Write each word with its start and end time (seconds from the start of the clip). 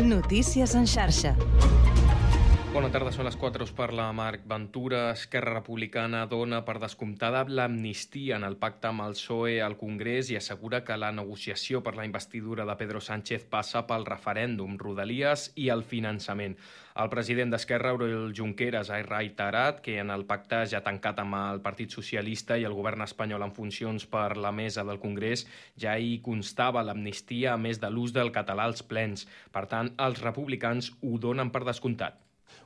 Notícies 0.00 0.74
en 0.74 0.86
xarxa. 0.88 1.34
Bona 2.72 2.88
tarda, 2.88 3.10
són 3.12 3.26
les 3.26 3.34
4, 3.36 3.66
us 3.66 3.72
parla 3.76 4.06
Marc 4.16 4.46
Ventura. 4.48 5.10
Esquerra 5.12 5.52
Republicana 5.58 6.22
dona 6.30 6.62
per 6.64 6.78
descomptada 6.80 7.42
l'amnistia 7.44 8.38
en 8.38 8.46
el 8.48 8.56
pacte 8.56 8.88
amb 8.88 9.04
el 9.04 9.16
PSOE 9.18 9.58
al 9.60 9.76
Congrés 9.76 10.30
i 10.32 10.38
assegura 10.40 10.80
que 10.86 10.96
la 10.96 11.10
negociació 11.12 11.82
per 11.84 11.96
la 11.98 12.06
investidura 12.08 12.64
de 12.64 12.76
Pedro 12.80 13.02
Sánchez 13.04 13.44
passa 13.50 13.84
pel 13.90 14.08
referèndum, 14.08 14.78
Rodalies 14.80 15.50
i 15.56 15.68
el 15.68 15.84
finançament. 15.84 16.56
El 17.00 17.08
president 17.08 17.48
d'Esquerra, 17.48 17.94
Oriol 17.96 18.34
Junqueras, 18.36 18.90
ha 18.92 18.98
reiterat 19.06 19.78
que 19.80 19.94
en 20.02 20.10
el 20.12 20.26
pacte 20.28 20.58
ja 20.68 20.82
tancat 20.84 21.22
amb 21.22 21.36
el 21.38 21.60
Partit 21.64 21.94
Socialista 21.96 22.58
i 22.60 22.66
el 22.68 22.74
govern 22.76 23.00
espanyol 23.06 23.46
en 23.46 23.54
funcions 23.56 24.04
per 24.10 24.36
la 24.36 24.50
mesa 24.52 24.84
del 24.84 25.00
Congrés 25.00 25.46
ja 25.80 25.94
hi 25.96 26.18
constava 26.26 26.82
l'amnistia 26.84 27.54
a 27.54 27.60
més 27.62 27.80
de 27.80 27.88
l'ús 27.88 28.12
del 28.12 28.32
català 28.34 28.66
als 28.68 28.84
plens. 28.90 29.24
Per 29.54 29.64
tant, 29.70 29.88
els 29.96 30.20
republicans 30.20 30.90
ho 31.00 31.16
donen 31.22 31.48
per 31.54 31.64
descomptat 31.68 32.20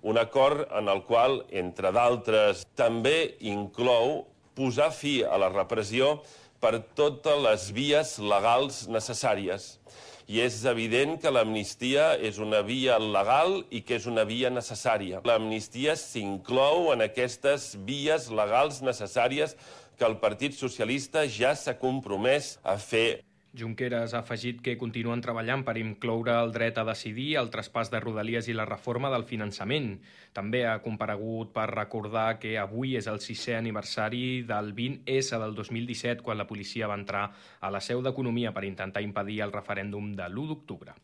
un 0.04 0.18
acord 0.20 0.66
en 0.76 0.88
el 0.92 1.04
qual, 1.08 1.38
entre 1.50 1.92
d'altres, 1.94 2.64
també 2.76 3.36
inclou 3.40 4.26
posar 4.56 4.90
fi 4.92 5.14
a 5.24 5.38
la 5.40 5.48
repressió 5.52 6.18
per 6.60 6.80
totes 6.98 7.40
les 7.46 7.70
vies 7.76 8.16
legals 8.18 8.82
necessàries. 8.88 9.78
I 10.26 10.40
és 10.40 10.62
evident 10.64 11.18
que 11.20 11.28
l'amnistia 11.28 12.14
és 12.16 12.38
una 12.40 12.62
via 12.64 12.96
legal 12.96 13.58
i 13.68 13.82
que 13.84 13.98
és 13.98 14.06
una 14.08 14.24
via 14.24 14.48
necessària. 14.48 15.20
L'amnistia 15.28 15.98
s'inclou 16.00 16.92
en 16.94 17.04
aquestes 17.04 17.74
vies 17.84 18.30
legals 18.32 18.80
necessàries 18.80 19.52
que 19.98 20.08
el 20.08 20.16
Partit 20.22 20.56
Socialista 20.56 21.26
ja 21.28 21.52
s'ha 21.52 21.76
compromès 21.76 22.54
a 22.64 22.78
fer. 22.80 23.20
Junqueras 23.54 24.14
ha 24.14 24.24
afegit 24.24 24.58
que 24.66 24.74
continuen 24.78 25.20
treballant 25.22 25.62
per 25.62 25.76
incloure 25.78 26.34
el 26.34 26.50
dret 26.54 26.78
a 26.80 26.84
decidir, 26.88 27.36
el 27.38 27.52
traspàs 27.54 27.90
de 27.92 28.00
Rodalies 28.02 28.48
i 28.50 28.56
la 28.56 28.66
reforma 28.66 29.12
del 29.14 29.26
finançament. 29.28 29.92
També 30.34 30.64
ha 30.66 30.80
comparegut 30.82 31.52
per 31.54 31.68
recordar 31.70 32.40
que 32.42 32.56
avui 32.58 32.96
és 32.98 33.06
el 33.06 33.22
sisè 33.22 33.54
aniversari 33.60 34.42
del 34.48 34.74
20S 34.74 35.38
del 35.38 35.54
2017, 35.54 36.26
quan 36.26 36.40
la 36.40 36.48
policia 36.50 36.90
va 36.90 36.98
entrar 36.98 37.28
a 37.60 37.70
la 37.70 37.80
seu 37.80 38.02
d'Economia 38.02 38.50
per 38.52 38.66
intentar 38.66 39.06
impedir 39.06 39.40
el 39.46 39.54
referèndum 39.54 40.12
de 40.18 40.26
l'1 40.26 40.50
d'octubre. 40.50 40.98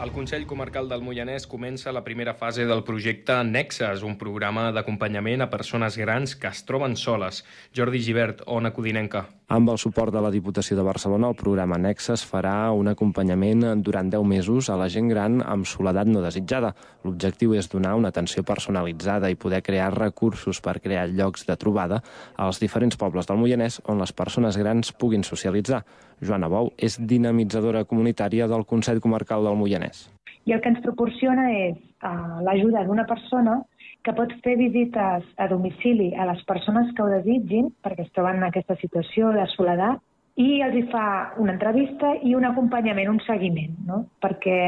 El 0.00 0.12
Consell 0.12 0.46
Comarcal 0.48 0.86
del 0.88 1.02
Moianès 1.04 1.44
comença 1.44 1.92
la 1.92 2.00
primera 2.06 2.32
fase 2.32 2.64
del 2.64 2.80
projecte 2.88 3.34
Nexes, 3.44 4.00
un 4.00 4.14
programa 4.16 4.70
d'acompanyament 4.72 5.44
a 5.44 5.50
persones 5.52 5.98
grans 6.00 6.32
que 6.40 6.48
es 6.48 6.62
troben 6.64 6.96
soles. 6.96 7.42
Jordi 7.76 8.00
Givert, 8.06 8.40
Ona 8.46 8.72
Codinenca. 8.72 9.26
Amb 9.50 9.66
el 9.72 9.80
suport 9.82 10.14
de 10.14 10.20
la 10.22 10.28
Diputació 10.30 10.76
de 10.78 10.82
Barcelona, 10.86 11.26
el 11.32 11.34
programa 11.34 11.74
Nexes 11.82 12.22
farà 12.22 12.70
un 12.70 12.86
acompanyament 12.86 13.64
durant 13.82 14.06
10 14.12 14.22
mesos 14.32 14.68
a 14.70 14.76
la 14.78 14.86
gent 14.94 15.08
gran 15.10 15.40
amb 15.42 15.66
soledat 15.66 16.06
no 16.06 16.22
desitjada. 16.22 16.70
L'objectiu 17.02 17.56
és 17.58 17.66
donar 17.72 17.96
una 17.98 18.12
atenció 18.14 18.44
personalitzada 18.46 19.26
i 19.26 19.34
poder 19.34 19.58
crear 19.66 19.88
recursos 19.96 20.60
per 20.62 20.76
crear 20.78 21.08
llocs 21.10 21.48
de 21.48 21.56
trobada 21.58 21.98
als 22.36 22.62
diferents 22.62 22.94
pobles 23.00 23.26
del 23.26 23.42
Moianès 23.42 23.80
on 23.90 23.98
les 23.98 24.14
persones 24.14 24.54
grans 24.54 24.94
puguin 24.94 25.26
socialitzar. 25.26 25.82
Joana 26.22 26.46
Bou 26.46 26.70
és 26.78 27.00
dinamitzadora 27.02 27.82
comunitària 27.90 28.46
del 28.46 28.62
Consell 28.70 29.02
Comarcal 29.02 29.50
del 29.50 29.58
Moianès. 29.58 30.06
I 30.46 30.54
el 30.54 30.62
que 30.62 30.70
ens 30.70 30.86
proporciona 30.86 31.50
és 31.50 31.74
uh, 32.06 32.38
l'ajuda 32.46 32.86
d'una 32.86 33.08
persona 33.10 33.58
que 34.04 34.14
pot 34.16 34.32
fer 34.44 34.56
visites 34.56 35.26
a 35.36 35.48
domicili 35.48 36.12
a 36.16 36.26
les 36.30 36.40
persones 36.48 36.92
que 36.94 37.02
ho 37.04 37.10
desitgin, 37.12 37.68
perquè 37.84 38.06
es 38.06 38.14
troben 38.16 38.40
en 38.40 38.48
aquesta 38.48 38.76
situació 38.80 39.32
de 39.36 39.44
soledat, 39.54 40.00
i 40.40 40.60
els 40.64 40.76
hi 40.76 40.84
fa 40.92 41.04
una 41.42 41.52
entrevista 41.52 42.14
i 42.24 42.34
un 42.38 42.46
acompanyament, 42.48 43.10
un 43.10 43.20
seguiment, 43.26 43.74
no? 43.86 44.04
perquè 44.24 44.60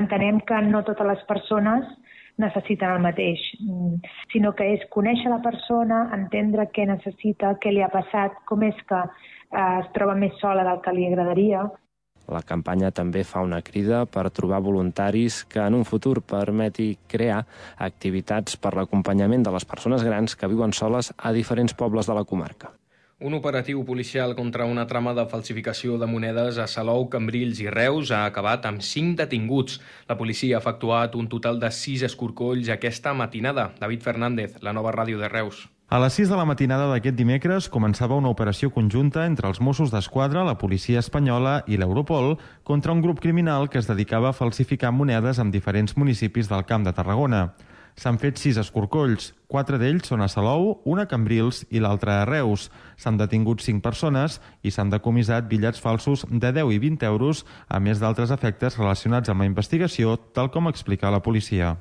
entenem 0.00 0.40
que 0.48 0.58
no 0.66 0.82
totes 0.86 1.06
les 1.06 1.22
persones 1.28 1.86
necessiten 2.42 2.96
el 2.96 3.02
mateix, 3.04 3.38
sinó 4.32 4.50
que 4.58 4.66
és 4.74 4.82
conèixer 4.90 5.30
la 5.30 5.42
persona, 5.44 6.08
entendre 6.16 6.66
què 6.74 6.86
necessita, 6.88 7.54
què 7.62 7.70
li 7.70 7.84
ha 7.84 7.92
passat, 7.92 8.40
com 8.48 8.64
és 8.66 8.80
que 8.88 9.00
eh, 9.04 9.78
es 9.84 9.90
troba 9.94 10.16
més 10.18 10.34
sola 10.40 10.64
del 10.66 10.80
que 10.82 10.96
li 10.96 11.06
agradaria. 11.06 11.62
La 12.32 12.42
campanya 12.42 12.92
també 12.94 13.24
fa 13.24 13.42
una 13.44 13.60
crida 13.62 14.04
per 14.06 14.30
trobar 14.30 14.62
voluntaris 14.64 15.42
que 15.48 15.60
en 15.64 15.80
un 15.80 15.84
futur 15.88 16.20
permeti 16.22 16.94
crear 17.08 17.42
activitats 17.88 18.56
per 18.56 18.74
l'acompanyament 18.78 19.44
de 19.44 19.52
les 19.52 19.68
persones 19.68 20.06
grans 20.06 20.36
que 20.36 20.48
viuen 20.48 20.72
soles 20.72 21.12
a 21.16 21.32
diferents 21.32 21.74
pobles 21.74 22.08
de 22.08 22.16
la 22.16 22.24
comarca. 22.24 22.72
Un 23.24 23.32
operatiu 23.32 23.86
policial 23.88 24.34
contra 24.36 24.66
una 24.68 24.82
trama 24.84 25.14
de 25.16 25.22
falsificació 25.24 25.94
de 25.96 26.04
monedes 26.04 26.58
a 26.60 26.66
Salou, 26.68 27.06
Cambrils 27.08 27.62
i 27.62 27.70
Reus 27.72 28.10
ha 28.12 28.26
acabat 28.28 28.66
amb 28.68 28.84
cinc 28.84 29.16
detinguts. 29.16 29.78
La 30.10 30.18
policia 30.18 30.58
ha 30.58 30.60
efectuat 30.60 31.16
un 31.16 31.30
total 31.32 31.56
de 31.62 31.70
sis 31.72 32.04
escorcolls 32.04 32.68
aquesta 32.68 33.16
matinada. 33.16 33.70
David 33.80 34.04
Fernández, 34.04 34.60
la 34.60 34.76
nova 34.76 34.92
ràdio 34.92 35.16
de 35.16 35.32
Reus. 35.32 35.64
A 35.88 36.02
les 36.04 36.20
6 36.20 36.28
de 36.28 36.36
la 36.36 36.44
matinada 36.44 36.92
d'aquest 36.92 37.16
dimecres 37.16 37.72
començava 37.72 38.20
una 38.20 38.28
operació 38.28 38.68
conjunta 38.68 39.24
entre 39.24 39.48
els 39.48 39.62
Mossos 39.64 39.88
d'Esquadra, 39.88 40.44
la 40.44 40.58
policia 40.60 41.00
espanyola 41.00 41.62
i 41.64 41.80
l'Europol 41.80 42.34
contra 42.62 42.92
un 42.92 43.00
grup 43.00 43.24
criminal 43.24 43.70
que 43.72 43.80
es 43.80 43.88
dedicava 43.88 44.34
a 44.34 44.36
falsificar 44.36 44.92
monedes 44.92 45.40
en 45.40 45.48
diferents 45.48 45.96
municipis 45.96 46.52
del 46.52 46.68
Camp 46.68 46.84
de 46.84 46.92
Tarragona. 46.92 47.46
S'han 47.94 48.16
fet 48.18 48.40
sis 48.42 48.56
escorcolls, 48.58 49.28
quatre 49.46 49.78
d'ells 49.78 50.08
són 50.10 50.24
a 50.24 50.26
Salou, 50.30 50.80
una 50.90 51.04
a 51.06 51.10
Cambrils 51.10 51.62
i 51.70 51.82
l'altra 51.82 52.16
a 52.20 52.26
Reus. 52.26 52.66
S'han 52.98 53.20
detingut 53.20 53.62
cinc 53.62 53.84
persones 53.86 54.40
i 54.66 54.74
s'han 54.74 54.90
decomissat 54.90 55.46
bitllets 55.50 55.82
falsos 55.84 56.26
de 56.28 56.50
10 56.58 56.74
i 56.74 56.80
20 56.82 57.06
euros, 57.06 57.44
a 57.68 57.78
més 57.78 58.02
d'altres 58.02 58.34
efectes 58.34 58.78
relacionats 58.82 59.30
amb 59.30 59.46
la 59.46 59.50
investigació, 59.50 60.18
tal 60.34 60.50
com 60.50 60.66
explica 60.72 61.14
la 61.14 61.22
policia. 61.22 61.76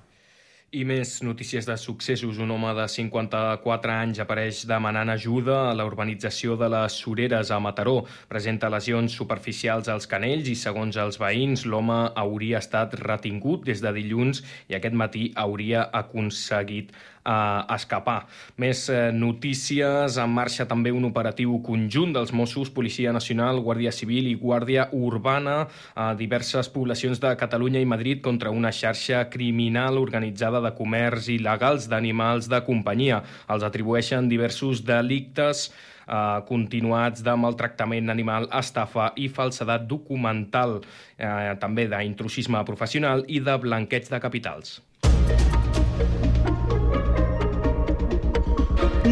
I 0.73 0.81
més 0.89 1.19
notícies 1.22 1.67
de 1.69 1.75
successos. 1.78 2.39
Un 2.41 2.50
home 2.50 2.72
de 2.73 2.88
54 2.89 3.91
anys 3.94 4.22
apareix 4.23 4.63
demanant 4.66 5.11
ajuda 5.13 5.57
a 5.67 5.75
la 5.78 5.85
urbanització 5.85 6.56
de 6.57 6.66
les 6.73 6.95
Soreres 6.97 7.51
a 7.53 7.59
Mataró. 7.61 8.00
Presenta 8.31 8.72
lesions 8.73 9.13
superficials 9.13 9.91
als 9.94 10.09
canells 10.09 10.50
i, 10.50 10.57
segons 10.57 10.97
els 10.97 11.22
veïns, 11.22 11.67
l'home 11.69 12.00
hauria 12.17 12.57
estat 12.66 12.97
retingut 13.03 13.69
des 13.69 13.85
de 13.85 13.94
dilluns 13.94 14.41
i 14.72 14.79
aquest 14.79 14.97
matí 14.97 15.28
hauria 15.45 15.85
aconseguit 16.01 16.89
a 17.23 17.66
escapar. 17.75 18.25
Més 18.59 18.85
eh, 18.91 19.11
notícies, 19.16 20.17
en 20.19 20.34
marxa 20.34 20.67
també 20.69 20.91
un 20.91 21.07
operatiu 21.07 21.56
conjunt 21.66 22.13
dels 22.16 22.34
Mossos, 22.35 22.72
Policia 22.73 23.13
Nacional, 23.16 23.61
Guàrdia 23.63 23.94
Civil 23.95 24.28
i 24.31 24.35
Guàrdia 24.39 24.89
Urbana 24.91 25.67
a 25.95 26.12
diverses 26.19 26.69
poblacions 26.73 27.22
de 27.23 27.33
Catalunya 27.39 27.81
i 27.81 27.89
Madrid 27.89 28.22
contra 28.25 28.51
una 28.51 28.72
xarxa 28.72 29.25
criminal 29.33 29.97
organitzada 30.01 30.62
de 30.63 30.73
comerç 30.75 31.31
il·legals 31.33 31.88
d'animals 31.91 32.51
de 32.51 32.62
companyia. 32.67 33.23
Els 33.50 33.63
atribueixen 33.63 34.29
diversos 34.31 34.83
delictes 34.85 35.69
eh, 36.07 36.39
continuats 36.47 37.23
de 37.23 37.35
maltractament 37.39 38.12
animal, 38.13 38.50
estafa 38.59 39.12
i 39.16 39.29
falsedat 39.29 39.88
documental, 39.88 40.81
eh, 41.17 41.56
també 41.59 41.88
d'intrusisme 41.88 42.63
professional 42.67 43.25
i 43.28 43.39
de 43.39 43.57
blanqueig 43.57 44.09
de 44.12 44.19
capitals. 44.19 44.81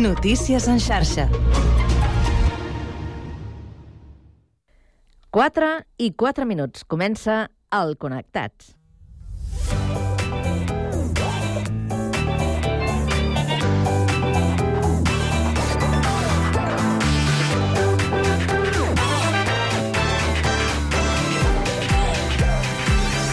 Notícies 0.01 0.67
en 0.67 0.79
xarxa. 0.79 1.27
4 5.29 5.67
i 6.01 6.09
4 6.17 6.45
minuts. 6.49 6.81
Comença 6.89 7.51
el 7.69 7.93
Connectats. 8.01 8.73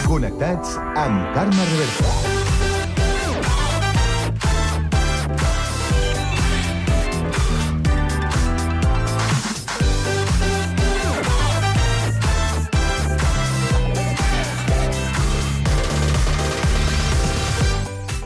Connectats 0.05 0.77
amb 0.93 1.33
Carme 1.33 1.71
Reversa. 1.73 2.28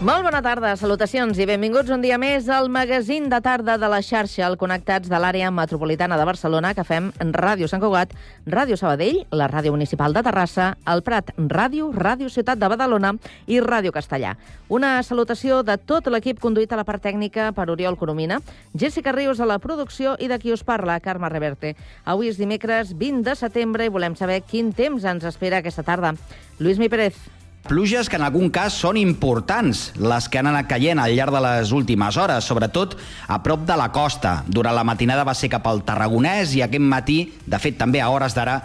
Molt 0.03 0.25
bona 0.25 0.41
tarda, 0.43 0.73
salutacions 0.75 1.37
i 1.39 1.45
benvinguts 1.47 1.87
un 1.95 2.01
dia 2.03 2.17
més 2.19 2.49
al 2.51 2.65
magazín 2.67 3.29
de 3.31 3.37
tarda 3.39 3.77
de 3.79 3.87
la 3.87 4.01
xarxa, 4.03 4.41
al 4.43 4.57
Connectats 4.59 5.07
de 5.07 5.15
l'àrea 5.15 5.47
metropolitana 5.47 6.17
de 6.19 6.25
Barcelona, 6.27 6.73
que 6.75 6.83
fem 6.83 7.05
Ràdio 7.31 7.69
Sant 7.71 7.79
Cugat, 7.79 8.11
Ràdio 8.43 8.75
Sabadell, 8.75 9.21
la 9.31 9.47
Ràdio 9.47 9.71
Municipal 9.71 10.11
de 10.11 10.25
Terrassa, 10.27 10.73
el 10.91 11.05
Prat 11.07 11.31
Ràdio, 11.37 11.87
Ràdio 11.95 12.27
Ciutat 12.27 12.59
de 12.59 12.67
Badalona 12.73 13.13
i 13.47 13.61
Ràdio 13.63 13.93
Castellà. 13.95 14.33
Una 14.67 14.97
salutació 15.07 15.61
de 15.63 15.77
tot 15.79 16.09
l'equip 16.11 16.41
conduït 16.43 16.73
a 16.75 16.79
la 16.81 16.83
part 16.83 16.99
tècnica 17.05 17.53
per 17.55 17.69
Oriol 17.71 17.95
Coromina, 17.95 18.41
Jessica 18.75 19.13
Rius 19.15 19.39
a 19.39 19.47
la 19.47 19.61
producció 19.63 20.17
i 20.19 20.27
de 20.27 20.39
qui 20.41 20.51
us 20.51 20.65
parla, 20.67 20.97
Carme 20.99 21.31
Reverte. 21.31 21.77
Avui 22.03 22.27
és 22.27 22.41
dimecres 22.41 22.91
20 22.91 23.23
de 23.29 23.37
setembre 23.39 23.87
i 23.87 23.93
volem 23.95 24.19
saber 24.19 24.41
quin 24.43 24.75
temps 24.75 25.07
ens 25.07 25.23
espera 25.31 25.63
aquesta 25.63 25.87
tarda. 25.87 26.11
Lluís 26.59 26.83
Mi 26.83 26.91
Pérez. 26.91 27.15
Pluges 27.63 28.09
que 28.11 28.17
en 28.19 28.25
algun 28.27 28.49
cas 28.51 28.75
són 28.75 28.97
importants, 28.99 29.85
les 29.95 30.25
que 30.27 30.41
han 30.41 30.49
anat 30.49 30.67
caient 30.67 30.99
al 30.99 31.13
llarg 31.15 31.31
de 31.31 31.39
les 31.45 31.69
últimes 31.71 32.17
hores, 32.19 32.43
sobretot 32.43 32.97
a 33.31 33.37
prop 33.39 33.61
de 33.63 33.77
la 33.79 33.85
costa. 33.95 34.33
Durant 34.51 34.75
la 34.75 34.83
matinada 34.83 35.23
va 35.23 35.31
ser 35.31 35.47
cap 35.47 35.69
al 35.71 35.79
Tarragonès 35.87 36.57
i 36.57 36.59
aquest 36.65 36.83
matí, 36.83 37.15
de 37.47 37.59
fet 37.63 37.77
també 37.79 38.01
a 38.03 38.09
hores 38.11 38.35
d'ara, 38.35 38.57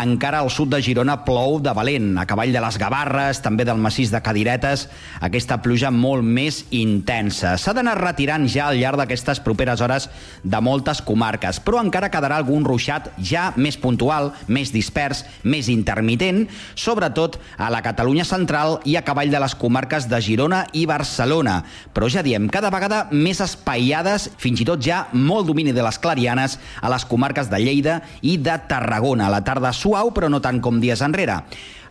encara 0.00 0.40
al 0.40 0.48
sud 0.48 0.70
de 0.72 0.80
Girona 0.80 1.18
plou 1.26 1.58
de 1.60 1.74
valent. 1.76 2.14
A 2.16 2.24
cavall 2.24 2.54
de 2.54 2.62
les 2.64 2.78
Gavarres, 2.80 3.42
també 3.44 3.66
del 3.68 3.76
massís 3.76 4.08
de 4.14 4.22
Cadiretes, 4.24 4.86
aquesta 5.20 5.60
pluja 5.60 5.92
molt 5.92 6.24
més 6.24 6.62
intensa. 6.70 7.58
S'ha 7.60 7.76
d'anar 7.76 7.98
retirant 8.00 8.48
ja 8.48 8.70
al 8.70 8.80
llarg 8.80 9.02
d'aquestes 9.02 9.44
properes 9.44 9.84
hores 9.84 10.08
de 10.40 10.62
moltes 10.64 11.04
comarques, 11.04 11.60
però 11.60 11.84
encara 11.84 12.08
quedarà 12.08 12.40
algun 12.40 12.64
ruixat 12.64 13.12
ja 13.20 13.50
més 13.60 13.76
puntual, 13.76 14.32
més 14.48 14.72
dispers, 14.72 15.26
més 15.44 15.68
intermitent, 15.68 16.46
sobretot 16.72 17.36
a 17.60 17.68
la 17.68 17.84
Catalunya 17.84 18.24
central 18.24 18.45
central 18.46 18.78
i 18.86 18.94
a 18.94 19.02
cavall 19.02 19.30
de 19.32 19.40
les 19.42 19.54
comarques 19.58 20.06
de 20.06 20.20
Girona 20.22 20.62
i 20.72 20.86
Barcelona. 20.86 21.64
Però 21.92 22.06
ja 22.08 22.22
diem, 22.22 22.46
cada 22.48 22.70
vegada 22.70 23.08
més 23.10 23.40
espaiades, 23.42 24.30
fins 24.38 24.62
i 24.62 24.66
tot 24.68 24.82
ja 24.82 25.08
molt 25.12 25.48
domini 25.48 25.74
de 25.74 25.82
les 25.82 25.98
clarianes 25.98 26.58
a 26.80 26.90
les 26.92 27.04
comarques 27.04 27.50
de 27.50 27.58
Lleida 27.58 28.00
i 28.22 28.36
de 28.38 28.54
Tarragona. 28.68 29.30
La 29.32 29.42
tarda 29.42 29.74
suau, 29.74 30.12
però 30.14 30.30
no 30.30 30.40
tant 30.40 30.62
com 30.62 30.78
dies 30.78 31.02
enrere. 31.02 31.40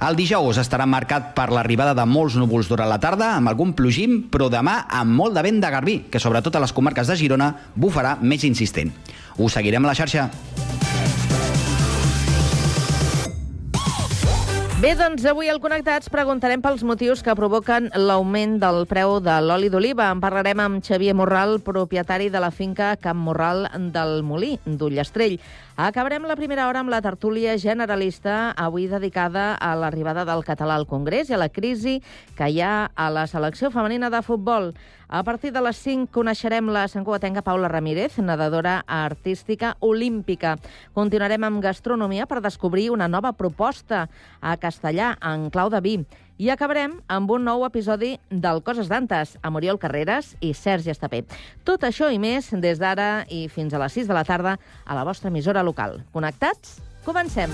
El 0.06 0.16
dijous 0.16 0.60
estarà 0.60 0.88
marcat 0.88 1.34
per 1.36 1.50
l'arribada 1.52 1.96
de 1.96 2.06
molts 2.07 2.36
núvols 2.40 2.72
durant 2.72 2.88
la 2.88 3.00
tarda, 3.04 3.34
amb 3.36 3.52
algun 3.52 3.74
plogim, 3.75 4.22
però 4.31 4.48
demà 4.52 4.86
amb 4.88 5.16
molt 5.16 5.36
de 5.36 5.44
vent 5.44 5.60
de 5.60 5.72
garbí, 5.72 6.02
que 6.12 6.24
sobretot 6.24 6.56
a 6.56 6.63
les 6.63 6.75
comarques 6.75 7.12
de 7.12 7.19
Girona 7.19 7.52
bufarà 7.75 8.18
més 8.22 8.48
insistent. 8.48 8.96
Us 9.36 9.60
seguirem 9.60 9.84
a 9.84 9.92
la 9.92 9.98
xarxa. 9.98 10.30
Bé, 14.85 14.91
doncs 14.93 15.23
avui 15.25 15.47
al 15.49 15.57
Connectats 15.57 16.11
preguntarem 16.13 16.61
pels 16.61 16.83
motius 16.85 17.23
que 17.25 17.33
provoquen 17.33 17.87
l'augment 17.97 18.59
del 18.61 18.83
preu 18.85 19.15
de 19.17 19.33
l'oli 19.41 19.71
d'oliva. 19.73 20.11
En 20.13 20.19
parlarem 20.21 20.59
amb 20.61 20.83
Xavier 20.85 21.15
Morral, 21.17 21.55
propietari 21.65 22.27
de 22.29 22.37
la 22.43 22.51
finca 22.53 22.91
Camp 23.01 23.17
Morral 23.25 23.65
del 23.95 24.21
Molí, 24.21 24.51
d'Ullastrell. 24.61 25.39
Acabarem 25.81 26.29
la 26.29 26.37
primera 26.37 26.67
hora 26.69 26.83
amb 26.85 26.93
la 26.93 27.01
tertúlia 27.01 27.57
generalista, 27.57 28.51
avui 28.53 28.85
dedicada 28.85 29.55
a 29.57 29.73
l'arribada 29.73 30.21
del 30.21 30.45
català 30.45 30.77
al 30.77 30.85
Congrés 30.85 31.33
i 31.33 31.33
a 31.33 31.41
la 31.41 31.49
crisi 31.49 31.97
que 32.37 32.51
hi 32.53 32.61
ha 32.61 32.91
a 32.93 33.09
la 33.09 33.25
selecció 33.25 33.73
femenina 33.73 34.13
de 34.13 34.21
futbol. 34.21 34.75
A 35.07 35.24
partir 35.24 35.52
de 35.54 35.62
les 35.62 35.78
5 35.78 36.10
coneixerem 36.13 36.69
la 36.74 36.88
santcugatenca 36.90 37.44
Paula 37.46 37.69
Ramírez, 37.69 38.18
nedadora 38.18 38.80
artística 38.88 39.75
olímpica. 39.80 40.56
Continuarem 40.94 41.46
amb 41.46 41.62
gastronomia 41.62 42.25
per 42.25 42.42
descobrir 42.42 42.90
una 42.90 43.07
nova 43.07 43.34
proposta 43.34 44.07
a 44.42 44.57
Castellà, 44.57 45.13
en 45.22 45.50
clau 45.54 45.69
de 45.69 45.81
vi. 45.81 45.96
I 46.38 46.50
acabarem 46.52 46.98
amb 47.07 47.31
un 47.31 47.46
nou 47.48 47.63
episodi 47.63 48.16
del 48.30 48.60
Coses 48.66 48.90
d'Antes, 48.92 49.38
amb 49.42 49.62
Oriol 49.62 49.80
Carreras 49.80 50.34
i 50.42 50.52
Sergi 50.57 50.92
Estapé. 50.92 51.24
Tot 51.63 51.86
això 51.88 52.12
i 52.12 52.19
més 52.19 52.52
des 52.52 52.81
d'ara 52.81 53.24
i 53.30 53.46
fins 53.48 53.74
a 53.74 53.80
les 53.80 53.96
6 54.02 54.12
de 54.12 54.18
la 54.18 54.25
tarda 54.28 54.57
a 54.84 54.98
la 54.98 55.07
vostra 55.07 55.31
emissora 55.31 55.63
local. 55.63 56.02
Connectats? 56.12 56.81
Comencem! 57.06 57.54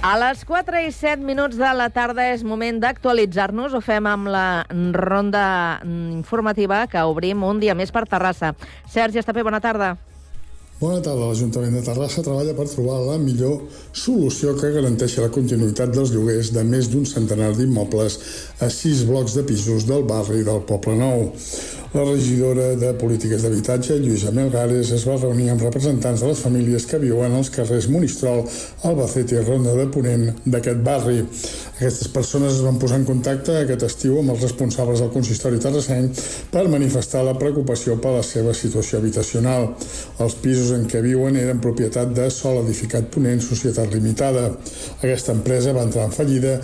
A 0.00 0.14
les 0.16 0.46
4 0.48 0.80
i 0.80 0.92
7 0.96 1.20
minuts 1.20 1.58
de 1.60 1.70
la 1.76 1.90
tarda 1.92 2.24
és 2.32 2.40
moment 2.40 2.78
d'actualitzar-nos. 2.80 3.74
Ho 3.76 3.82
fem 3.84 4.06
amb 4.08 4.30
la 4.32 4.64
ronda 4.96 5.42
informativa 5.84 6.86
que 6.88 7.02
obrim 7.04 7.44
un 7.44 7.60
dia 7.60 7.74
més 7.76 7.92
per 7.92 8.06
Terrassa. 8.08 8.54
Sergi 8.88 9.20
Estapé, 9.20 9.44
bona 9.44 9.60
tarda. 9.60 9.90
Bona 10.80 11.02
tarda. 11.04 11.26
L'Ajuntament 11.28 11.76
de 11.76 11.84
Terrassa 11.84 12.24
treballa 12.24 12.56
per 12.56 12.64
trobar 12.72 12.96
la 13.10 13.18
millor 13.20 13.66
solució 13.92 14.54
que 14.56 14.72
garanteixi 14.72 15.20
la 15.20 15.28
continuïtat 15.34 15.92
dels 15.92 16.14
lloguers 16.16 16.54
de 16.56 16.64
més 16.64 16.88
d'un 16.88 17.04
centenar 17.04 17.52
d'immobles 17.58 18.16
a 18.64 18.70
sis 18.72 19.04
blocs 19.04 19.36
de 19.36 19.44
pisos 19.44 19.84
del 19.84 20.08
barri 20.08 20.40
del 20.48 20.64
Poble 20.64 20.96
Nou. 20.96 21.28
La 21.92 22.04
regidora 22.04 22.76
de 22.78 22.92
Polítiques 22.94 23.42
d'Habitatge, 23.42 23.96
Lluïsa 23.98 24.30
Melgares, 24.30 24.92
es 24.94 25.02
va 25.08 25.16
reunir 25.16 25.48
amb 25.50 25.64
representants 25.64 26.20
de 26.22 26.28
les 26.28 26.38
famílies 26.38 26.84
que 26.86 27.00
viuen 27.02 27.32
als 27.34 27.48
carrers 27.50 27.88
Monistrol, 27.90 28.44
Albacete 28.86 29.34
i 29.34 29.42
Ronda 29.42 29.72
de 29.74 29.88
Ponent 29.90 30.28
d'aquest 30.44 30.84
barri. 30.86 31.24
Aquestes 31.80 32.12
persones 32.14 32.52
es 32.52 32.62
van 32.62 32.78
posar 32.78 33.00
en 33.00 33.08
contacte 33.08 33.56
aquest 33.58 33.82
estiu 33.88 34.20
amb 34.20 34.30
els 34.36 34.44
responsables 34.46 35.02
del 35.02 35.10
consistori 35.10 35.58
terrassenc 35.58 36.20
per 36.52 36.62
manifestar 36.70 37.24
la 37.26 37.34
preocupació 37.40 37.98
per 37.98 38.14
la 38.20 38.22
seva 38.22 38.54
situació 38.54 39.00
habitacional. 39.02 39.72
Els 40.22 40.38
pisos 40.44 40.70
en 40.76 40.86
què 40.86 41.02
viuen 41.02 41.40
eren 41.42 41.58
propietat 41.58 42.14
de 42.14 42.28
Sol 42.30 42.60
Edificat 42.62 43.10
Ponent 43.10 43.42
Societat 43.42 43.90
Limitada. 43.90 44.46
Aquesta 45.00 45.34
empresa 45.34 45.74
va 45.74 45.88
entrar 45.90 46.06
en 46.06 46.14
fallida 46.14 46.54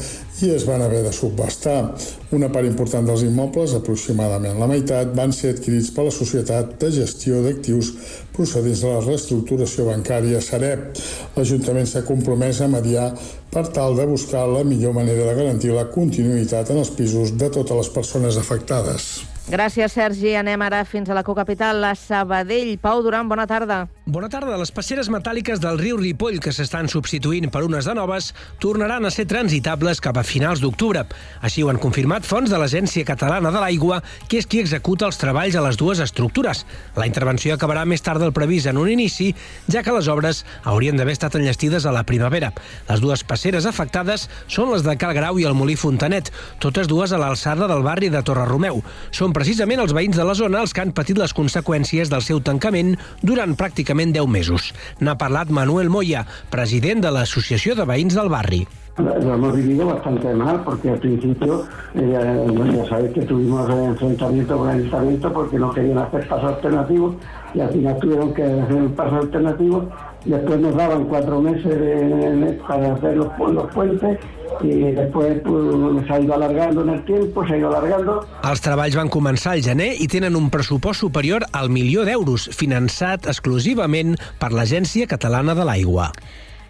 i 0.43 0.51
es 0.53 0.67
van 0.69 0.83
haver 0.83 1.03
de 1.05 1.13
subbastar. 1.13 1.95
Una 2.37 2.51
part 2.53 2.69
important 2.69 3.07
dels 3.09 3.25
immobles, 3.25 3.75
aproximadament 3.77 4.59
la 4.61 4.69
meitat, 4.69 5.15
van 5.17 5.33
ser 5.33 5.55
adquirits 5.55 5.93
per 5.95 6.07
la 6.09 6.15
Societat 6.15 6.75
de 6.83 6.91
Gestió 6.93 7.41
d'Actius 7.45 7.93
procedents 8.37 8.83
de 8.85 8.93
la 8.93 9.01
reestructuració 9.05 9.89
bancària 9.89 10.43
Sareb. 10.45 10.91
L'Ajuntament 11.37 11.89
s'ha 11.89 12.05
compromès 12.05 12.61
a 12.61 12.69
mediar 12.69 13.11
per 13.53 13.67
tal 13.73 13.97
de 13.97 14.05
buscar 14.07 14.45
la 14.51 14.65
millor 14.65 14.93
manera 14.97 15.25
de 15.31 15.37
garantir 15.39 15.73
la 15.73 15.89
continuïtat 15.89 16.71
en 16.75 16.83
els 16.85 16.93
pisos 16.93 17.37
de 17.41 17.49
totes 17.51 17.77
les 17.81 17.93
persones 17.95 18.37
afectades. 18.37 19.25
Gràcies, 19.49 19.95
Sergi. 19.95 20.35
Anem 20.37 20.63
ara 20.67 20.85
fins 20.85 21.09
a 21.09 21.15
la 21.15 21.25
cocapital, 21.25 21.81
la 21.81 21.95
Sabadell. 21.95 22.77
Pau 22.83 23.05
Duran, 23.07 23.31
bona 23.31 23.47
tarda. 23.47 23.87
Bona 24.07 24.29
tarda. 24.31 24.55
Les 24.55 24.71
passeres 24.71 25.09
metàl·liques 25.11 25.59
del 25.59 25.81
riu 25.81 25.97
Ripoll, 25.99 26.37
que 26.39 26.53
s'estan 26.55 26.87
substituint 26.87 27.49
per 27.51 27.65
unes 27.67 27.89
de 27.89 27.95
noves, 27.99 28.29
tornaran 28.63 29.03
a 29.03 29.11
ser 29.11 29.25
transitables 29.27 29.99
cap 29.99 30.21
a 30.21 30.23
finals 30.23 30.61
d'octubre. 30.63 31.01
Així 31.43 31.65
ho 31.65 31.73
han 31.73 31.81
confirmat 31.83 32.23
fons 32.23 32.53
de 32.53 32.61
l'Agència 32.63 33.03
Catalana 33.09 33.51
de 33.51 33.59
l'Aigua, 33.59 33.99
que 34.31 34.39
és 34.39 34.47
qui 34.47 34.61
executa 34.63 35.09
els 35.09 35.19
treballs 35.19 35.57
a 35.59 35.65
les 35.65 35.75
dues 35.81 35.99
estructures. 36.05 36.63
La 36.95 37.09
intervenció 37.11 37.57
acabarà 37.57 37.83
més 37.83 38.07
tard 38.07 38.23
del 38.23 38.31
previst 38.31 38.71
en 38.71 38.79
un 38.79 38.93
inici, 38.93 39.33
ja 39.67 39.83
que 39.83 39.97
les 39.97 40.07
obres 40.07 40.45
haurien 40.63 40.95
d'haver 40.95 41.19
estat 41.19 41.35
enllestides 41.41 41.83
a 41.83 41.97
la 41.99 42.05
primavera. 42.07 42.53
Les 42.87 43.03
dues 43.03 43.27
passeres 43.27 43.67
afectades 43.67 44.29
són 44.47 44.71
les 44.71 44.87
de 44.87 44.95
Cal 45.03 45.19
Grau 45.19 45.43
i 45.43 45.49
el 45.51 45.59
Molí 45.59 45.75
Fontanet, 45.75 46.31
totes 46.63 46.87
dues 46.87 47.11
a 47.11 47.19
l'alçada 47.19 47.67
del 47.67 47.83
barri 47.83 48.15
de 48.15 48.23
Torre 48.23 48.47
Romeu. 48.47 48.85
Són 49.11 49.35
precisament 49.35 49.83
els 49.83 49.99
veïns 49.99 50.15
de 50.15 50.31
la 50.31 50.39
zona 50.39 50.63
els 50.63 50.71
que 50.71 50.87
han 50.87 50.95
patit 50.95 51.19
les 51.19 51.35
conseqüències 51.35 52.15
del 52.15 52.23
seu 52.23 52.39
tancament 52.39 52.95
durant 53.27 53.59
pràcticament 53.59 53.96
10 54.05 54.27
mesos. 54.29 54.73
N'ha 55.01 55.17
parlat 55.17 55.49
Manuel 55.49 55.89
Moya, 55.89 56.27
president 56.51 57.01
de 57.01 57.11
l'Associació 57.11 57.75
de 57.75 57.87
Veïns 57.89 58.15
del 58.15 58.29
Barri. 58.29 58.67
Lo 58.99 59.35
hemos 59.35 59.55
vivido 59.55 59.87
bastante 59.87 60.33
mal 60.33 60.63
porque 60.65 60.89
al 60.89 60.99
principio 60.99 61.65
eh, 61.95 62.47
bueno, 62.49 62.73
ya 62.73 62.89
sabéis 62.89 63.13
que 63.13 63.23
tuvimos 63.23 63.69
enfrentamiento 63.69 64.57
con 64.57 64.71
el 64.71 64.77
ayuntamiento 64.77 65.33
porque 65.33 65.59
no 65.59 65.71
querían 65.71 65.99
hacer 65.99 66.27
paso 66.27 66.49
alternativo 66.49 67.15
y 67.53 67.61
al 67.61 67.69
final 67.71 67.99
tuvieron 67.99 68.33
que 68.33 68.43
hacer 68.43 68.75
un 68.75 68.93
paso 68.93 69.17
alternativo. 69.17 69.89
Después 70.27 70.59
nos 70.59 70.75
daban 70.75 71.05
cuatro 71.05 71.41
meses 71.41 71.79
de, 71.81 72.59
para 72.67 72.95
hacer 72.95 73.17
los, 73.17 73.29
los 73.39 73.73
puentes 73.73 74.19
i 74.65 74.93
després 74.97 75.41
pues, 75.45 76.07
s'ha 76.09 76.19
ido 76.23 76.35
alargando 76.35 76.83
en 76.83 76.91
el 76.95 77.05
tiempo, 77.05 77.45
s'ha 77.47 77.59
ido 77.59 77.69
alargando. 77.69 78.21
Els 78.49 78.63
treballs 78.65 78.97
van 78.97 79.11
començar 79.13 79.57
al 79.57 79.63
gener 79.65 79.93
i 80.01 80.09
tenen 80.11 80.39
un 80.39 80.49
pressupost 80.51 81.05
superior 81.05 81.47
al 81.53 81.71
milió 81.71 82.07
d'euros, 82.09 82.49
finançat 82.57 83.29
exclusivament 83.29 84.17
per 84.41 84.53
l'Agència 84.55 85.09
Catalana 85.11 85.55
de 85.59 85.67
l'Aigua. 85.69 86.11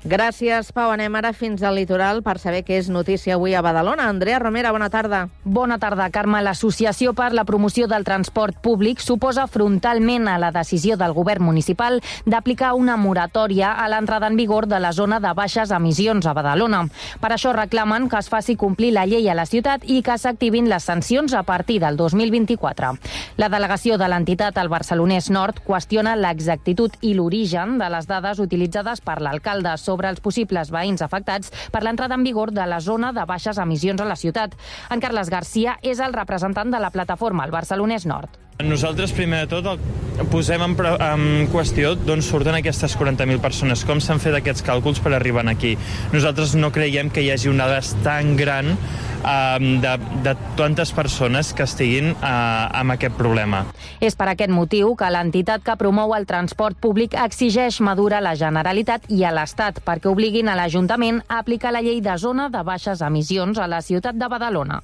Gràcies, 0.06 0.68
Pau. 0.70 0.92
Anem 0.94 1.16
ara 1.18 1.32
fins 1.34 1.64
al 1.66 1.75
litoral 1.75 2.20
per 2.22 2.36
saber 2.38 2.60
què 2.62 2.76
és 2.78 2.86
notícia 2.86 3.34
avui 3.34 3.56
a 3.58 3.60
Badalona. 3.64 4.04
Andrea 4.06 4.38
Romera, 4.38 4.70
bona 4.70 4.86
tarda. 4.86 5.25
Bona 5.42 5.80
tarda, 5.82 6.04
Carme. 6.14 6.38
L'Associació 6.46 7.10
per 7.10 7.32
la 7.34 7.42
Promoció 7.44 7.88
del 7.90 8.04
Transport 8.06 8.60
Públic 8.62 9.02
suposa 9.02 9.48
frontalment 9.50 10.28
a 10.30 10.36
la 10.38 10.52
decisió 10.54 10.94
del 10.96 11.10
govern 11.16 11.42
municipal 11.42 11.98
d'aplicar 12.25 12.76
una 12.78 12.94
moratòria 12.96 13.72
a 13.72 13.88
l'entrada 13.90 14.28
en 14.30 14.36
vigor 14.38 14.68
de 14.70 14.78
la 14.78 14.92
zona 14.92 15.18
de 15.18 15.32
baixes 15.34 15.72
emissions 15.75 16.30
a 16.30 16.36
Badalona. 16.38 16.84
Per 17.18 17.32
això 17.34 17.50
reclamen 17.56 18.06
que 18.08 18.22
es 18.22 18.30
faci 18.30 18.54
complir 18.54 18.92
la 18.94 19.08
llei 19.10 19.26
a 19.26 19.34
la 19.34 19.48
ciutat 19.50 19.82
i 19.90 20.04
que 20.06 20.18
s'activin 20.22 20.70
les 20.70 20.86
sancions 20.86 21.34
a 21.34 21.42
partir 21.42 21.80
del 21.82 21.98
2024. 21.98 22.92
La 23.42 23.50
delegació 23.50 23.98
de 23.98 24.06
l'entitat 24.06 24.54
al 24.62 24.70
Barcelonès 24.70 25.32
Nord 25.34 25.64
qüestiona 25.66 26.14
l'exactitud 26.14 26.94
i 27.02 27.16
l'origen 27.18 27.75
de 27.82 27.90
les 27.90 28.06
dades 28.06 28.38
utilitzades 28.38 29.02
per 29.02 29.18
l'alcalde 29.18 29.75
sobre 29.75 29.96
sobre 29.97 30.12
els 30.12 30.21
possibles 30.21 30.73
veïns 30.75 31.05
afectats 31.05 31.53
per 31.73 31.83
l'entrada 31.85 32.19
en 32.19 32.26
vigor 32.26 32.53
de 32.53 32.67
la 32.69 32.83
zona 32.85 33.15
de 33.17 33.25
baixes 33.29 33.61
emissions 33.62 34.05
a 34.05 34.09
la 34.09 34.21
ciutat. 34.21 34.57
En 34.93 35.00
Carles 35.00 35.33
Garcia 35.33 35.79
és 35.83 36.03
el 36.05 36.17
representant 36.17 36.73
de 36.73 36.83
la 36.83 36.93
plataforma, 36.93 37.49
el 37.49 37.57
Barcelonès 37.57 38.05
Nord. 38.07 38.46
Nosaltres, 38.64 39.10
primer 39.12 39.42
de 39.44 39.58
tot, 39.60 39.82
posem 40.32 40.62
en, 40.64 40.75
en 41.04 41.25
qüestió 41.52 41.90
d'on 41.92 42.22
surten 42.25 42.56
aquestes 42.56 42.94
40.000 42.96 43.36
persones, 43.44 43.82
com 43.84 44.00
s'han 44.00 44.22
fet 44.22 44.32
aquests 44.38 44.64
càlculs 44.64 45.02
per 45.04 45.12
arribar 45.12 45.44
aquí. 45.52 45.75
Nosaltres 46.14 46.54
no 46.56 46.70
creiem 46.72 47.10
que 47.12 47.20
hi 47.20 47.28
hagi 47.34 47.50
una 47.52 47.66
dada 47.68 48.00
tan 48.00 48.32
gran 48.38 48.72
um, 48.72 49.66
de, 49.84 49.92
de 50.25 50.32
tantes 50.56 50.94
persones 50.96 51.52
que 51.52 51.68
estiguin 51.68 52.14
uh, 52.14 52.72
amb 52.80 52.96
aquest 52.96 53.20
problema. 53.20 53.66
És 54.00 54.16
per 54.16 54.30
aquest 54.32 54.54
motiu 54.56 54.94
que 54.96 55.12
l'entitat 55.12 55.60
que 55.60 55.76
promou 55.76 56.16
el 56.16 56.25
transport 56.25 56.80
públic 56.80 57.12
exigeix 57.26 57.82
madura 57.84 58.22
a 58.22 58.25
la 58.25 58.38
Generalitat 58.40 59.10
i 59.12 59.20
a 59.28 59.36
l'Estat 59.36 59.84
perquè 59.84 60.08
obliguin 60.08 60.48
a 60.48 60.56
l'Ajuntament 60.56 61.20
a 61.28 61.42
aplicar 61.44 61.76
la 61.76 61.84
llei 61.84 62.00
de 62.00 62.16
zona 62.16 62.48
de 62.48 62.64
baixes 62.64 63.04
emissions 63.04 63.60
a 63.60 63.68
la 63.68 63.84
ciutat 63.84 64.16
de 64.16 64.32
Badalona. 64.32 64.80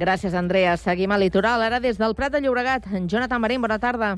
Gràcies, 0.00 0.32
Andrea. 0.32 0.78
Seguim 0.80 1.12
al 1.12 1.20
litoral. 1.20 1.60
Ara 1.60 1.76
des 1.84 1.98
del 2.00 2.14
Prat 2.16 2.32
de 2.32 2.40
Llobregat. 2.40 2.86
Jonathan 3.04 3.40
Marín, 3.42 3.60
bona 3.60 3.76
tarda. 3.78 4.14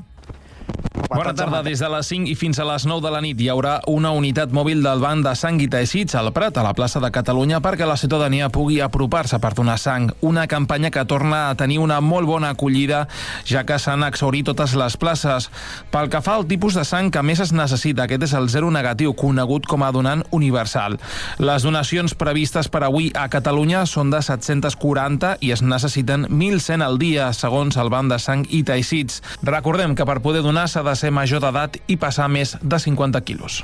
Bona 1.13 1.33
tarda. 1.37 1.61
Des 1.61 1.79
de 1.79 1.89
les 1.93 2.07
5 2.09 2.29
i 2.31 2.33
fins 2.33 2.57
a 2.57 2.65
les 2.65 2.87
9 2.89 3.03
de 3.05 3.11
la 3.13 3.19
nit 3.21 3.37
hi 3.37 3.49
haurà 3.53 3.75
una 3.91 4.09
unitat 4.17 4.53
mòbil 4.55 4.81
del 4.81 5.01
banc 5.03 5.21
de 5.25 5.33
sang 5.37 5.59
i 5.61 5.67
teixits 5.69 6.15
al 6.17 6.31
Prat, 6.33 6.57
a 6.57 6.63
la 6.65 6.73
plaça 6.73 6.97
de 7.03 7.11
Catalunya, 7.13 7.59
perquè 7.61 7.85
la 7.85 7.97
ciutadania 8.01 8.49
pugui 8.49 8.79
apropar-se 8.81 9.37
per 9.39 9.53
donar 9.53 9.77
sang. 9.77 10.09
Una 10.25 10.47
campanya 10.49 10.89
que 10.89 11.03
torna 11.05 11.49
a 11.49 11.55
tenir 11.55 11.77
una 11.83 11.99
molt 12.01 12.25
bona 12.25 12.49
acollida, 12.55 13.03
ja 13.45 13.61
que 13.63 13.77
s'han 13.77 14.05
exhaurit 14.07 14.47
totes 14.49 14.73
les 14.79 14.97
places. 14.97 15.49
Pel 15.93 16.09
que 16.09 16.21
fa 16.25 16.37
al 16.39 16.47
tipus 16.49 16.73
de 16.79 16.85
sang 16.87 17.11
que 17.13 17.21
més 17.21 17.43
es 17.45 17.53
necessita, 17.53 18.07
aquest 18.07 18.25
és 18.29 18.33
el 18.39 18.49
zero 18.49 18.71
negatiu, 18.73 19.13
conegut 19.13 19.69
com 19.69 19.85
a 19.85 19.91
donant 19.93 20.25
universal. 20.31 20.97
Les 21.37 21.67
donacions 21.67 22.17
previstes 22.17 22.71
per 22.73 22.83
avui 22.87 23.11
a 23.13 23.27
Catalunya 23.29 23.85
són 23.85 24.09
de 24.09 24.23
740 24.25 25.37
i 25.45 25.53
es 25.53 25.61
necessiten 25.61 26.25
1.100 26.31 26.81
al 26.81 26.97
dia, 26.97 27.29
segons 27.37 27.77
el 27.77 27.93
banc 27.93 28.09
de 28.09 28.17
sang 28.17 28.47
i 28.49 28.63
teixits. 28.65 29.21
Recordem 29.45 29.93
que 29.93 30.09
per 30.09 30.19
poder 30.25 30.41
donar 30.41 30.65
s'ha 30.67 30.81
de 30.81 30.97
ser 31.03 31.11
major 31.11 31.43
d'edat 31.43 31.79
i 31.91 31.99
passar 31.99 32.29
més 32.31 32.55
de 32.61 32.79
50 32.79 33.21
quilos. 33.27 33.63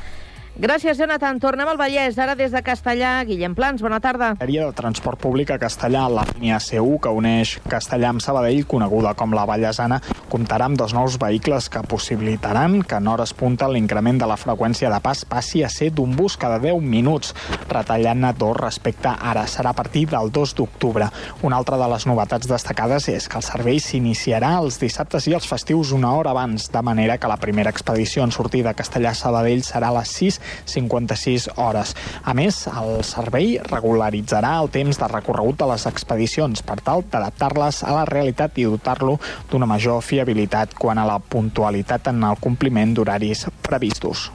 Gràcies, 0.60 0.98
Jonathan. 1.00 1.38
Tornem 1.40 1.70
al 1.72 1.78
Vallès. 1.80 2.18
Ara 2.20 2.34
des 2.36 2.52
de 2.52 2.60
Castellà. 2.60 3.14
Guillem 3.24 3.54
Plans, 3.56 3.80
bona 3.80 4.02
tarda. 4.04 4.34
Àrea 4.44 4.66
de 4.68 4.76
transport 4.76 5.16
públic 5.24 5.54
a 5.56 5.58
Castellà, 5.58 6.02
la 6.12 6.26
línia 6.34 6.58
C1 6.60 6.98
que 7.00 7.14
uneix 7.16 7.54
Castellà 7.72 8.10
amb 8.12 8.20
Sabadell, 8.20 8.66
coneguda 8.68 9.14
com 9.16 9.32
la 9.32 9.46
Vallesana, 9.48 10.02
comptarà 10.28 10.68
amb 10.68 10.76
dos 10.76 10.92
nous 10.92 11.16
vehicles 11.16 11.70
que 11.72 11.80
possibilitaran 11.88 12.82
que 12.84 13.00
en 13.00 13.08
hores 13.08 13.32
punta 13.32 13.70
l'increment 13.72 14.20
de 14.20 14.28
la 14.28 14.36
freqüència 14.36 14.92
de 14.92 14.98
pas 15.00 15.22
passi 15.24 15.64
a 15.64 15.70
ser 15.72 15.94
d'un 15.96 16.12
bus 16.18 16.36
cada 16.36 16.60
10 16.60 16.84
minuts, 16.84 17.32
retallant-ne 17.72 18.34
dos 18.36 18.60
respecte 18.60 19.16
ara. 19.16 19.48
Serà 19.48 19.72
a 19.72 19.80
partir 19.80 20.10
del 20.12 20.28
2 20.28 20.56
d'octubre. 20.60 21.08
Una 21.42 21.56
altra 21.56 21.80
de 21.80 21.88
les 21.88 22.04
novetats 22.04 22.52
destacades 22.52 23.08
és 23.08 23.30
que 23.32 23.40
el 23.40 23.48
servei 23.48 23.80
s'iniciarà 23.80 24.52
els 24.60 24.82
dissabtes 24.84 25.32
i 25.32 25.40
els 25.40 25.48
festius 25.48 25.96
una 25.96 26.12
hora 26.20 26.36
abans, 26.36 26.68
de 26.68 26.84
manera 26.84 27.18
que 27.18 27.32
la 27.32 27.40
primera 27.40 27.72
expedició 27.72 28.28
en 28.28 28.36
sortir 28.36 28.68
de 28.68 28.76
Castellà-Sabadell 28.76 29.64
serà 29.64 29.96
a 29.96 30.00
les 30.02 30.20
6 30.20 30.44
56 30.66 31.50
hores. 31.58 31.96
A 32.24 32.36
més, 32.38 32.62
el 32.68 33.04
servei 33.08 33.58
regularitzarà 33.70 34.56
el 34.62 34.72
temps 34.74 35.00
de 35.00 35.10
recorregut 35.12 35.60
de 35.62 35.70
les 35.72 35.88
expedicions 35.90 36.64
per 36.66 36.80
tal 36.84 37.06
d'adaptar-les 37.10 37.84
a 37.84 37.96
la 37.96 38.06
realitat 38.10 38.60
i 38.60 38.68
dotar-lo 38.70 39.18
d'una 39.52 39.70
major 39.70 40.04
fiabilitat 40.06 40.76
quan 40.78 40.98
a 40.98 41.08
la 41.08 41.20
puntualitat 41.20 42.12
en 42.14 42.24
el 42.24 42.40
compliment 42.42 42.96
d'horaris 42.96 43.48
previstos. 43.66 44.30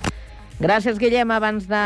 Gràcies, 0.64 0.96
Guillem. 0.96 1.28
Abans 1.28 1.66
de 1.68 1.80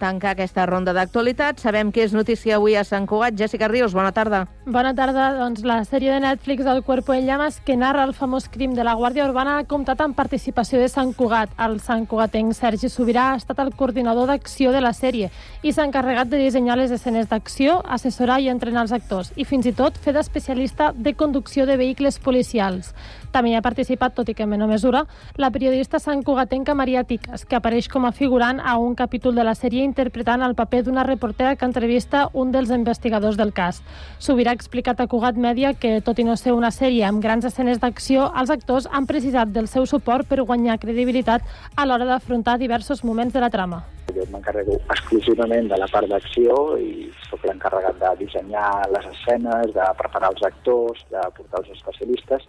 tancar 0.00 0.32
aquesta 0.32 0.64
ronda 0.66 0.90
d'actualitat, 0.90 1.60
sabem 1.62 1.92
que 1.94 2.02
és 2.02 2.10
notícia 2.10 2.56
avui 2.56 2.74
a 2.74 2.82
Sant 2.82 3.04
Cugat. 3.06 3.36
Jessica 3.38 3.68
Rius, 3.70 3.92
bona 3.94 4.10
tarda. 4.10 4.40
Bona 4.66 4.90
tarda. 4.98 5.28
Doncs 5.38 5.62
la 5.62 5.76
sèrie 5.86 6.10
de 6.10 6.18
Netflix 6.18 6.66
del 6.66 6.82
Cuerpo 6.82 7.14
en 7.14 7.28
Llamas, 7.28 7.60
que 7.62 7.76
narra 7.78 8.02
el 8.02 8.10
famós 8.12 8.48
crim 8.50 8.74
de 8.74 8.82
la 8.82 8.96
Guàrdia 8.98 9.28
Urbana, 9.28 9.60
ha 9.60 9.68
comptat 9.70 10.02
amb 10.02 10.18
participació 10.18 10.80
de 10.82 10.88
Sant 10.90 11.12
Cugat. 11.14 11.54
El 11.62 11.78
Sant 11.78 12.08
Cugatenc 12.10 12.56
Sergi 12.58 12.90
Sobirà 12.90 13.28
ha 13.30 13.38
estat 13.38 13.62
el 13.62 13.70
coordinador 13.78 14.26
d'acció 14.26 14.72
de 14.74 14.82
la 14.82 14.90
sèrie 14.98 15.30
i 15.62 15.70
s'ha 15.70 15.86
encarregat 15.86 16.26
de 16.26 16.42
dissenyar 16.42 16.74
les 16.80 16.90
escenes 16.90 17.30
d'acció, 17.30 17.84
assessorar 17.86 18.40
i 18.42 18.50
entrenar 18.50 18.88
els 18.88 18.96
actors 18.98 19.30
i 19.36 19.46
fins 19.46 19.70
i 19.70 19.76
tot 19.78 19.94
fer 19.94 20.16
d'especialista 20.18 20.90
de 20.90 21.14
conducció 21.14 21.70
de 21.70 21.78
vehicles 21.78 22.18
policials. 22.18 22.90
També 23.34 23.50
hi 23.50 23.56
ha 23.58 23.64
participat, 23.66 24.12
tot 24.14 24.28
i 24.30 24.34
que 24.38 24.44
en 24.44 24.50
menor 24.52 24.68
mesura, 24.70 25.00
la 25.42 25.48
periodista 25.50 25.98
santcugatenca 25.98 26.76
Maria 26.78 27.00
Ticas, 27.02 27.42
que 27.42 27.56
apareix 27.58 27.88
com 27.90 28.04
a 28.06 28.12
figurant 28.14 28.60
a 28.62 28.76
un 28.78 28.92
capítol 28.94 29.34
de 29.34 29.42
la 29.42 29.56
sèrie 29.58 29.82
interpretant 29.82 30.44
el 30.46 30.54
paper 30.54 30.84
d'una 30.86 31.02
reportera 31.02 31.56
que 31.58 31.66
entrevista 31.66 32.28
un 32.32 32.52
dels 32.54 32.70
investigadors 32.70 33.34
del 33.34 33.50
cas. 33.52 33.80
Sobirà 34.22 34.52
ha 34.52 34.54
explicat 34.54 35.02
a 35.02 35.08
Cugat 35.10 35.34
Mèdia 35.34 35.72
que, 35.74 35.96
tot 36.06 36.20
i 36.22 36.26
no 36.28 36.36
ser 36.38 36.54
una 36.54 36.70
sèrie 36.70 37.02
amb 37.08 37.18
grans 37.24 37.48
escenes 37.48 37.80
d'acció, 37.82 38.28
els 38.38 38.52
actors 38.54 38.86
han 38.86 39.08
precisat 39.10 39.50
del 39.50 39.66
seu 39.66 39.88
suport 39.90 40.30
per 40.30 40.38
guanyar 40.44 40.78
credibilitat 40.78 41.42
a 41.74 41.88
l'hora 41.88 42.06
d'afrontar 42.06 42.54
diversos 42.62 43.02
moments 43.02 43.34
de 43.34 43.42
la 43.42 43.50
trama. 43.50 43.82
Jo 44.14 44.28
m'encarrego 44.30 44.78
exclusivament 44.94 45.66
de 45.72 45.80
la 45.80 45.90
part 45.90 46.06
d'acció 46.06 46.76
i 46.78 47.10
sóc 47.26 47.42
l'encarregat 47.48 47.98
de 47.98 48.14
dissenyar 48.22 48.70
les 48.94 49.10
escenes, 49.10 49.74
de 49.74 49.90
preparar 49.98 50.30
els 50.30 50.46
actors, 50.46 51.02
de 51.10 51.26
portar 51.34 51.64
els 51.64 51.74
especialistes 51.74 52.46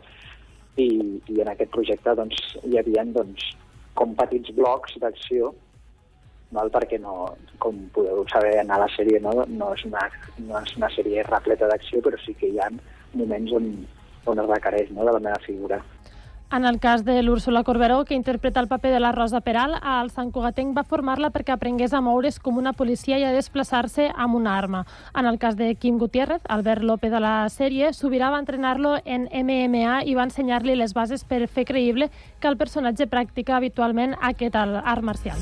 i, 0.78 0.90
i 1.32 1.42
en 1.42 1.52
aquest 1.52 1.72
projecte 1.72 2.16
doncs, 2.18 2.42
hi 2.64 2.80
havia 2.80 3.06
doncs, 3.16 3.54
com 3.96 4.16
petits 4.20 4.52
blocs 4.58 4.98
d'acció 5.02 5.54
val? 6.56 6.72
perquè 6.74 7.00
no, 7.02 7.32
com 7.64 7.80
podeu 7.96 8.26
saber 8.32 8.58
a 8.60 8.80
la 8.82 8.90
sèrie 8.96 9.22
no, 9.24 9.34
no, 9.48 9.72
és 9.74 9.86
una, 9.88 10.04
no 10.48 10.62
és 10.62 10.76
una 10.78 10.92
sèrie 10.96 11.24
repleta 11.30 11.70
d'acció 11.72 12.04
però 12.06 12.20
sí 12.24 12.36
que 12.40 12.52
hi 12.52 12.60
ha 12.60 12.70
moments 13.16 13.56
on, 13.56 13.70
on 14.32 14.42
es 14.44 14.50
requereix 14.52 14.92
no, 14.92 15.06
de 15.08 15.16
la 15.16 15.24
meva 15.30 15.40
figura. 15.46 15.80
En 16.52 16.64
el 16.64 16.80
cas 16.80 17.04
de 17.04 17.22
l'Úrsula 17.24 17.64
Corberó, 17.64 18.06
que 18.06 18.14
interpreta 18.14 18.60
el 18.60 18.68
paper 18.68 18.92
de 18.94 19.00
la 19.00 19.12
Rosa 19.12 19.42
Peral, 19.42 19.74
el 19.82 20.12
Sant 20.14 20.32
Cugatenc 20.32 20.78
va 20.78 20.86
formar-la 20.86 21.32
perquè 21.34 21.56
aprengués 21.56 21.94
a 21.94 22.02
moure's 22.06 22.38
com 22.40 22.60
una 22.62 22.74
policia 22.74 23.18
i 23.18 23.26
a 23.26 23.34
desplaçar-se 23.34 24.12
amb 24.14 24.38
una 24.38 24.56
arma. 24.56 24.86
En 25.18 25.26
el 25.26 25.40
cas 25.42 25.58
de 25.58 25.74
Kim 25.76 25.98
Gutiérrez, 25.98 26.46
Albert 26.48 26.84
López 26.84 27.12
de 27.12 27.20
la 27.20 27.36
sèrie, 27.50 27.92
Sobirà 27.94 28.30
va 28.30 28.40
entrenar-lo 28.40 28.96
en 29.04 29.28
MMA 29.34 30.04
i 30.06 30.14
va 30.14 30.30
ensenyar-li 30.30 30.78
les 30.78 30.94
bases 30.94 31.26
per 31.26 31.48
fer 31.48 31.66
creïble 31.66 32.12
que 32.40 32.48
el 32.48 32.58
personatge 32.62 33.10
practica 33.10 33.58
habitualment 33.58 34.16
aquest 34.22 34.56
art 34.56 35.02
marcial. 35.02 35.42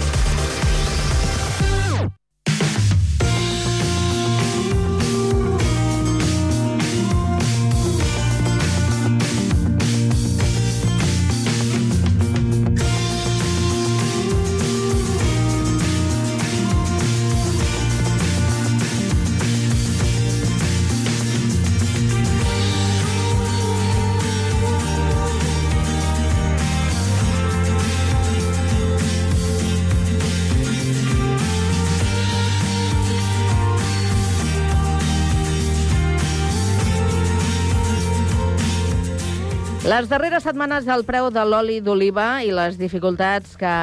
Les 40.01 40.09
darreres 40.09 40.41
setmanes 40.41 40.87
el 40.89 41.03
preu 41.05 41.27
de 41.29 41.41
l'oli 41.45 41.75
d'oliva 41.85 42.39
i 42.41 42.47
les 42.49 42.79
dificultats 42.79 43.51
que 43.53 43.73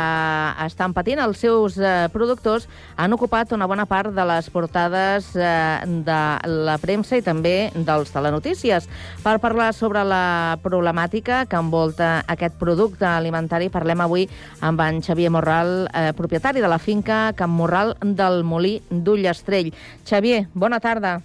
estan 0.64 0.90
patint 0.90 1.22
els 1.22 1.38
seus 1.38 1.76
eh, 1.78 2.08
productors 2.10 2.66
han 2.98 3.14
ocupat 3.14 3.54
una 3.54 3.68
bona 3.70 3.84
part 3.86 4.10
de 4.16 4.24
les 4.26 4.48
portades 4.50 5.28
eh, 5.38 5.46
de 5.86 6.18
la 6.66 6.74
premsa 6.82 7.20
i 7.20 7.22
també 7.22 7.70
dels 7.86 8.10
telenotícies. 8.10 8.90
Per 9.22 9.36
parlar 9.38 9.70
sobre 9.78 10.02
la 10.02 10.58
problemàtica 10.64 11.44
que 11.46 11.62
envolta 11.62 12.10
aquest 12.26 12.58
producte 12.58 13.06
alimentari, 13.06 13.70
parlem 13.70 14.02
avui 14.02 14.26
amb 14.58 14.82
en 14.90 14.98
Xavier 15.06 15.30
Morral, 15.30 15.86
eh, 15.94 16.10
propietari 16.18 16.58
de 16.58 16.74
la 16.74 16.82
finca 16.82 17.28
Can 17.38 17.54
Morral 17.54 17.94
del 18.02 18.42
Molí 18.42 18.80
d'Ullastrell. 18.90 19.70
Xavier, 20.02 20.48
bona 20.50 20.82
tarda. 20.82 21.20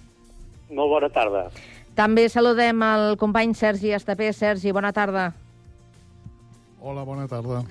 Molt 0.70 1.00
bona 1.00 1.10
tarda. 1.10 1.48
També 1.94 2.26
saludem 2.28 2.82
el 2.82 3.14
company 3.20 3.54
Sergi 3.54 3.92
Estapé. 3.94 4.32
Sergi, 4.34 4.72
bona 4.74 4.90
tarda. 4.92 5.28
Hola, 6.82 7.04
bona 7.06 7.28
tarda. 7.30 7.62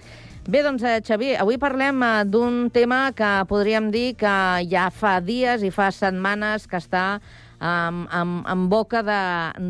Bé, 0.47 0.59
doncs, 0.63 0.83
eh, 0.83 0.99
Xavier, 1.03 1.37
avui 1.39 1.55
parlem 1.59 2.01
eh, 2.03 2.23
d'un 2.27 2.69
tema 2.71 3.13
que 3.15 3.31
podríem 3.47 3.91
dir 3.91 4.15
que 4.19 4.35
ja 4.71 4.89
fa 4.91 5.19
dies 5.23 5.63
i 5.63 5.71
fa 5.71 5.87
setmanes 5.91 6.67
que 6.67 6.79
està 6.79 7.21
en, 7.63 8.01
en, 8.11 8.33
en 8.51 8.65
boca 8.67 9.03
de, 9.07 9.21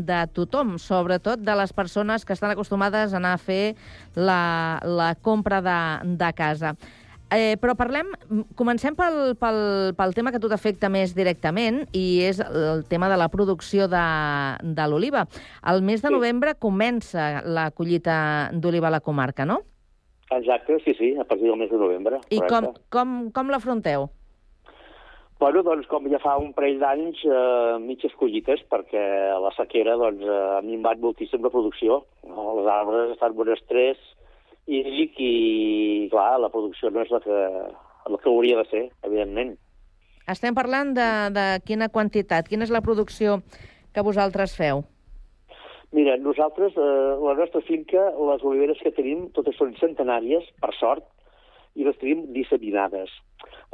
de 0.06 0.24
tothom, 0.34 0.74
sobretot 0.82 1.42
de 1.46 1.54
les 1.54 1.72
persones 1.72 2.24
que 2.26 2.34
estan 2.34 2.50
acostumades 2.50 3.14
a 3.14 3.20
anar 3.20 3.36
a 3.36 3.42
fer 3.42 3.76
la, 4.14 4.80
la 4.82 5.14
compra 5.14 5.62
de, 5.62 5.78
de 6.18 6.32
casa. 6.34 6.74
Eh, 7.34 7.56
però 7.58 7.74
parlem, 7.74 8.12
comencem 8.54 8.94
pel, 8.94 9.34
pel, 9.40 9.60
pel 9.98 10.14
tema 10.14 10.30
que 10.30 10.38
a 10.38 10.42
tu 10.42 10.50
t'afecta 10.52 10.90
més 10.92 11.16
directament 11.16 11.82
i 11.96 12.22
és 12.22 12.38
el 12.44 12.84
tema 12.86 13.08
de 13.10 13.18
la 13.18 13.30
producció 13.32 13.88
de, 13.90 14.06
de 14.62 14.88
l'oliva. 14.90 15.24
El 15.66 15.82
mes 15.82 16.04
de 16.04 16.12
novembre 16.14 16.54
comença 16.54 17.42
la 17.42 17.70
collita 17.74 18.50
d'oliva 18.54 18.90
a 18.90 18.96
la 18.98 19.02
comarca, 19.02 19.46
no? 19.48 19.62
Exacte, 20.30 20.78
sí, 20.84 20.94
sí, 20.98 21.14
a 21.18 21.24
partir 21.24 21.48
del 21.48 21.58
mes 21.58 21.70
de 21.70 21.78
novembre. 21.78 22.20
I 22.30 22.40
com, 22.50 22.70
com, 22.94 23.16
com 23.34 23.50
l'afronteu? 23.50 24.08
Bueno, 25.42 25.60
doncs 25.66 25.88
com 25.90 26.06
ja 26.08 26.20
fa 26.22 26.36
un 26.40 26.52
parell 26.56 26.78
d'anys, 26.80 27.20
eh, 27.26 27.78
mitges 27.82 28.14
collites, 28.16 28.62
perquè 28.70 29.02
la 29.42 29.50
sequera 29.58 29.96
doncs, 30.00 30.22
eh, 30.22 30.42
ha 30.56 30.62
minvat 30.64 31.02
moltíssim 31.02 31.42
la 31.42 31.50
producció. 31.52 32.04
No? 32.28 32.44
Els 32.54 32.70
arbres 32.70 33.16
estan 33.16 33.34
en 33.34 33.42
un 33.42 33.50
estrès, 33.52 33.98
hídric 34.66 35.20
i, 35.20 36.08
clar, 36.12 36.38
la 36.40 36.50
producció 36.52 36.90
no 36.90 37.02
és 37.04 37.12
la 37.12 37.20
que, 37.24 37.42
la 38.10 38.18
que 38.20 38.30
hauria 38.30 38.62
de 38.62 38.66
ser, 38.70 38.84
evidentment. 39.04 39.54
Estem 40.30 40.56
parlant 40.56 40.94
de, 40.96 41.08
de 41.36 41.46
quina 41.68 41.90
quantitat, 41.92 42.48
quina 42.48 42.64
és 42.64 42.72
la 42.72 42.84
producció 42.84 43.42
que 43.92 44.04
vosaltres 44.04 44.56
feu? 44.56 44.84
Mira, 45.94 46.16
nosaltres, 46.18 46.74
eh, 46.74 47.10
la 47.22 47.34
nostra 47.38 47.60
finca, 47.62 48.08
les 48.30 48.42
oliveres 48.42 48.80
que 48.82 48.90
tenim, 48.96 49.28
totes 49.36 49.54
són 49.60 49.76
centenàries, 49.78 50.48
per 50.60 50.72
sort, 50.74 51.04
i 51.78 51.86
les 51.86 51.98
tenim 52.00 52.24
disseminades. 52.34 53.12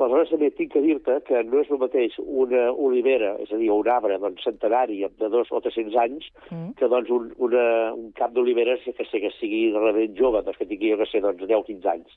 Aleshores, 0.01 0.31
també 0.33 0.49
tinc 0.57 0.71
que 0.73 0.81
dir-te 0.81 1.19
que 1.27 1.43
no 1.45 1.61
és 1.61 1.71
el 1.71 1.81
mateix 1.81 2.15
una 2.25 2.71
olivera, 2.73 3.35
és 3.45 3.51
a 3.53 3.59
dir, 3.61 3.69
un 3.75 3.89
arbre 3.93 4.17
doncs, 4.23 4.45
centenari 4.47 5.03
de 5.05 5.29
dos 5.33 5.51
o 5.53 5.61
300 5.61 5.99
anys, 6.01 6.29
mm. 6.49 6.71
que 6.79 6.89
doncs, 6.89 7.11
un, 7.13 7.27
una, 7.49 7.65
un 7.93 8.09
cap 8.17 8.33
d'oliveres 8.33 8.87
que, 8.87 9.07
sé, 9.11 9.21
que 9.21 9.33
sigui 9.37 9.67
realment 9.77 10.17
jove, 10.17 10.41
doncs, 10.47 10.57
que 10.57 10.69
tingui, 10.71 10.95
jo 10.95 11.01
que 11.03 11.09
sé, 11.11 11.21
doncs, 11.25 11.45
10 11.45 11.59
o 11.59 11.67
15 11.69 11.93
anys. 11.93 12.17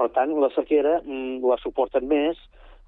Per 0.00 0.10
tant, 0.16 0.34
la 0.42 0.50
sequera 0.56 0.98
mm, 1.04 1.44
la 1.46 1.60
suporten 1.62 2.10
més, 2.10 2.40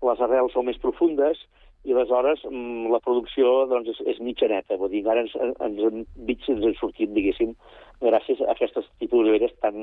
les 0.02 0.26
arrels 0.26 0.52
són 0.56 0.66
més 0.66 0.82
profundes, 0.82 1.46
i 1.86 1.94
aleshores 1.94 2.42
mm, 2.50 2.90
la 2.90 3.00
producció 3.04 3.52
doncs, 3.70 3.94
és, 3.94 4.02
és 4.16 4.22
mitjaneta, 4.26 4.78
vull 4.80 4.90
dir, 4.90 5.04
ara 5.06 5.22
ens, 5.22 5.36
ens, 5.38 5.60
ens, 5.62 6.48
ens 6.50 6.70
en 6.72 6.78
sortit, 6.80 7.14
diguéssim, 7.14 7.54
gràcies 8.02 8.42
a 8.42 8.50
aquestes 8.56 8.90
tipus 8.98 9.20
d'oliveres 9.20 9.54
tan, 9.62 9.76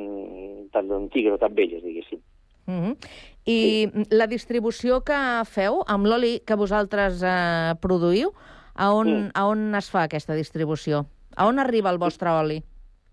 tan 0.75 0.91
antigues 0.99 1.37
o 1.37 1.39
tan 1.39 1.55
velles, 1.55 1.85
diguéssim. 1.85 2.19
Mm 2.65 2.79
-hmm. 2.79 2.97
I 3.45 3.89
sí. 3.91 4.05
la 4.09 4.27
distribució 4.27 5.01
que 5.01 5.43
feu 5.45 5.83
amb 5.87 6.05
l'oli 6.05 6.39
que 6.45 6.55
vosaltres 6.55 7.23
eh, 7.23 7.75
produïu, 7.81 8.31
a 8.75 8.93
on, 8.93 9.07
mm. 9.07 9.31
a 9.33 9.47
on 9.47 9.75
es 9.75 9.89
fa 9.91 10.03
aquesta 10.03 10.33
distribució? 10.33 11.05
A 11.35 11.47
on 11.47 11.59
arriba 11.59 11.89
el 11.89 11.97
vostre 11.97 12.29
oli? 12.29 12.63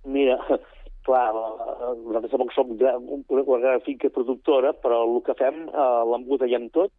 Mira, 0.04 0.38
clar, 1.06 1.34
nosaltres 1.34 2.30
tampoc 2.30 2.52
som 2.52 2.70
una, 2.70 2.96
una 2.96 3.58
gran 3.58 3.80
finca 3.80 4.08
productora, 4.08 4.72
però 4.72 5.02
el 5.04 5.22
que 5.26 5.34
fem 5.34 5.68
eh, 5.68 6.02
l'embotellem 6.12 6.70
tot, 6.70 6.92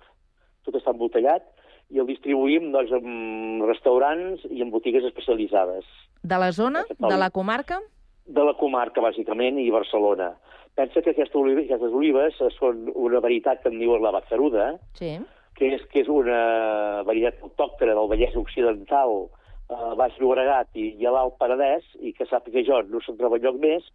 tot 0.66 0.76
està 0.76 0.92
embotellat, 0.92 1.44
i 1.92 2.00
el 2.00 2.08
distribuïm 2.08 2.70
doncs, 2.72 2.94
en 2.96 3.66
restaurants 3.68 4.46
i 4.50 4.62
en 4.64 4.72
botigues 4.72 5.04
especialitzades. 5.10 5.88
De 6.24 6.38
la 6.40 6.52
zona? 6.56 6.86
De 6.88 7.18
la 7.18 7.32
comarca? 7.34 7.82
De 8.26 8.44
la 8.46 8.54
comarca, 8.60 9.04
bàsicament, 9.04 9.60
i 9.60 9.72
Barcelona. 9.74 10.32
Pensa 10.80 11.04
que 11.04 11.12
aquesta 11.12 11.38
oliva, 11.38 11.62
aquestes 11.66 11.94
olives 11.94 12.40
són 12.56 12.88
una 12.96 13.20
varietat 13.24 13.62
que 13.62 13.70
en 13.72 13.78
diuen 13.82 14.04
la 14.04 14.14
Bazzaruda, 14.16 14.72
sí. 14.98 15.18
que, 15.60 15.74
és, 15.76 15.84
que 15.92 16.02
és 16.06 16.10
una 16.12 17.04
varietat 17.08 17.44
autòctona 17.44 17.98
del 17.98 18.10
Vallès 18.12 18.38
Occidental, 18.40 19.28
a 19.72 19.94
Baix 19.96 20.18
Llobregat 20.20 20.68
i, 20.76 20.90
i 21.00 21.08
a 21.08 21.14
l'Alt 21.16 21.38
Penedès, 21.40 21.86
i 22.04 22.12
que 22.16 22.28
sàpiga 22.28 22.64
jo 22.68 22.82
no 22.92 23.00
se'n 23.04 23.20
troba 23.20 23.40
lloc 23.40 23.60
més, 23.64 23.88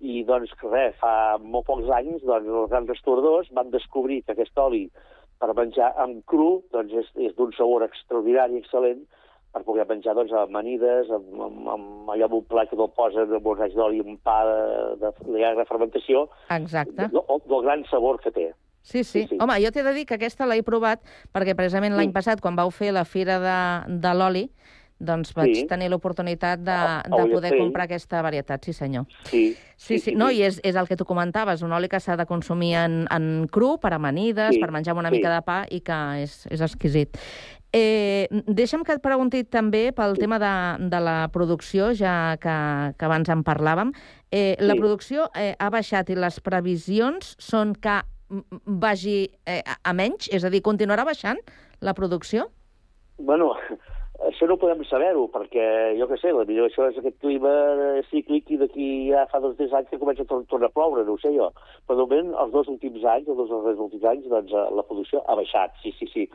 i 0.00 0.24
doncs 0.26 0.52
res, 0.64 0.96
fa 1.00 1.38
molt 1.38 1.66
pocs 1.68 1.90
anys 1.92 2.24
doncs, 2.24 2.48
els 2.48 2.70
grans 2.72 2.88
restauradors 2.88 3.50
van 3.56 3.70
descobrir 3.74 4.22
que 4.24 4.34
aquest 4.34 4.58
oli 4.58 4.86
per 5.40 5.52
menjar 5.56 5.92
amb 6.02 6.22
cru 6.28 6.62
doncs 6.74 6.94
és, 7.02 7.10
és 7.28 7.36
d'un 7.36 7.52
sabor 7.56 7.84
extraordinari, 7.86 8.60
excel·lent, 8.60 9.04
per 9.50 9.64
poder 9.66 9.86
menjar 9.88 10.14
doncs, 10.14 10.32
amanides, 10.44 11.10
amb, 11.10 11.30
amb, 11.46 11.68
amb 11.74 12.10
allò 12.14 12.28
amb 12.28 12.38
un 12.38 12.48
plat 12.50 12.70
que 12.70 12.78
te'l 12.78 12.90
posen 12.94 13.34
amb 13.34 13.46
un 13.52 13.58
raig 13.58 13.74
d'oli, 13.74 14.02
un 14.04 14.18
pa 14.22 14.40
de, 14.46 14.58
de, 15.02 15.12
de 15.26 15.38
llarga 15.38 15.66
fermentació. 15.68 16.28
Exacte. 16.54 17.08
Del, 17.10 17.22
del 17.50 17.64
gran 17.66 17.84
sabor 17.90 18.20
que 18.22 18.30
té. 18.34 18.50
Sí, 18.82 19.04
sí. 19.04 19.22
sí, 19.22 19.26
sí. 19.32 19.38
Home, 19.42 19.58
jo 19.60 19.72
t'he 19.74 19.84
de 19.84 19.92
dir 19.94 20.06
que 20.08 20.16
aquesta 20.16 20.46
l'he 20.48 20.62
provat 20.64 21.02
perquè 21.34 21.56
precisament 21.58 21.98
l'any 21.98 22.14
passat, 22.14 22.40
quan 22.40 22.56
vau 22.56 22.70
fer 22.72 22.94
la 22.96 23.04
fira 23.04 23.36
de, 23.42 23.58
de 24.00 24.14
l'oli, 24.16 24.46
doncs 25.00 25.32
vaig 25.36 25.54
sí. 25.56 25.66
tenir 25.68 25.88
l'oportunitat 25.90 26.60
de, 26.60 26.78
de 27.08 27.22
poder 27.32 27.54
comprar 27.56 27.86
aquesta 27.88 28.20
varietat, 28.22 28.66
sí 28.68 28.74
senyor. 28.76 29.06
Sí, 29.24 29.54
sí, 29.76 29.96
sí, 29.96 29.98
sí, 30.04 30.14
no, 30.16 30.28
i 30.30 30.42
és, 30.44 30.60
és 30.64 30.76
el 30.76 30.88
que 30.88 30.98
tu 31.00 31.06
comentaves, 31.08 31.64
un 31.64 31.72
oli 31.72 31.88
que 31.88 32.00
s'ha 32.04 32.18
de 32.20 32.28
consumir 32.28 32.74
en, 32.82 32.98
en 33.12 33.30
cru, 33.52 33.78
per 33.80 33.94
amanides, 33.96 34.56
sí. 34.56 34.60
per 34.60 34.70
menjar 34.76 34.92
amb 34.94 35.04
una 35.04 35.12
sí. 35.12 35.18
mica 35.18 35.32
de 35.32 35.40
pa, 35.46 35.62
i 35.72 35.80
que 35.84 36.00
és, 36.26 36.42
és 36.52 36.64
exquisit. 36.68 37.16
Eh, 37.72 38.26
deixa'm 38.50 38.82
que 38.82 38.96
et 38.96 39.02
pregunti 39.02 39.44
també 39.46 39.90
pel 39.94 40.16
tema 40.18 40.40
de, 40.42 40.54
de 40.90 41.00
la 41.02 41.16
producció, 41.30 41.92
ja 41.94 42.36
que, 42.42 42.54
que 42.98 43.06
abans 43.06 43.30
en 43.30 43.44
parlàvem. 43.46 43.92
Eh, 44.30 44.56
sí. 44.58 44.66
La 44.66 44.74
producció 44.78 45.28
eh, 45.38 45.52
ha 45.58 45.70
baixat 45.70 46.10
i 46.10 46.18
les 46.18 46.40
previsions 46.42 47.36
són 47.38 47.76
que 47.78 48.00
vagi 48.64 49.20
eh, 49.46 49.62
a 49.62 49.94
menys? 49.94 50.30
És 50.34 50.46
a 50.46 50.50
dir, 50.50 50.62
continuarà 50.66 51.06
baixant 51.06 51.38
la 51.80 51.94
producció? 51.94 52.48
Bueno, 53.18 53.52
això 54.28 54.46
no 54.48 54.58
podem 54.60 54.82
saber-ho, 54.84 55.26
perquè, 55.32 55.64
jo 55.98 56.06
què 56.10 56.18
sé, 56.20 56.32
millor 56.34 56.68
això 56.68 56.86
és 56.90 56.98
aquest 57.00 57.16
clima 57.22 57.52
cíclic 58.10 58.50
i 58.52 58.58
d'aquí 58.60 58.88
ja 59.08 59.24
fa 59.30 59.40
dos 59.40 59.54
o 59.54 59.58
tres 59.58 59.72
anys 59.76 59.88
que 59.90 60.00
comença 60.02 60.26
a 60.26 60.28
tor 60.28 60.44
tornar 60.50 60.68
a 60.68 60.74
ploure, 60.76 61.04
no 61.06 61.16
ho 61.16 61.20
sé 61.22 61.32
jo. 61.32 61.48
Però 61.88 61.96
de 61.96 62.04
moment, 62.04 62.34
els 62.42 62.52
dos 62.52 62.68
últims 62.72 63.04
anys, 63.14 63.30
els 63.32 63.48
dos 63.48 63.80
últims 63.86 64.04
anys, 64.12 64.28
doncs 64.32 64.52
eh, 64.52 64.66
la 64.76 64.84
producció 64.88 65.22
ha 65.26 65.38
baixat, 65.40 65.76
sí, 65.82 65.94
sí, 65.98 66.10
sí. 66.12 66.26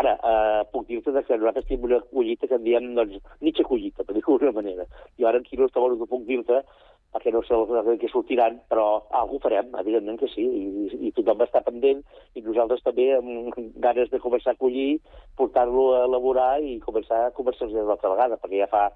Ara, 0.00 0.16
eh, 0.16 0.62
puc 0.72 0.88
dir-te 0.88 1.12
que 1.12 1.38
nosaltres 1.38 1.68
tenim 1.68 1.84
una 1.90 2.00
collita 2.10 2.48
que 2.48 2.56
en 2.58 2.64
diem, 2.64 2.90
doncs, 2.96 3.20
mitja 3.44 3.66
collita, 3.68 4.06
per 4.06 4.16
dir-ho 4.16 4.38
d'alguna 4.38 4.62
manera. 4.62 4.88
I 5.20 5.28
ara 5.28 5.42
en 5.42 5.46
quilos 5.46 5.74
tampoc 5.74 5.98
no 6.00 6.08
puc 6.10 6.24
dir-te 6.30 6.62
perquè 7.14 7.30
no 7.30 7.44
sé 7.46 7.54
el 7.54 7.98
que 8.02 8.10
sortiran, 8.10 8.58
però 8.68 9.06
alguna 9.14 9.44
farem, 9.44 9.70
evidentment 9.78 10.18
que 10.18 10.28
sí, 10.32 10.42
i, 10.42 10.88
i 11.08 11.12
tothom 11.14 11.38
va 11.38 11.46
estar 11.46 11.62
pendent, 11.62 12.02
i 12.34 12.42
nosaltres 12.42 12.82
també 12.82 13.12
amb 13.14 13.54
ganes 13.84 14.10
de 14.10 14.18
començar 14.22 14.56
a 14.56 14.60
collir, 14.60 14.98
portar-lo 15.38 15.86
a 15.94 16.04
elaborar 16.08 16.58
i 16.58 16.80
començar 16.82 17.28
a 17.28 17.34
comercialitzar 17.36 17.86
l'altra 17.86 18.10
vegada, 18.16 18.40
perquè 18.42 18.64
ja 18.64 18.70
fa 18.72 18.88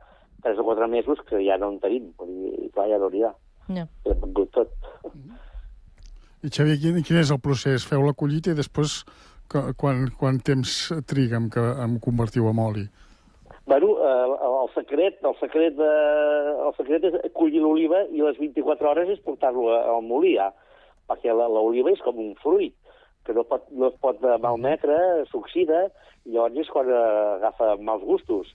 3 0.43 0.59
o 0.59 0.67
4 0.67 0.91
mesos 0.91 1.23
que 1.31 1.45
ja 1.47 1.59
no 1.63 1.71
en 1.71 1.79
tenim, 1.83 2.11
i 2.27 2.71
clar, 2.75 2.89
ja 2.91 2.99
no 2.99 3.11
n'hi 3.15 3.23
ha. 3.23 3.33
Ja. 3.69 3.87
Hem 4.09 4.21
vengut 4.27 4.51
tot. 4.57 4.75
I 6.43 6.51
Xavier, 6.51 6.79
quin, 6.83 7.03
quin 7.07 7.23
és 7.23 7.31
el 7.35 7.43
procés? 7.43 7.87
Feu 7.87 8.03
la 8.03 8.17
collita 8.19 8.51
i 8.51 8.59
després 8.59 9.03
quan, 9.49 10.09
quan 10.19 10.39
temps 10.45 10.79
triga 11.07 11.39
en, 11.39 11.49
que, 11.51 11.63
en 11.85 11.99
convertiu 12.03 12.51
en 12.51 12.63
oli? 12.63 12.87
Bueno, 13.69 13.89
eh, 14.01 14.65
el 14.65 14.75
secret, 14.75 15.19
el 15.23 15.35
secret, 15.37 15.75
de, 15.77 15.89
el 16.67 16.73
secret 16.79 17.03
és 17.05 17.17
collir 17.37 17.61
l'oliva 17.61 17.99
i 18.09 18.23
les 18.25 18.39
24 18.41 18.89
hores 18.89 19.11
és 19.13 19.21
portar-lo 19.27 19.67
al 19.77 20.01
molí, 20.07 20.31
ja, 20.39 20.47
perquè 21.11 21.35
l'oliva 21.37 21.93
és 21.93 22.01
com 22.01 22.17
un 22.23 22.31
fruit, 22.41 22.73
que 23.29 23.37
no, 23.37 23.45
pot, 23.45 23.67
no 23.77 23.91
es 23.91 23.99
pot 24.01 24.25
malmetre, 24.41 24.97
s'oxida, 25.29 25.83
i 26.25 26.33
llavors 26.33 26.57
és 26.65 26.73
quan 26.73 26.89
eh, 26.89 27.03
agafa 27.35 27.75
mals 27.85 28.09
gustos. 28.09 28.55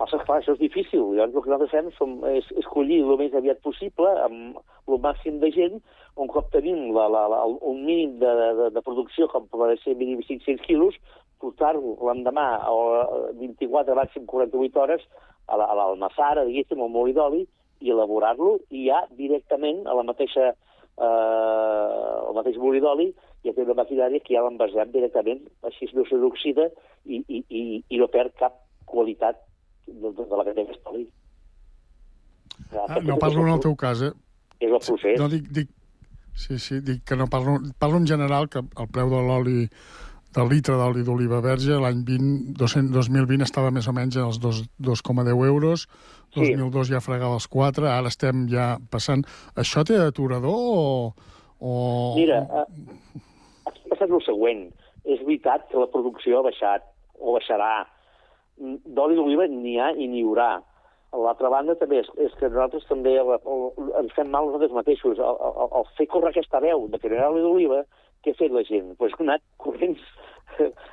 Passa, 0.00 0.22
clar, 0.24 0.40
això 0.40 0.56
és 0.56 0.64
difícil. 0.64 1.04
Llavors 1.04 1.36
el 1.36 1.44
que 1.44 1.52
nosaltres 1.52 1.76
fem 1.76 1.92
som, 1.98 2.16
és, 2.32 2.48
és 2.56 2.72
collir 2.72 3.02
el 3.04 3.20
més 3.20 3.36
aviat 3.36 3.60
possible 3.64 4.08
amb 4.24 4.56
el 4.88 5.04
màxim 5.04 5.36
de 5.44 5.52
gent, 5.52 5.76
un 6.16 6.32
cop 6.32 6.48
tenim 6.56 6.94
la, 6.96 7.10
la, 7.12 7.26
la, 7.28 7.44
un 7.44 7.84
mínim 7.84 8.16
de, 8.24 8.32
de, 8.40 8.72
de 8.72 8.86
producció, 8.88 9.28
com 9.28 9.52
pot 9.52 9.68
ser 9.84 10.00
mínim 10.00 10.24
500 10.24 10.64
quilos, 10.64 10.96
portar-lo 11.42 11.96
l'endemà 12.08 12.46
o 12.72 13.32
24, 13.38 13.94
màxim 13.98 14.26
48 14.26 14.80
hores, 14.82 15.02
a 15.46 15.56
l'almassara, 15.58 16.44
diguéssim, 16.46 16.80
al 16.82 16.90
molí 16.90 17.14
d'oli, 17.14 17.44
i 17.80 17.92
elaborar-lo 17.92 18.56
i 18.72 18.86
ja 18.88 19.02
directament 19.18 19.84
a 19.86 19.94
la 19.96 20.04
mateixa 20.06 20.48
eh, 20.48 22.16
el 22.28 22.36
mateix 22.36 22.56
molí 22.60 22.80
d'oli 22.80 23.10
ja 23.44 23.52
té 23.54 23.64
una 23.66 23.76
maquinària 23.78 24.22
que 24.24 24.34
ja 24.34 24.44
l'envasem 24.46 24.92
directament, 24.94 25.44
així 25.68 25.88
no 25.94 26.06
se 26.08 26.18
l'oxida 26.18 26.66
i, 27.04 27.20
i, 27.20 27.42
i, 27.48 27.62
i 27.78 28.00
no 28.00 28.08
perd 28.10 28.34
cap 28.40 28.56
qualitat 28.90 29.38
de, 29.86 30.10
de, 30.10 30.24
de 30.24 30.38
la 30.38 30.46
que 30.46 30.56
té 30.56 30.64
aquest 30.64 30.90
oli. 30.90 31.04
Ah, 32.72 32.98
no 33.04 33.18
parlo 33.22 33.44
en 33.44 33.52
el 33.54 33.62
teu 33.62 33.76
cas, 33.78 34.02
eh? 34.02 34.14
És 34.58 34.72
el 34.72 34.80
procés. 34.80 35.20
No, 35.20 35.28
dic, 35.30 35.46
dic, 35.52 35.70
sí, 36.34 36.58
sí, 36.58 36.80
dic 36.82 37.04
que 37.06 37.18
no 37.20 37.28
parlo, 37.30 37.58
parlo 37.78 38.00
en 38.00 38.08
general 38.08 38.48
que 38.50 38.64
el 38.64 38.90
preu 38.90 39.12
de 39.12 39.22
l'oli 39.28 39.66
del 40.36 40.50
litre 40.52 40.76
d'oli 40.76 41.04
d'oliva 41.06 41.40
verge 41.44 41.78
l'any 41.80 42.02
2020 42.04 43.44
estava 43.46 43.72
més 43.72 43.88
o 43.88 43.94
menys 43.96 44.18
als 44.20 44.40
2,10 44.40 45.46
euros, 45.48 45.86
2002 46.36 46.92
ja 46.92 47.00
fregava 47.00 47.38
els 47.38 47.48
4, 47.48 47.88
ara 47.88 48.12
estem 48.12 48.44
ja 48.52 48.74
passant... 48.92 49.24
Això 49.56 49.84
té 49.88 49.96
aturador 50.02 50.52
o... 50.52 50.84
o... 51.60 51.72
Mira, 52.18 52.42
eh, 52.44 53.24
ha 53.64 53.72
passat 53.94 54.10
el 54.10 54.22
següent. 54.26 54.68
És 55.06 55.20
veritat 55.22 55.68
que 55.70 55.78
la 55.78 55.88
producció 55.90 56.40
ha 56.40 56.48
baixat, 56.48 56.86
o 57.18 57.36
baixarà. 57.36 57.86
D'oli 58.58 59.16
d'oliva 59.16 59.46
n'hi 59.50 59.76
ha 59.80 59.92
i 59.94 60.08
n'hi 60.10 60.24
haurà. 60.26 60.56
A 61.14 61.20
l'altra 61.22 61.48
banda 61.52 61.76
també 61.78 62.00
és, 62.02 62.08
és 62.20 62.32
que 62.40 62.50
nosaltres 62.50 62.84
també 62.88 63.14
el, 63.20 63.30
el, 63.38 63.92
ens 64.02 64.16
fem 64.16 64.28
mal 64.32 64.48
nosaltres 64.48 64.74
mateixos. 64.74 65.20
El, 65.22 65.38
el, 65.48 65.70
el 65.80 65.86
fer 65.96 66.08
córrer 66.12 66.34
aquesta 66.34 66.60
veu 66.64 66.88
de 66.92 67.00
ha 67.14 67.30
oli 67.30 67.44
d'oliva, 67.44 67.84
què 68.26 68.34
ha 68.34 68.40
fet 68.42 68.54
la 68.54 68.64
gent? 68.66 68.96
Pues 68.98 69.14
ha 69.14 69.22
anat 69.22 69.44
corrents 69.62 70.02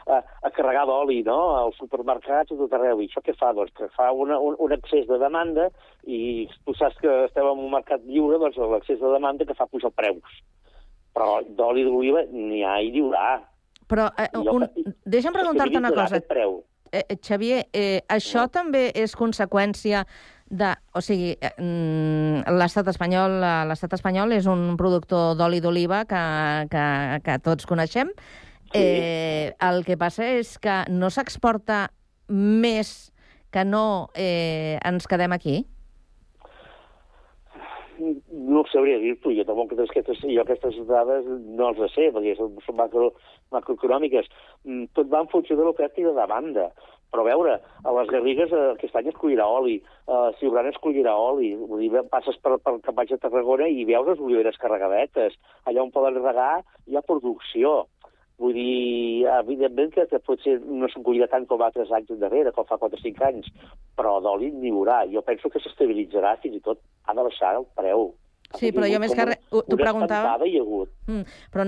a, 0.07 0.19
a 0.21 0.51
carregar 0.53 0.85
d'oli 0.87 1.21
no? 1.25 1.37
als 1.57 1.77
supermercats 1.81 2.53
i 2.53 2.57
tot 2.59 2.73
arreu. 2.77 3.01
I 3.01 3.09
això 3.09 3.23
què 3.25 3.35
fa? 3.39 3.53
Doncs 3.57 3.73
que 3.77 3.89
fa 3.97 4.11
una, 4.13 4.37
un, 4.39 4.57
un 4.61 4.75
excés 4.75 5.07
de 5.09 5.17
demanda 5.21 5.69
i 6.05 6.47
tu 6.65 6.75
saps 6.77 6.99
que 7.01 7.13
estem 7.27 7.47
en 7.49 7.63
un 7.65 7.73
mercat 7.73 8.03
lliure, 8.05 8.39
doncs 8.41 8.59
l'excés 8.59 9.01
de 9.01 9.13
demanda 9.15 9.47
que 9.49 9.57
fa 9.57 9.69
pujar 9.71 9.93
preus. 9.95 10.43
Però 11.13 11.41
d'oli 11.57 11.85
d'oliva 11.85 12.25
n'hi 12.29 12.63
ha 12.65 12.77
i 12.81 12.93
n'hi 12.93 13.03
haurà. 13.05 13.41
Però 13.89 14.07
eh, 14.17 14.29
un... 14.39 14.67
deixa'm 15.05 15.35
preguntar-te 15.35 15.81
una 15.81 15.93
cosa. 15.93 16.21
Preu. 16.29 16.61
Eh, 16.93 17.17
Xavier, 17.25 17.63
eh, 17.73 18.01
això 18.13 18.45
no. 18.45 18.53
també 18.53 18.83
és 18.93 19.15
conseqüència 19.17 20.03
de, 20.53 20.69
o 20.93 21.01
sigui, 21.01 21.33
mm, 21.57 22.45
l'estat 22.59 22.87
espanyol, 22.91 23.39
l'estat 23.69 23.95
espanyol 23.97 24.35
és 24.37 24.47
un 24.49 24.77
productor 24.77 25.33
d'oli 25.39 25.59
d'oliva 25.63 26.03
que, 26.05 26.23
que, 26.69 26.85
que 27.25 27.37
tots 27.41 27.65
coneixem. 27.69 28.13
Sí. 28.73 28.79
Eh, 28.79 29.53
el 29.65 29.83
que 29.85 29.97
passa 29.97 30.27
és 30.37 30.55
que 30.61 30.83
no 30.93 31.09
s'exporta 31.13 31.87
més 32.29 33.11
que 33.53 33.65
no 33.65 34.09
eh, 34.17 34.79
ens 34.85 35.09
quedem 35.09 35.33
aquí? 35.33 35.63
no 38.33 38.63
sabria 38.71 38.97
dir-t'ho, 38.99 39.31
jo 39.37 39.45
tampoc 39.47 39.73
aquestes, 39.77 40.19
jo 40.25 40.41
aquestes 40.41 40.75
dades 40.89 41.27
no 41.57 41.69
els 41.71 41.93
sé, 41.93 42.09
perquè 42.13 42.33
són, 42.37 42.55
són 42.65 42.77
macro, 42.79 43.11
macroeconòmiques. 43.53 44.27
Mm, 44.65 44.89
tot 44.97 45.11
va 45.13 45.21
en 45.23 45.29
funció 45.31 45.57
de 45.59 45.67
l'oferta 45.67 46.01
i 46.01 46.07
de 46.07 46.15
demanda. 46.17 46.69
Però 47.13 47.21
a 47.21 47.27
veure, 47.27 47.59
a 47.85 47.91
les 47.93 48.09
Garrigues 48.09 48.53
eh, 48.57 48.61
aquest 48.73 48.95
any 48.97 49.11
es 49.11 49.17
collirà 49.21 49.45
oli, 49.45 49.75
a 50.09 50.31
Siurana 50.39 50.71
es 50.73 50.79
collirà 50.81 51.13
oli, 51.13 51.51
vull 51.59 51.83
dir, 51.83 51.91
passes 52.09 52.39
per, 52.41 52.57
per 52.65 52.79
cap 52.87 53.03
de 53.11 53.19
Tarragona 53.21 53.67
i 53.69 53.85
veus 53.85 54.07
les 54.07 54.23
oliveres 54.23 54.57
carregadetes. 54.57 55.37
Allà 55.69 55.83
on 55.85 55.93
poden 55.93 56.17
regar 56.23 56.63
hi 56.89 56.97
ha 56.97 57.05
producció. 57.05 57.83
Vull 58.41 58.57
dir, 58.57 59.27
evidentment 59.29 59.93
que, 59.93 60.07
que 60.09 60.19
potser 60.25 60.57
no 60.65 60.89
se'n 60.89 61.05
collirà 61.05 61.29
tant 61.29 61.45
com 61.45 61.61
altres 61.61 61.93
anys 61.93 62.17
darrere, 62.17 62.51
com 62.57 62.65
fa 62.65 62.81
4 62.81 62.97
o 62.97 63.03
5 63.05 63.29
anys, 63.29 63.53
però 63.93 64.17
d'oli 64.25 64.49
n'hi 64.49 64.73
haurà. 64.73 65.03
Jo 65.13 65.21
penso 65.21 65.53
que 65.53 65.61
s'estabilitzarà, 65.61 66.33
fins 66.41 66.57
i 66.57 66.65
tot 66.65 66.81
ha 67.05 67.13
de 67.13 67.29
baixar 67.29 67.53
el 67.61 67.69
preu. 67.77 68.09
Sí, 68.59 68.69
però 68.73 68.85
jo 68.89 68.99
més 69.01 69.13
que 69.17 69.25
res 69.25 69.39
t'ho 69.49 69.77
preguntava... 69.79 70.35
Hi 70.45 70.57
ha 70.59 70.61
hagut. 70.61 70.91
Mm, 71.09 71.23
però 71.53 71.65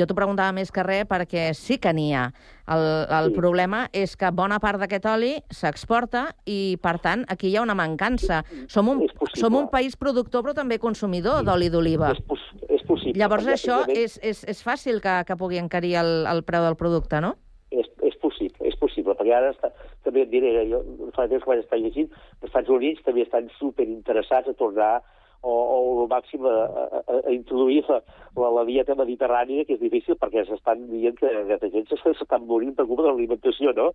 jo 0.00 0.06
t'ho 0.08 0.16
preguntava 0.16 0.54
més 0.56 0.72
que 0.72 0.84
res 0.86 1.04
perquè 1.10 1.50
sí 1.56 1.76
que 1.82 1.92
n'hi 1.92 2.12
ha. 2.16 2.28
El, 2.72 2.84
el 3.12 3.30
sí. 3.30 3.36
problema 3.36 3.82
és 3.92 4.14
que 4.16 4.30
bona 4.32 4.58
part 4.62 4.80
d'aquest 4.80 5.08
oli 5.12 5.32
s'exporta 5.52 6.28
i, 6.48 6.78
per 6.82 6.96
tant, 7.04 7.26
aquí 7.32 7.50
hi 7.50 7.58
ha 7.58 7.66
una 7.66 7.76
mancança. 7.78 8.42
Som 8.72 8.88
un, 8.94 9.04
som 9.36 9.58
un 9.58 9.68
país 9.72 9.98
productor 10.00 10.46
però 10.46 10.56
també 10.56 10.80
consumidor 10.82 11.44
d'oli 11.46 11.68
d'oliva. 11.72 12.14
És, 12.16 12.24
poss 12.28 12.48
és 12.68 12.84
possible. 12.88 13.18
Llavors 13.20 13.48
això 13.52 13.82
és, 13.92 14.18
és, 14.22 14.44
és 14.48 14.64
fàcil 14.64 15.00
que, 15.04 15.20
que 15.28 15.38
pugui 15.38 15.60
encarir 15.60 15.96
el, 16.00 16.12
el 16.30 16.44
preu 16.48 16.64
del 16.66 16.78
producte, 16.80 17.20
no? 17.20 17.36
És, 17.72 17.88
és 18.04 18.16
possible, 18.20 18.66
és 18.68 18.76
possible, 18.80 19.14
perquè 19.16 19.32
ara 19.36 19.52
està, 19.54 19.70
també 20.04 20.26
et 20.26 20.32
diré, 20.32 20.52
jo 20.68 20.82
fa 21.16 21.24
temps 21.30 21.44
que 21.44 21.52
vaig 21.52 21.62
estar 21.62 21.78
llegint, 21.80 22.10
els 22.40 22.50
Estats 22.50 22.72
Units 22.72 23.04
també 23.06 23.24
estan 23.24 23.48
superinteressats 23.58 24.52
a 24.52 24.56
tornar 24.58 24.94
o, 25.42 25.52
o 25.52 25.78
el 26.02 26.10
màxim 26.10 26.44
a, 26.46 26.54
a, 27.02 27.18
a 27.18 27.32
introduir 27.34 27.82
la, 27.88 27.98
la, 28.38 28.50
la 28.58 28.64
dieta 28.68 28.96
mediterrània, 28.98 29.66
que 29.66 29.76
és 29.76 29.82
difícil 29.82 30.18
perquè 30.20 30.44
s'estan 30.46 30.86
dient 30.90 31.18
que 31.18 31.30
aquesta 31.42 31.70
gent 31.74 31.88
s'estan 31.90 32.46
morint 32.46 32.76
per 32.78 32.86
culpa 32.86 33.06
de 33.06 33.10
l'alimentació, 33.10 33.74
no? 33.76 33.90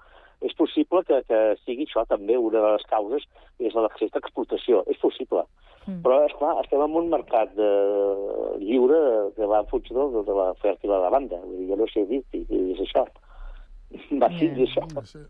És 0.45 0.53
possible 0.59 1.03
que, 1.07 1.21
que 1.29 1.39
sigui 1.63 1.87
això 1.87 2.03
també 2.11 2.37
una 2.37 2.59
de 2.59 2.73
les 2.75 2.85
causes, 2.91 3.23
és 3.59 3.75
l'accés 3.75 4.11
d'exportació. 4.13 4.83
És 4.91 4.99
possible. 5.01 5.45
Mm. 5.87 6.01
Però, 6.03 6.19
esclar, 6.27 6.57
estem 6.61 6.83
en 6.83 6.99
un 6.99 7.09
mercat 7.13 7.55
de, 7.55 7.71
lliure 8.59 8.99
que 9.37 9.47
va 9.47 9.63
en 9.63 9.71
funció 9.71 10.09
de, 10.11 10.25
de 10.27 10.35
l'oferta 10.35 10.87
i 10.87 10.91
la 10.91 11.03
demanda. 11.05 11.39
Vull 11.45 11.61
dir, 11.61 11.69
jo 11.71 11.79
no 11.79 11.87
sé 11.93 12.03
dir 12.11 12.21
què 12.33 12.43
és 12.75 12.83
això. 12.83 13.07
Va 14.21 14.29
ser 14.35 14.51
yeah. 14.51 14.65
això. 14.67 14.83
No 14.93 15.05
sé. 15.07 15.23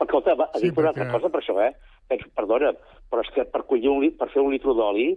Perquè, 0.00 0.08
escolta, 0.08 0.34
va, 0.40 0.46
sí, 0.54 0.70
perquè... 0.70 0.80
una 0.80 0.92
altra 0.94 1.10
cosa 1.12 1.28
per 1.28 1.42
això, 1.42 1.58
eh? 1.60 1.74
Penso, 2.08 2.30
perdona, 2.32 2.70
però 3.12 3.20
és 3.20 3.28
que 3.34 3.44
per, 3.52 3.66
collir 3.68 3.90
un, 3.92 4.06
per 4.16 4.30
fer 4.32 4.40
un 4.40 4.54
litro 4.54 4.72
d'oli 4.74 5.10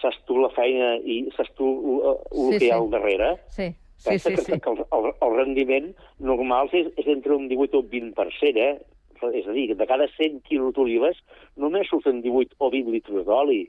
saps 0.00 0.18
tu 0.28 0.38
la 0.40 0.50
feina 0.56 0.96
i 1.02 1.22
saps 1.36 1.52
tu 1.58 1.68
el, 1.68 2.18
el 2.32 2.52
sí, 2.52 2.58
que 2.58 2.66
hi 2.66 2.72
ha 2.72 2.80
al 2.80 2.90
darrere? 2.92 3.36
Sí. 3.48 3.72
Sí, 4.02 4.18
sí, 4.18 4.34
que, 4.34 4.42
sí. 4.42 4.58
que 4.58 4.70
el, 4.70 4.80
el, 4.82 5.12
el 5.14 5.36
rendiment 5.36 5.92
normal 6.18 6.72
és, 6.74 6.88
és 6.98 7.06
entre 7.12 7.36
un 7.36 7.46
18 7.46 7.78
o 7.78 7.84
un 7.84 7.90
20%, 7.92 8.58
eh? 8.58 8.80
És 9.30 9.46
a 9.46 9.54
dir, 9.54 9.68
de 9.78 9.86
cada 9.86 10.08
100 10.16 10.40
quilos 10.48 10.74
d'olives 10.74 11.20
només 11.62 11.86
surten 11.86 12.18
18 12.24 12.58
o 12.58 12.70
20 12.72 12.90
litres 12.90 13.26
d'oli. 13.28 13.60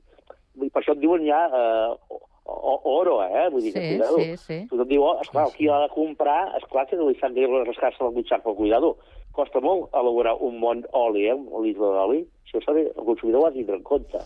Per 0.58 0.82
això 0.82 0.96
et 0.96 1.02
diuen 1.04 1.28
ja 1.28 1.44
eh, 1.54 2.18
oro, 2.46 3.20
eh? 3.24 3.46
Vull 3.54 3.62
dir, 3.62 3.72
sí, 3.72 3.80
que 3.80 3.90
cuidado. 3.94 4.18
Sí, 4.18 4.38
sí. 4.42 4.60
Tothom 4.72 4.90
diu, 4.90 5.06
oh, 5.06 5.20
esclar, 5.22 5.48
qui 5.54 5.70
l'ha 5.70 5.84
de 5.86 5.92
comprar, 5.94 6.40
esclar 6.58 6.88
que 6.90 6.98
no 6.98 7.10
li 7.10 7.20
s'han 7.20 7.38
de 7.38 7.46
rascar-se 7.54 8.02
la 8.02 8.14
butxaca, 8.16 8.44
però 8.48 8.58
cuidado. 8.58 8.96
Costa 9.34 9.62
molt 9.62 9.94
elaborar 9.98 10.36
un 10.46 10.60
bon 10.62 10.84
oli, 10.98 11.28
eh? 11.30 11.38
Un 11.38 11.68
litre 11.68 11.94
d'oli. 12.00 12.24
Això 12.48 12.62
s'ha 12.64 12.76
de, 12.78 12.88
el 12.90 13.06
consumidor 13.06 13.44
ho 13.44 13.46
ha 13.48 13.54
de 13.54 13.62
tindre 13.62 13.78
en 13.78 13.86
compte. 13.86 14.26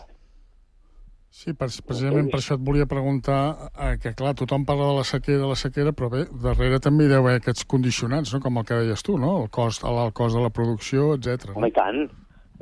Sí, 1.28 1.52
precisament 1.52 2.30
per 2.32 2.38
això 2.40 2.56
et 2.56 2.62
volia 2.64 2.86
preguntar 2.88 3.40
eh, 3.68 3.96
que, 4.00 4.14
clar, 4.16 4.32
tothom 4.38 4.64
parla 4.68 4.86
de 4.88 4.94
la 4.96 5.04
sequera, 5.04 5.42
de 5.42 5.50
la 5.50 5.58
sequera, 5.60 5.92
però 5.92 6.08
bé, 6.14 6.22
darrere 6.44 6.80
també 6.80 7.04
hi 7.04 7.10
deu 7.12 7.20
haver 7.20 7.42
aquests 7.42 7.66
condicionants, 7.68 8.32
no?, 8.32 8.40
com 8.44 8.56
el 8.56 8.64
que 8.68 8.78
deies 8.80 9.04
tu, 9.04 9.18
no?, 9.20 9.34
el 9.42 9.50
cost, 9.52 9.84
el 9.84 10.00
cost 10.16 10.38
de 10.38 10.46
la 10.46 10.52
producció, 10.54 11.12
etc. 11.18 11.52
Home, 11.54 11.68
i 11.68 11.76
tant. 11.76 12.08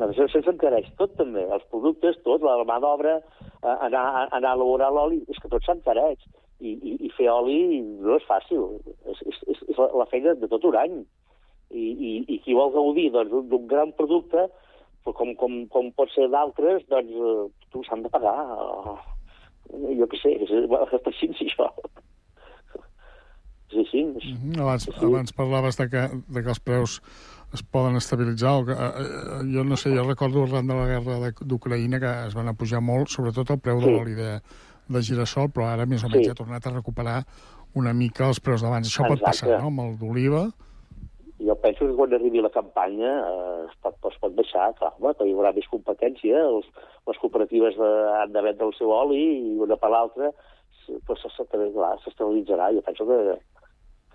Això 0.03 0.27
s'encareix 0.29 0.91
tot, 0.99 1.15
també. 1.17 1.47
Els 1.57 1.65
productes, 1.73 2.19
tot, 2.27 2.43
la 2.45 2.67
mà 2.69 2.77
d'obra, 2.83 3.17
eh, 3.63 3.77
anar, 3.87 4.03
anar 4.27 4.51
a 4.51 4.59
elaborar 4.59 4.91
l'oli, 4.93 5.23
és 5.31 5.39
que 5.41 5.49
tot 5.53 5.65
s'encareix. 5.65 6.27
I, 6.61 6.75
i, 6.75 6.93
I 7.07 7.13
fer 7.17 7.31
oli 7.33 7.81
no 7.81 8.19
és 8.19 8.27
fàcil. 8.29 8.67
És, 9.13 9.23
és, 9.31 9.41
és, 9.55 9.63
la, 9.79 9.89
la 10.03 10.09
feina 10.11 10.35
de 10.37 10.51
tot 10.53 10.65
un 10.69 10.77
any. 10.83 11.01
I, 11.71 11.87
i, 11.87 12.13
i 12.35 12.39
qui 12.45 12.55
vol 12.57 12.75
gaudir 12.75 13.09
doncs, 13.15 13.33
d'un 13.33 13.49
doncs, 13.49 13.69
gran 13.71 13.95
producte, 13.97 14.47
com, 15.15 15.35
com, 15.39 15.61
com 15.73 15.93
pot 15.97 16.11
ser 16.15 16.29
d'altres, 16.33 16.87
doncs 16.91 17.13
eh, 17.13 17.47
tu 17.73 17.85
s'han 17.87 18.03
de 18.03 18.11
pagar. 18.13 18.35
Jo 19.67 20.07
què 20.11 20.21
sé, 20.23 20.35
és, 20.43 20.51
és 20.51 21.09
així, 21.13 21.31
això. 21.47 21.71
És 23.71 23.79
així. 23.83 24.05
Mm 24.05 24.19
-hmm. 24.19 24.61
abans, 24.63 24.85
sí. 24.85 25.05
abans 25.05 25.33
parlaves 25.33 25.77
de 25.77 25.89
que, 25.89 26.09
de 26.29 26.43
que 26.43 26.49
els 26.49 26.61
preus 26.61 27.01
es 27.53 27.63
poden 27.63 27.97
estabilitzar. 27.97 28.53
O 28.61 28.65
que, 28.65 28.73
eh, 28.73 28.77
eh, 28.77 29.43
jo 29.55 29.65
no 29.65 29.77
sé, 29.77 29.95
jo 29.95 30.05
recordo 30.05 30.45
arran 30.45 30.67
de 30.67 30.75
la 30.75 30.87
guerra 30.87 31.33
d'Ucraïna 31.41 32.01
que 32.01 32.27
es 32.27 32.35
van 32.35 32.49
a 32.49 32.55
pujar 32.55 32.81
molt, 32.81 33.09
sobretot 33.09 33.51
el 33.51 33.61
preu 33.61 33.81
sí. 33.81 33.87
de 33.87 33.93
l'oli 33.93 34.15
de, 34.15 34.41
de 34.89 35.03
girassol, 35.03 35.51
però 35.51 35.67
ara 35.67 35.87
més 35.87 36.05
o 36.05 36.09
menys 36.09 36.27
sí. 36.27 36.31
ha 36.31 36.35
tornat 36.35 36.67
a 36.67 36.71
recuperar 36.71 37.25
una 37.75 37.93
mica 37.93 38.29
els 38.29 38.41
preus 38.41 38.63
d'abans. 38.63 38.87
Això 38.87 39.05
Exacte. 39.05 39.15
pot 39.15 39.27
passar, 39.27 39.61
no?, 39.61 39.67
amb 39.67 39.81
el 39.81 39.99
d'oliva 39.99 40.51
jo 41.39 41.55
penso 41.61 41.87
que 41.87 41.95
quan 41.95 42.15
arribi 42.15 42.41
la 42.41 42.51
campanya 42.51 43.11
eh, 43.29 43.67
es, 43.69 43.75
pot, 43.85 43.97
es 44.09 44.17
pot 44.23 44.35
baixar, 44.37 44.71
clar, 44.79 44.93
home, 44.97 45.13
que 45.19 45.27
hi 45.29 45.35
haurà 45.35 45.53
més 45.57 45.69
competència, 45.69 46.41
els, 46.49 46.69
les 47.09 47.19
cooperatives 47.21 47.77
de, 47.77 47.91
han 48.23 48.33
de 48.33 48.45
vendre 48.47 48.71
el 48.71 48.75
seu 48.79 48.93
oli 48.95 49.21
i 49.21 49.59
una 49.67 49.77
per 49.81 49.93
l'altra 49.93 50.33
pues, 51.07 51.27
s'estabilitzarà. 51.37 52.71
Jo 52.73 52.83
penso 52.87 53.07
que, 53.11 53.37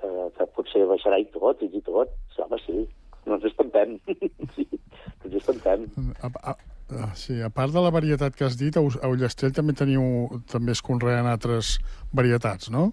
que, 0.01 0.09
que 0.37 0.49
potser 0.55 0.87
baixarà 0.89 1.21
i 1.21 1.29
tot, 1.35 1.61
fins 1.61 1.77
i 1.77 1.83
tot. 1.85 2.17
Sí, 2.33 2.41
home, 2.45 2.61
sí, 2.65 2.81
no 3.27 3.37
ens 3.37 3.47
espantem. 3.51 3.95
sí, 4.55 4.67
ens 5.21 5.37
espantem. 5.43 5.85
A, 6.25 6.33
a, 6.41 6.55
a, 6.55 7.13
sí, 7.19 7.37
a 7.45 7.51
part 7.53 7.75
de 7.75 7.85
la 7.85 7.93
varietat 7.93 8.35
que 8.37 8.49
has 8.49 8.57
dit, 8.59 8.77
a, 8.77 8.81
a 8.81 9.13
Ullastrell 9.13 9.53
també 9.55 9.77
teniu, 9.77 10.41
també 10.51 10.73
es 10.73 10.81
conreen 10.85 11.29
altres 11.29 11.77
varietats, 12.17 12.73
no? 12.73 12.91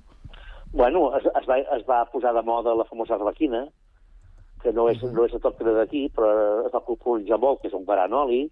Bueno, 0.73 1.09
es, 1.17 1.25
es, 1.25 1.47
va, 1.49 1.63
es 1.79 1.85
va 1.89 2.05
posar 2.13 2.35
de 2.37 2.45
moda 2.45 2.77
la 2.77 2.85
famosa 2.85 3.17
arbequina, 3.17 3.65
que 4.63 4.73
no 4.73 4.89
és, 4.91 5.03
no 5.03 5.27
és 5.27 5.35
autòctona 5.37 5.75
d'aquí, 5.77 6.09
però 6.15 6.31
es 6.67 6.73
va 6.75 6.85
popularitzar 6.87 7.39
molt, 7.43 7.61
que 7.61 7.71
és 7.71 7.77
un 7.77 7.87
gran 7.89 8.15
oli, 8.15 8.47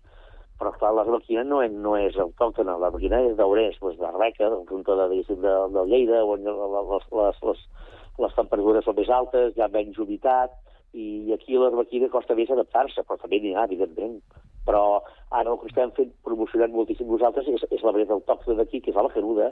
però 0.58 0.72
clar, 0.78 0.92
l'arlequina 0.96 1.44
no, 1.44 1.60
és, 1.64 1.72
no 1.72 1.96
és 2.00 2.16
autòctona, 2.22 2.78
l'arlequina 2.80 3.20
és 3.28 3.36
d'Aurès, 3.36 3.76
doncs 3.80 3.98
de 4.00 4.12
Reca, 4.16 4.48
del 4.52 4.64
cantó 4.68 4.96
de, 4.96 5.20
de, 5.28 5.54
de 5.74 5.84
Lleida, 5.90 6.22
on 6.24 6.46
les, 6.46 7.08
les, 7.12 7.42
les, 7.50 7.64
les 8.24 8.38
temperatures 8.38 8.86
són 8.88 8.96
més 8.96 9.12
altes, 9.12 9.52
hi 9.52 9.64
ha 9.64 9.68
menys 9.72 10.00
humitat, 10.00 10.54
i 10.96 11.34
aquí 11.34 11.58
l'arlequina 11.60 12.08
costa 12.12 12.36
més 12.38 12.50
adaptar-se, 12.50 13.04
però 13.04 13.20
també 13.20 13.42
n'hi 13.42 13.52
ha, 13.54 13.66
evidentment. 13.68 14.20
Però 14.66 14.82
ara 15.28 15.52
el 15.52 15.58
que 15.60 15.68
estem 15.68 15.92
fent, 15.98 16.14
promocionant 16.24 16.72
moltíssim 16.72 17.10
nosaltres, 17.10 17.48
és, 17.52 17.66
és 17.68 17.84
la 17.84 17.92
varietat 17.92 18.16
autòctona 18.16 18.62
d'aquí, 18.62 18.80
que 18.80 18.94
és 18.94 18.96
la 18.96 19.12
caruda, 19.12 19.50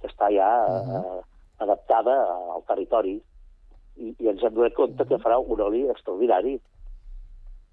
que 0.00 0.08
està 0.08 0.30
ja 0.32 0.48
uh 0.64 0.80
-huh. 0.86 1.02
eh, 1.18 1.22
adaptada 1.66 2.14
al 2.54 2.64
territori, 2.66 3.18
i, 3.98 4.14
i 4.14 4.30
ens 4.32 4.42
hem 4.42 4.54
donat 4.56 4.76
compte 4.78 5.06
que 5.10 5.20
farà 5.22 5.38
un 5.42 5.60
oli 5.66 5.84
extraordinari. 5.92 6.56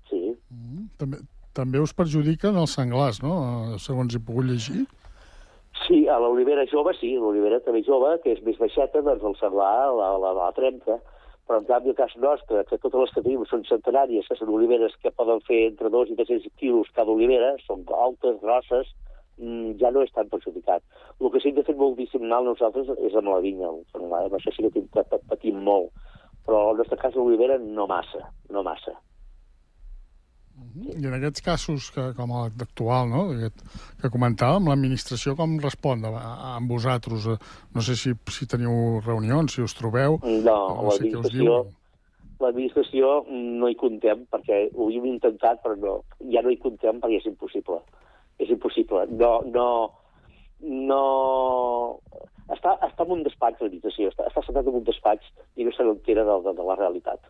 Sí. 0.09 0.21
Mm, 0.51 0.85
també, 1.01 1.21
també 1.57 1.81
us 1.81 1.95
perjudiquen 1.97 2.59
els 2.61 2.75
senglars, 2.77 3.21
no?, 3.23 3.39
eh, 3.45 3.81
segons 3.81 4.15
he 4.15 4.21
pogut 4.21 4.49
llegir. 4.49 4.85
Sí, 5.83 6.05
a 6.07 6.17
l'olivera 6.21 6.63
jove 6.71 6.93
sí, 6.97 7.11
l'olivera 7.19 7.59
també 7.63 7.83
jove, 7.85 8.15
que 8.23 8.33
és 8.33 8.41
més 8.45 8.57
baixeta, 8.61 9.03
doncs 9.03 9.25
el 9.27 9.35
senglar 9.39 9.91
la, 9.93 10.13
la, 10.21 10.31
la 10.38 10.51
trenca, 10.55 10.97
però 11.45 11.59
en 11.61 11.67
canvi 11.69 11.91
el 11.91 11.97
cas 11.97 12.15
nostre, 12.17 12.63
que 12.69 12.79
totes 12.81 13.01
les 13.01 13.11
que 13.13 13.23
tenim 13.25 13.43
són 13.49 13.65
centenàries, 13.67 14.27
que 14.27 14.38
són 14.39 14.53
oliveres 14.55 14.95
que 15.03 15.13
poden 15.13 15.43
fer 15.45 15.65
entre 15.67 15.91
2 15.93 16.13
i 16.13 16.17
300 16.17 16.55
quilos 16.61 16.89
cada 16.95 17.13
olivera, 17.13 17.53
són 17.67 17.83
altes, 17.93 18.39
grosses, 18.41 18.89
mm, 19.38 19.75
ja 19.81 19.91
no 19.93 20.01
és 20.01 20.15
tan 20.15 20.31
perjudicat. 20.31 20.81
El 21.19 21.29
que 21.31 21.43
sí 21.43 21.51
que 21.51 21.61
hem 21.61 21.69
fet 21.69 21.77
moltíssim 21.77 22.25
mal 22.31 22.47
nosaltres 22.47 22.89
és 22.97 23.19
amb 23.19 23.29
la 23.29 23.43
vinya, 23.45 23.69
amb 23.99 24.39
això 24.39 24.55
sí 24.55 24.65
que 24.73 25.05
patim 25.29 25.61
molt, 25.69 25.91
però 26.45 26.69
en 26.73 26.86
el 26.86 27.01
cas 27.01 27.17
l'olivera 27.17 27.58
no 27.62 27.88
massa, 27.89 28.23
no 28.53 28.63
massa. 28.63 28.95
I 30.75 31.08
en 31.08 31.15
aquests 31.17 31.43
casos, 31.43 31.88
que, 31.91 32.03
com 32.15 32.31
l'actual, 32.31 33.10
no? 33.12 33.23
Aquest, 33.34 33.63
que 33.99 34.12
comentàvem, 34.12 34.69
l'administració 34.71 35.36
com 35.39 35.58
respon 35.63 36.05
a, 36.08 36.12
a, 36.19 36.51
amb 36.55 36.71
vosaltres? 36.71 37.27
No 37.75 37.84
sé 37.84 37.97
si, 37.99 38.13
si 38.31 38.47
teniu 38.51 39.01
reunions, 39.03 39.55
si 39.55 39.65
us 39.65 39.75
trobeu... 39.75 40.19
No, 40.23 40.38
no 40.45 40.86
l'administració... 40.88 41.58
L'administració 42.43 43.12
no 43.31 43.67
hi 43.71 43.77
contem, 43.79 44.25
perquè 44.31 44.65
ho 44.75 44.89
hem 44.91 45.05
intentat, 45.08 45.62
però 45.63 45.75
no, 45.79 45.93
ja 46.34 46.43
no 46.43 46.51
hi 46.51 46.58
contem 46.60 46.99
perquè 47.03 47.21
és 47.21 47.29
impossible. 47.31 47.79
És 48.43 48.51
impossible. 48.51 49.05
No, 49.15 49.38
no, 49.55 49.67
no... 50.65 51.99
Està, 52.54 52.75
està 52.86 53.06
en 53.06 53.15
un 53.15 53.23
despatx, 53.25 53.62
l'administració, 53.62 54.12
està, 54.12 54.28
està 54.30 54.43
sentat 54.45 54.67
en 54.69 54.78
un 54.78 54.84
despatx 54.86 55.32
i 55.58 55.65
no 55.65 55.71
se 55.73 55.86
n'entera 55.86 56.25
de, 56.28 56.36
de, 56.45 56.54
de 56.60 56.65
la 56.67 56.75
realitat. 56.78 57.23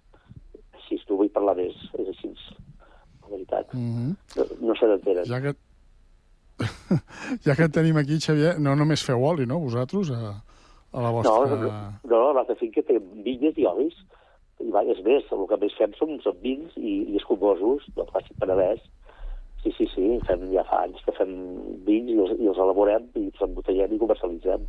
Així, 0.76 1.00
tu 1.08 1.19
vull 1.19 1.32
parlar 1.32 1.56
més, 1.60 1.78
és 1.95 2.10
així 2.12 2.34
la 3.26 3.30
veritat. 3.30 3.74
Mm 3.74 3.93
-hmm. 3.95 4.12
No, 4.38 4.74
no 4.74 4.74
n'enteren. 4.88 5.26
Ja 5.26 5.41
que... 5.41 5.56
ja 7.45 7.56
que 7.56 7.69
tenim 7.69 7.98
aquí, 7.98 8.19
Xavier, 8.19 8.60
no 8.60 8.76
només 8.76 9.04
feu 9.04 9.24
oli, 9.24 9.45
no, 9.45 9.60
vosaltres, 9.60 10.12
a, 10.12 10.43
a 10.91 11.02
la 11.02 11.12
vostra... 11.12 11.32
No, 11.32 11.56
no, 11.56 11.71
no 12.04 12.28
la 12.28 12.34
nostra 12.34 12.56
finca 12.56 12.82
té 12.82 13.00
vinyes 13.00 13.58
i 13.58 13.65
olis, 13.65 13.95
i 14.60 14.71
és 14.91 15.02
més, 15.04 15.24
el 15.32 15.48
que 15.48 15.58
més 15.58 15.74
fem 15.78 15.93
són, 16.00 16.19
són 16.24 16.38
vins 16.41 16.71
i, 16.78 16.93
i 17.12 17.17
escumosos, 17.17 17.84
del 17.95 18.08
clàssic 18.12 18.38
penedès. 18.39 18.80
Sí, 19.65 19.71
sí, 19.73 19.86
sí, 19.95 20.08
fem, 20.28 20.43
ja 20.54 20.62
fa 20.69 20.84
anys 20.86 20.99
que 21.01 21.13
fem 21.17 21.32
vins 21.88 22.12
i 22.13 22.19
els, 22.21 22.36
i 22.38 22.49
els 22.51 22.60
elaborem 22.62 23.08
i 23.17 23.23
els 23.32 23.39
embotellem 23.41 23.95
i 23.95 23.97
comercialitzem. 23.97 24.67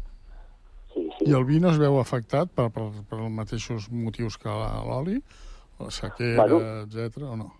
Sí, 0.95 1.03
sí. 1.19 1.27
I 1.29 1.35
el 1.37 1.45
vi 1.45 1.61
no 1.61 1.69
es 1.69 1.77
veu 1.77 1.99
afectat 2.01 2.49
per, 2.57 2.71
per, 2.73 2.87
per 3.11 3.19
els 3.19 3.35
mateixos 3.37 3.91
motius 3.93 4.39
que 4.41 4.49
l'oli? 4.89 5.19
La 5.77 5.93
sequera, 5.93 6.47
bueno, 6.47 6.63
etc 6.87 7.29
o 7.29 7.37
no? 7.43 7.51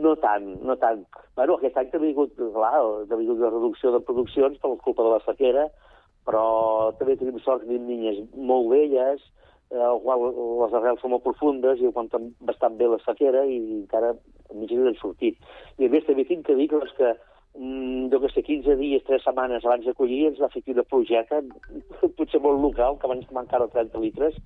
No 0.00 0.14
tant, 0.24 0.48
no 0.64 0.78
tant. 0.80 1.04
Bueno, 1.36 1.58
aquest 1.60 1.76
any 1.82 1.92
ha 1.92 2.00
hagut, 2.00 2.32
clar, 2.40 2.70
ha 2.72 2.80
hagut 2.80 3.36
una 3.36 3.52
reducció 3.52 3.92
de 3.92 4.00
produccions 4.08 4.56
per 4.62 4.72
culpa 4.80 5.04
de 5.04 5.12
la 5.12 5.20
sequera, 5.26 5.66
però 6.24 6.46
també 6.96 7.18
tenim 7.20 7.36
sort 7.44 7.60
que 7.60 7.68
tenim 7.68 7.92
vinyes 7.92 8.24
molt 8.32 8.72
velles, 8.72 9.20
el 9.72 10.00
qual 10.04 10.24
les 10.62 10.78
arrels 10.78 11.00
són 11.00 11.14
molt 11.14 11.24
profundes 11.24 11.80
i 11.80 11.88
aguanten 11.88 12.32
bastant 12.48 12.78
bé 12.78 12.88
la 12.90 13.00
sequera 13.04 13.44
i 13.48 13.58
encara 13.80 14.14
mig 14.52 14.72
han 14.76 14.98
sortit. 15.00 15.38
I 15.78 15.88
a 15.88 15.92
més 15.92 16.04
també 16.08 16.26
tinc 16.28 16.46
que 16.46 16.56
dir 16.58 16.68
que 16.68 16.80
les 16.82 16.92
que 16.98 17.12
mm, 17.58 18.10
jo 18.12 18.20
que 18.20 18.32
sé, 18.34 18.44
15 18.48 18.76
dies, 18.80 19.04
3 19.08 19.24
setmanes 19.24 19.64
abans 19.64 19.86
de 19.88 19.96
collir, 19.96 20.26
ens 20.28 20.40
va 20.40 20.52
fer 20.52 20.62
una 20.74 20.84
projecta, 20.84 21.40
potser 22.18 22.42
molt 22.44 22.60
local, 22.60 22.98
que 22.98 23.08
abans 23.08 23.28
encara 23.44 23.70
30 23.72 24.04
litres, 24.04 24.36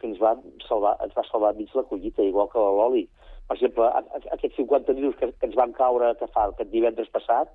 que 0.00 0.10
ens 0.10 0.20
va 0.20 0.36
salvar, 0.68 0.98
ens 1.04 1.16
va 1.16 1.24
salvar 1.30 1.54
mig 1.56 1.72
la 1.74 1.86
collita, 1.88 2.22
igual 2.22 2.50
que 2.52 2.58
l'oli 2.60 3.06
per 3.48 3.56
exemple, 3.58 3.88
aquests 4.32 4.56
50 4.56 4.94
nius 4.96 5.16
que, 5.20 5.28
que 5.36 5.46
ens 5.48 5.56
van 5.58 5.74
caure 5.76 6.14
que 6.20 6.28
fa 6.32 6.46
aquest 6.48 6.70
divendres 6.72 7.10
passat, 7.12 7.50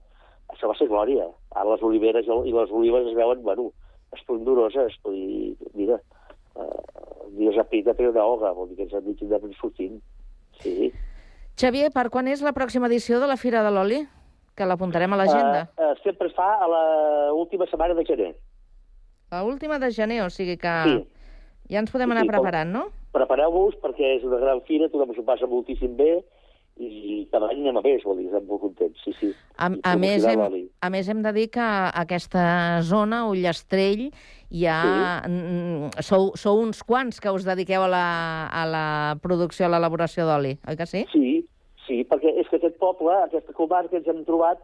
això 0.54 0.70
va 0.70 0.76
ser 0.78 0.90
glòria. 0.90 1.26
Ara 1.56 1.72
les 1.72 1.86
oliveres 1.86 2.30
i 2.30 2.54
les 2.54 2.74
olives 2.80 3.10
es 3.10 3.18
veuen, 3.18 3.42
bueno, 3.46 3.70
esplendoroses. 4.14 4.98
Vull 5.06 5.18
dir, 5.18 5.70
mira, 5.74 5.98
uh, 6.60 7.30
Dios 7.38 7.58
apita 7.62 7.96
però 7.98 8.12
una 8.14 8.26
hoga, 8.26 8.54
vol 8.56 8.70
dir 8.70 8.78
que 8.78 8.88
ens 8.88 8.96
han 8.96 9.06
dit 9.06 9.60
sortint. 9.60 10.00
Sí. 10.62 10.92
Xavier, 11.60 11.92
per 11.96 12.10
quan 12.14 12.28
és 12.28 12.44
la 12.46 12.54
pròxima 12.56 12.88
edició 12.88 13.20
de 13.20 13.28
la 13.28 13.38
Fira 13.40 13.64
de 13.64 13.72
l'Oli? 13.72 14.04
Que 14.56 14.68
l'apuntarem 14.68 15.14
a 15.16 15.20
l'agenda. 15.22 15.68
Uh, 15.78 15.92
uh, 15.92 16.02
sempre 16.04 16.28
es 16.28 16.36
fa 16.36 16.50
a 16.60 16.68
l'última 16.68 17.68
setmana 17.72 17.96
de 17.96 18.06
gener. 18.08 18.34
A 19.32 19.44
última 19.46 19.80
de 19.80 19.92
gener, 19.96 20.24
o 20.26 20.30
sigui 20.34 20.58
que... 20.58 20.76
Sí. 20.88 21.00
Ja 21.70 21.84
ens 21.84 21.92
podem 21.94 22.10
anar 22.10 22.26
sí, 22.26 22.32
preparant, 22.32 22.72
no? 22.74 22.88
Prepareu-vos 23.14 23.76
perquè 23.84 24.16
és 24.16 24.24
una 24.26 24.40
gran 24.42 24.64
fira, 24.66 24.88
tothom 24.90 25.14
s'ho 25.14 25.26
passa 25.28 25.48
moltíssim 25.50 25.94
bé 26.00 26.16
i 26.80 27.28
cada 27.32 27.50
any 27.52 27.62
anem 27.62 27.80
a 27.80 27.84
més, 27.84 28.04
vol 28.08 28.20
dir, 28.22 28.28
estem 28.30 28.46
molt 28.48 28.62
contents, 28.64 29.04
sí, 29.04 29.14
sí. 29.20 29.30
A, 29.58 29.68
a, 29.68 29.96
més, 30.00 30.24
hem, 30.24 30.44
a 30.80 30.90
més, 30.94 31.10
hem 31.12 31.22
de 31.26 31.34
dir 31.36 31.48
que 31.52 31.68
aquesta 32.02 32.44
zona, 32.88 33.26
Ullastrell, 33.28 34.08
ja 34.62 34.80
sí. 35.26 36.06
sou, 36.08 36.32
sou 36.40 36.64
uns 36.64 36.82
quants 36.88 37.20
que 37.20 37.34
us 37.36 37.48
dediqueu 37.48 37.84
a 37.86 37.92
la, 37.92 38.08
a 38.48 38.66
la 38.70 38.88
producció, 39.22 39.68
a 39.68 39.74
l'elaboració 39.76 40.28
d'oli, 40.30 40.56
oi 40.64 40.80
que 40.80 40.88
sí? 40.90 41.04
Sí, 41.12 41.36
sí, 41.86 42.02
perquè 42.08 42.34
és 42.40 42.48
que 42.48 42.62
aquest 42.62 42.80
poble, 42.82 43.14
aquesta 43.26 43.56
comarca, 43.58 44.00
ens 44.00 44.08
hem 44.08 44.24
trobat 44.28 44.64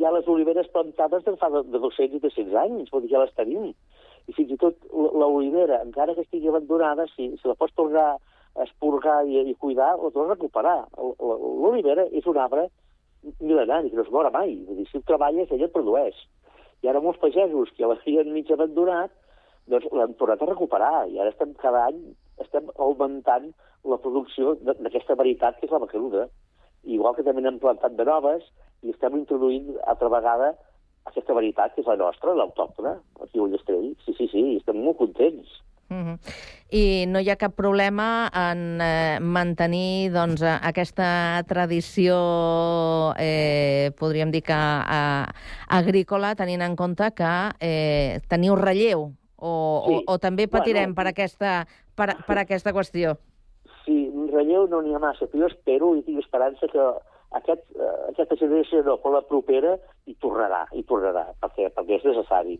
ja 0.00 0.10
les 0.14 0.26
oliveres 0.30 0.70
plantades 0.74 1.26
de 1.26 1.36
fa 1.40 1.50
de 1.50 1.66
200 1.82 2.18
i 2.18 2.22
300 2.22 2.58
anys, 2.62 2.94
vol 2.94 3.04
dir, 3.04 3.14
ja 3.14 3.24
les 3.24 3.34
tenim 3.34 3.72
i 4.26 4.34
fins 4.34 4.50
i 4.50 4.58
tot 4.58 4.78
l'olivera, 4.92 5.80
encara 5.84 6.14
que 6.14 6.24
estigui 6.24 6.50
abandonada, 6.50 7.06
si, 7.14 7.28
si 7.38 7.48
la 7.48 7.54
pots 7.58 7.74
tornar 7.78 8.08
a 8.14 8.18
esporgar 8.64 9.20
i, 9.26 9.42
i 9.50 9.54
cuidar, 9.60 9.94
la 10.00 10.10
tornes 10.10 10.32
a 10.32 10.36
recuperar. 10.36 10.78
L'olivera 10.96 12.06
és 12.12 12.26
un 12.26 12.40
arbre 12.40 12.68
mil·lenari, 13.40 13.90
que 13.90 13.98
no 13.98 14.06
es 14.06 14.12
mora 14.14 14.32
mai. 14.34 14.54
Vull 14.66 14.80
dir, 14.80 14.88
si 14.90 14.98
ho 14.98 15.04
treballes, 15.06 15.50
ella 15.50 15.68
et 15.68 15.74
produeix. 15.74 16.18
I 16.84 16.90
ara 16.90 17.02
molts 17.02 17.20
pagesos 17.22 17.72
que 17.76 17.88
l'havien 17.88 18.32
mig 18.32 18.50
abandonat, 18.52 19.12
doncs 19.70 19.88
l'han 19.92 20.14
tornat 20.20 20.42
a 20.42 20.50
recuperar. 20.52 21.06
I 21.10 21.18
ara 21.20 21.32
estem 21.34 21.54
cada 21.62 21.86
any 21.90 22.02
estem 22.42 22.68
augmentant 22.76 23.50
la 23.86 23.98
producció 24.02 24.56
d'aquesta 24.60 25.16
varietat 25.18 25.58
que 25.58 25.68
és 25.68 25.74
la 25.74 25.82
macaruda. 25.82 26.26
Igual 26.86 27.16
que 27.16 27.24
també 27.26 27.42
n'hem 27.42 27.58
plantat 27.62 27.96
de 27.98 28.06
noves 28.06 28.44
i 28.84 28.92
estem 28.92 29.16
introduint 29.18 29.72
altra 29.90 30.10
vegada 30.12 30.52
aquesta 31.06 31.34
varietat 31.34 31.74
que 31.74 31.82
és 31.82 31.88
la 31.88 31.98
nostra, 31.98 32.34
l'autòctona, 32.34 32.96
aquí 33.22 33.38
a 33.38 33.46
Ullastrell. 33.46 33.94
Sí, 34.04 34.14
sí, 34.18 34.28
sí, 34.32 34.42
estem 34.60 34.82
molt 34.82 34.98
contents. 35.02 35.60
Mm 35.88 36.02
-hmm. 36.02 36.18
I 36.70 37.06
no 37.06 37.20
hi 37.20 37.30
ha 37.30 37.36
cap 37.36 37.54
problema 37.54 38.28
en 38.34 38.80
eh, 38.80 39.20
mantenir 39.20 40.10
doncs, 40.10 40.42
aquesta 40.42 41.42
tradició, 41.46 43.14
eh, 43.18 43.92
podríem 43.98 44.30
dir 44.30 44.42
que 44.42 44.52
eh, 44.52 45.24
agrícola, 45.68 46.34
tenint 46.34 46.62
en 46.62 46.76
compte 46.76 47.12
que 47.14 47.50
eh, 47.60 48.20
teniu 48.28 48.56
relleu, 48.56 49.12
o, 49.36 49.84
sí. 49.86 49.94
o, 50.06 50.12
o 50.12 50.18
també 50.18 50.48
patirem 50.48 50.90
bueno, 50.90 50.94
per, 50.94 51.06
aquesta, 51.06 51.66
per, 51.94 52.16
per 52.26 52.38
aquesta 52.38 52.72
qüestió? 52.72 53.16
Sí, 53.84 54.10
relleu 54.32 54.66
no 54.66 54.82
n'hi 54.82 54.94
ha 54.94 54.98
massa, 54.98 55.26
però 55.26 55.44
jo 55.44 55.52
espero 55.52 55.94
i 55.94 56.02
tinc 56.02 56.18
esperança 56.18 56.66
que 56.66 56.82
aquest, 57.38 57.62
eh, 57.76 58.10
aquesta 58.10 58.38
generació 58.40 58.82
no, 58.82 58.96
però 59.02 59.14
la 59.14 59.26
propera 59.28 59.76
hi 60.06 60.16
tornarà, 60.22 60.66
hi 60.72 60.82
tornarà, 60.88 61.28
perquè, 61.40 61.70
perquè 61.70 62.00
és 62.00 62.04
necessari. 62.04 62.58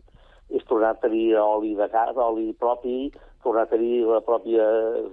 És 0.49 0.63
tornar 0.69 0.93
a 0.95 1.01
tenir 1.01 1.35
oli 1.41 1.73
de 1.75 1.87
casa, 1.91 2.23
oli 2.23 2.53
propi, 2.55 3.11
tornar 3.43 3.65
a 3.67 3.71
tenir 3.71 4.05
la 4.07 4.21
pròpia, 4.23 4.65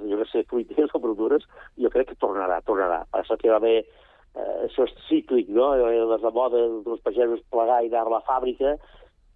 jo 0.07 0.19
no 0.21 0.27
sé, 0.31 0.45
fruiters 0.51 0.95
o 0.95 1.01
verdures, 1.03 1.47
jo 1.81 1.91
crec 1.91 2.13
que 2.13 2.21
tornarà, 2.23 2.61
tornarà. 2.67 3.03
Passa 3.11 3.39
que 3.41 3.51
va 3.51 3.59
haver, 3.59 3.85
eh, 4.35 4.55
això 4.69 4.87
és 4.87 4.95
cíclic, 5.09 5.49
no? 5.49 5.73
Les 5.75 6.23
de 6.23 6.31
moda 6.31 6.63
dels 6.87 7.03
pagesos 7.03 7.43
plegar 7.51 7.83
i 7.83 7.91
anar 7.91 8.07
a 8.07 8.17
la 8.19 8.25
fàbrica, 8.29 8.77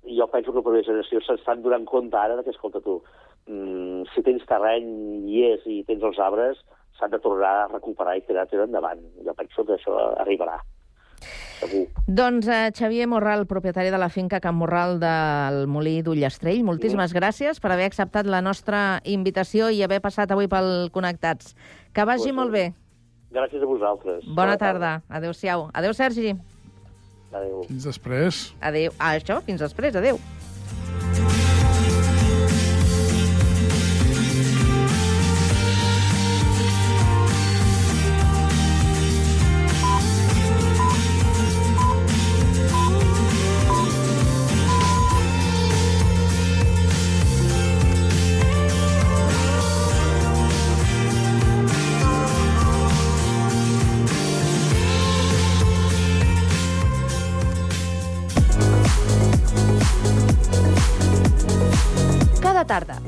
i 0.04 0.16
jo 0.16 0.26
penso 0.30 0.52
que 0.52 0.58
la 0.58 0.62
propera 0.62 0.86
generació 0.86 1.20
s'estan 1.20 1.62
donant 1.62 1.84
compte 1.84 2.16
ara 2.16 2.42
que, 2.42 2.54
escolta 2.54 2.80
tu, 2.80 3.02
mm, 3.46 4.06
si 4.14 4.22
tens 4.22 4.46
terreny 4.46 5.28
i 5.28 5.44
és 5.52 5.66
i 5.66 5.82
tens 5.84 6.02
els 6.02 6.18
arbres, 6.18 6.62
s'han 6.98 7.10
de 7.10 7.18
tornar 7.22 7.54
a 7.64 7.68
recuperar 7.72 8.16
i 8.18 8.26
tirar, 8.26 8.46
tirar 8.46 8.66
endavant. 8.66 9.02
Jo 9.24 9.34
penso 9.34 9.64
que 9.64 9.74
això 9.78 9.94
arribarà. 10.18 10.58
Segur. 11.58 11.86
Doncs 12.06 12.48
eh, 12.48 12.70
Xavier 12.76 13.08
Morral, 13.10 13.46
propietari 13.50 13.90
de 13.90 13.98
la 13.98 14.08
finca 14.08 14.40
Can 14.40 14.56
Morral 14.56 14.98
del 15.02 15.66
Molí 15.70 15.98
d'Ullastrell, 16.06 16.62
moltíssimes 16.64 17.12
sí. 17.12 17.18
gràcies 17.18 17.60
per 17.60 17.72
haver 17.74 17.88
acceptat 17.90 18.26
la 18.30 18.40
nostra 18.44 19.00
invitació 19.04 19.70
i 19.74 19.82
haver 19.82 20.00
passat 20.04 20.30
avui 20.30 20.48
pel 20.48 20.90
Connectats. 20.94 21.54
Que 21.92 22.06
vagi 22.08 22.30
pues, 22.30 22.38
molt 22.38 22.54
bé. 22.54 22.66
Gràcies 23.34 23.62
a 23.62 23.68
vosaltres. 23.68 24.22
Bona, 24.24 24.34
Bona 24.34 24.56
tarda. 24.56 24.94
tarda. 25.00 25.18
Adéu-siau. 25.20 25.68
Adéu, 25.74 25.92
Sergi. 25.92 26.36
Adéu. 27.32 27.62
Fins 27.68 27.84
després. 27.84 28.54
Adéu. 28.60 28.94
Ah, 28.98 29.16
això, 29.18 29.42
fins 29.44 29.60
després, 29.60 29.96
adéu. 29.98 30.16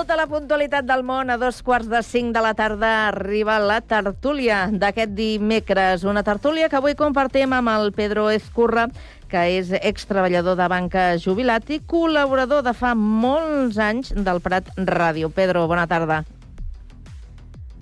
Tota 0.00 0.16
la 0.16 0.24
puntualitat 0.24 0.86
del 0.88 1.02
món, 1.04 1.28
a 1.28 1.36
dos 1.36 1.58
quarts 1.60 1.90
de 1.90 1.98
cinc 2.00 2.32
de 2.32 2.40
la 2.40 2.54
tarda 2.56 3.10
arriba 3.10 3.58
la 3.60 3.82
tertúlia 3.84 4.62
d'aquest 4.72 5.12
dimecres. 5.12 6.06
Una 6.08 6.22
tertúlia 6.24 6.70
que 6.72 6.78
avui 6.78 6.94
compartim 6.96 7.52
amb 7.52 7.68
el 7.68 7.92
Pedro 7.92 8.30
Ezcurra, 8.32 8.86
que 9.28 9.42
és 9.58 9.74
extreballador 9.76 10.56
de 10.56 10.70
banca 10.72 11.04
jubilat 11.20 11.68
i 11.68 11.82
col·laborador 11.84 12.64
de 12.64 12.72
fa 12.72 12.94
molts 12.96 13.76
anys 13.76 14.14
del 14.16 14.40
Prat 14.40 14.72
Ràdio. 14.78 15.28
Pedro, 15.36 15.66
bona 15.68 15.84
tarda. 15.84 16.22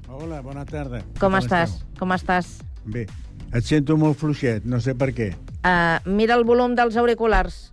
Hola, 0.08 0.42
bona 0.42 0.66
tarda. 0.66 1.04
Com 1.22 1.38
tal 1.38 1.44
estàs? 1.44 1.78
esteu? 1.78 1.96
Com 2.02 2.18
estàs? 2.18 2.52
Bé, 2.82 3.06
et 3.54 3.62
sento 3.62 3.94
molt 3.94 4.18
fluixet, 4.18 4.66
no 4.66 4.82
sé 4.82 4.98
per 4.98 5.12
què. 5.14 5.36
Uh, 5.62 6.02
mira 6.10 6.34
el 6.34 6.42
volum 6.42 6.74
dels 6.74 6.98
auriculars, 6.98 7.68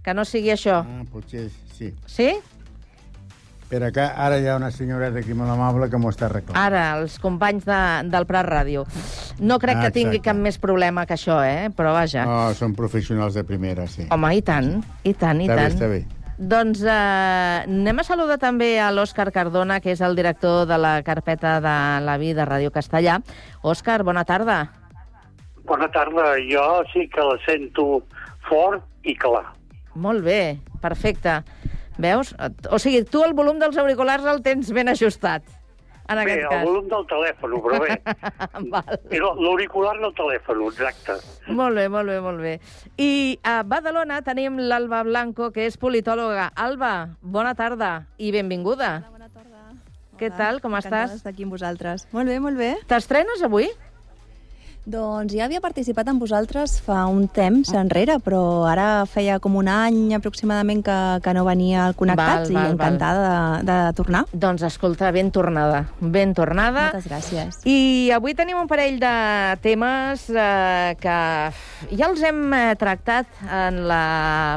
que 0.00 0.16
no 0.16 0.24
sigui 0.24 0.56
això. 0.56 0.80
Ah, 0.80 1.08
potser 1.12 1.50
sí. 1.76 1.92
Sí? 2.08 2.32
Per 3.66 3.80
acá, 3.82 4.12
ara 4.14 4.36
hi 4.38 4.46
ha 4.46 4.54
una 4.60 4.70
senyoreta 4.70 5.18
aquí 5.18 5.34
molt 5.34 5.50
amable 5.50 5.88
que 5.90 5.98
m'ho 5.98 6.12
està 6.12 6.28
arreglant. 6.28 6.54
Ara, 6.60 6.84
els 7.00 7.16
companys 7.18 7.64
de, 7.66 7.78
del 8.12 8.26
Prat 8.28 8.46
Ràdio. 8.46 8.84
No 9.42 9.58
crec 9.58 9.80
Ah, 9.80 9.86
que 9.86 9.90
tingui 9.96 10.20
exacte. 10.20 10.28
cap 10.30 10.36
més 10.38 10.58
problema 10.62 11.02
que 11.06 11.16
això, 11.16 11.40
eh? 11.42 11.70
Però 11.74 11.90
vaja. 11.96 12.22
Oh, 12.30 12.52
són 12.54 12.76
professionals 12.78 13.34
de 13.34 13.42
primera, 13.44 13.88
sí. 13.90 14.06
Home, 14.14 14.30
i 14.38 14.42
tant, 14.46 14.84
i 15.02 15.14
tant, 15.18 15.42
i 15.42 15.48
està 15.48 15.56
bé, 15.56 15.62
tant. 15.64 15.74
està 15.74 15.88
bé. 15.90 16.04
Doncs 16.38 16.82
eh, 16.84 16.92
anem 17.66 17.98
a 17.98 18.04
saludar 18.04 18.36
també 18.38 18.76
a 18.78 18.92
l'Òscar 18.92 19.32
Cardona, 19.32 19.80
que 19.80 19.90
és 19.96 20.00
el 20.04 20.14
director 20.14 20.66
de 20.68 20.78
la 20.78 21.02
carpeta 21.02 21.56
de 21.64 21.76
la 22.06 22.16
vida 22.22 22.44
de 22.44 22.50
Ràdio 22.52 22.70
Castellà. 22.70 23.18
Òscar, 23.64 24.02
bona 24.04 24.22
tarda. 24.28 24.60
Bona 25.66 25.88
tarda. 25.90 26.36
Jo 26.46 26.84
sí 26.92 27.08
que 27.10 27.24
la 27.24 27.34
sento 27.46 28.04
fort 28.48 28.84
i 29.02 29.16
clar. 29.18 29.42
Molt 29.96 30.22
bé, 30.22 30.58
perfecte. 30.80 31.40
Veus? 31.98 32.34
O 32.70 32.78
sigui, 32.78 33.04
tu 33.08 33.22
el 33.24 33.32
volum 33.36 33.58
dels 33.62 33.76
auriculars 33.80 34.26
el 34.28 34.42
tens 34.44 34.68
ben 34.76 34.88
ajustat, 34.92 35.42
en 36.08 36.20
bé, 36.24 36.34
el 36.42 36.48
cas. 36.48 36.64
volum 36.64 36.86
del 36.90 37.06
telèfon, 37.10 37.54
però 37.64 37.80
bé. 37.82 37.96
L'auricular 39.42 39.96
no 39.98 40.10
el 40.12 40.14
telèfon, 40.14 40.60
exacte. 40.68 41.16
Molt 41.48 41.74
bé, 41.74 41.88
molt 41.90 42.08
bé, 42.12 42.20
molt 42.22 42.40
bé. 42.44 42.52
I 43.00 43.38
a 43.42 43.62
Badalona 43.66 44.20
tenim 44.26 44.60
l'Alba 44.60 45.02
Blanco, 45.08 45.50
que 45.52 45.66
és 45.66 45.78
politòloga. 45.80 46.52
Alba, 46.54 46.92
bona 47.22 47.56
tarda 47.58 48.06
i 48.18 48.30
benvinguda. 48.34 48.92
Hola, 49.02 49.10
bona 49.16 49.28
tarda. 49.32 49.64
Què 50.16 50.30
tal, 50.32 50.60
com 50.62 50.72
Encantada 50.72 51.02
estàs? 51.08 51.16
d'estar 51.18 51.32
aquí 51.34 51.44
amb 51.44 51.52
vosaltres. 51.58 52.06
Molt 52.12 52.30
bé, 52.30 52.38
molt 52.40 52.56
bé. 52.56 52.70
T'estrenes 52.88 53.42
avui? 53.44 53.66
Doncs 54.86 55.34
ja 55.34 55.48
havia 55.48 55.58
participat 55.58 56.06
amb 56.06 56.20
vosaltres 56.22 56.76
fa 56.78 57.00
un 57.10 57.24
temps 57.34 57.72
enrere, 57.74 58.20
però 58.22 58.68
ara 58.70 59.00
feia 59.10 59.40
com 59.42 59.56
un 59.58 59.66
any 59.66 60.12
aproximadament 60.14 60.84
que, 60.86 60.98
que 61.24 61.32
no 61.34 61.42
venia 61.42 61.88
al 61.88 61.96
Connectats 61.98 62.52
Val, 62.52 62.54
val, 62.54 62.68
i 62.68 62.70
encantada 62.76 63.24
de, 63.26 63.64
de 63.66 63.78
tornar. 63.98 64.20
Doncs 64.30 64.62
escolta, 64.68 65.10
ben 65.10 65.32
tornada, 65.34 65.80
ben 65.98 66.36
tornada. 66.38 66.84
Moltes 66.92 67.08
gràcies. 67.10 67.58
I 67.66 68.12
avui 68.14 68.36
tenim 68.38 68.60
un 68.62 68.70
parell 68.70 69.00
de 69.02 69.10
temes 69.66 70.28
eh, 70.30 70.94
que 71.02 71.18
ja 71.90 72.06
els 72.12 72.22
hem 72.22 72.46
eh, 72.54 72.78
tractat 72.78 73.42
en 73.42 73.82
la 73.90 74.04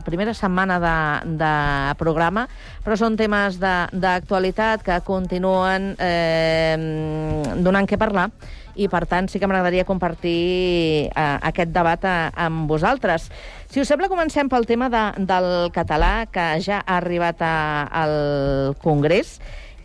primera 0.06 0.38
setmana 0.38 0.78
de, 0.86 0.96
de 1.42 1.54
programa, 1.98 2.46
però 2.86 3.02
són 3.02 3.18
temes 3.18 3.58
de- 3.58 3.76
d'actualitat 3.98 4.86
que 4.86 5.02
continuen 5.10 5.96
eh, 5.98 6.78
donant 7.66 7.90
què 7.90 7.98
parlar 7.98 8.30
i, 8.76 8.90
per 8.92 9.06
tant, 9.10 9.30
sí 9.30 9.40
que 9.40 9.48
m'agradaria 9.50 9.88
compartir 9.88 11.10
eh, 11.10 11.38
aquest 11.52 11.72
debat 11.76 12.04
eh, 12.06 12.18
amb 12.46 12.70
vosaltres. 12.70 13.30
Si 13.70 13.82
us 13.82 13.90
sembla, 13.90 14.10
comencem 14.12 14.50
pel 14.50 14.68
tema 14.70 14.90
de, 14.94 15.06
del 15.30 15.50
català, 15.76 16.28
que 16.32 16.52
ja 16.66 16.84
ha 16.84 17.00
arribat 17.00 17.42
a, 17.46 17.56
al 18.04 18.76
Congrés 18.84 19.38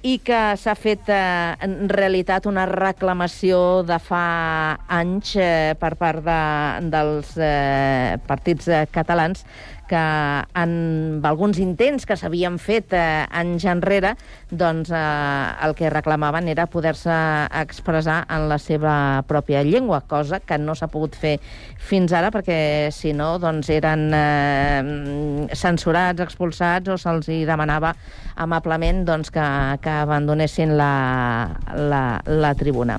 i 0.04 0.18
que 0.20 0.38
s'ha 0.60 0.74
fet 0.76 1.08
eh, 1.08 1.56
en 1.64 1.88
realitat 1.88 2.44
una 2.44 2.66
reclamació 2.68 3.58
de 3.88 3.96
fa 4.04 4.24
anys 4.92 5.32
eh, 5.40 5.72
per 5.80 5.94
part 6.00 6.20
de, 6.26 6.40
dels 6.92 7.30
eh, 7.40 8.20
partits 8.28 8.68
eh, 8.68 8.82
catalans 8.92 9.46
que 9.88 10.04
en 10.60 11.20
alguns 11.24 11.58
intents 11.62 12.06
que 12.06 12.16
s'havien 12.16 12.58
fet 12.62 12.94
eh, 12.96 13.26
anys 13.30 13.66
enrere, 13.70 14.14
doncs 14.50 14.90
eh, 14.94 15.02
el 15.66 15.76
que 15.78 15.92
reclamaven 15.92 16.48
era 16.52 16.66
poder-se 16.70 17.14
expressar 17.60 18.22
en 18.32 18.48
la 18.50 18.58
seva 18.58 18.96
pròpia 19.28 19.62
llengua, 19.66 20.02
cosa 20.08 20.40
que 20.40 20.58
no 20.58 20.74
s'ha 20.74 20.90
pogut 20.92 21.16
fer 21.18 21.36
fins 21.78 22.12
ara 22.16 22.32
perquè 22.34 22.90
si 22.94 23.12
no 23.16 23.34
doncs 23.42 23.70
eren 23.74 24.08
eh, 24.16 25.48
censurats, 25.54 26.24
expulsats 26.24 26.92
o 26.92 26.98
se'ls 27.00 27.30
demanava 27.46 27.94
amablement 28.36 29.04
doncs, 29.06 29.30
que, 29.34 29.46
que 29.82 29.96
abandonessin 30.04 30.76
la, 30.78 30.92
la, 31.74 32.04
la 32.26 32.54
tribuna. 32.58 32.98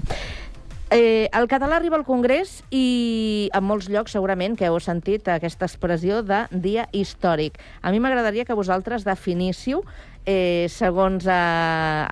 Eh, 0.91 1.29
el 1.33 1.47
català 1.49 1.79
arriba 1.79 1.97
al 1.97 2.05
Congrés 2.05 2.59
i 2.69 3.49
en 3.57 3.63
molts 3.65 3.87
llocs 3.89 4.13
segurament 4.13 4.53
que 4.53 4.67
heu 4.69 4.77
sentit 4.77 5.25
aquesta 5.33 5.65
expressió 5.65 6.21
de 6.21 6.43
dia 6.51 6.85
històric. 6.93 7.57
A 7.81 7.89
mi 7.89 7.97
m'agradaria 7.99 8.45
que 8.45 8.53
vosaltres 8.53 9.05
definíssiu, 9.07 9.81
eh, 10.29 10.67
segons 10.69 11.25
eh, 11.25 11.39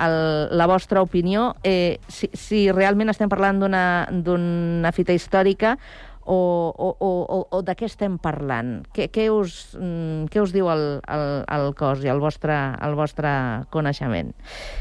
el, 0.05 0.17
la 0.57 0.65
vostra 0.65 1.03
opinió, 1.05 1.51
eh, 1.63 1.99
si, 2.09 2.31
si 2.33 2.65
realment 2.71 3.13
estem 3.13 3.29
parlant 3.29 3.61
d'una 3.61 4.91
fita 4.91 5.13
històrica 5.13 5.77
o, 6.25 6.73
o, 6.73 6.89
o, 6.97 7.39
o, 7.51 7.61
de 7.61 7.77
què 7.77 7.85
estem 7.85 8.17
parlant? 8.17 8.79
Què, 8.95 9.09
què, 9.13 9.27
us, 9.29 9.75
mm, 9.77 10.31
què 10.33 10.41
us 10.41 10.53
diu 10.55 10.71
el, 10.73 10.85
el, 11.13 11.27
el 11.45 11.69
cos 11.77 12.01
i 12.01 12.09
el 12.09 12.23
vostre, 12.23 12.57
el 12.81 12.97
vostre 12.97 13.29
coneixement? 13.69 14.33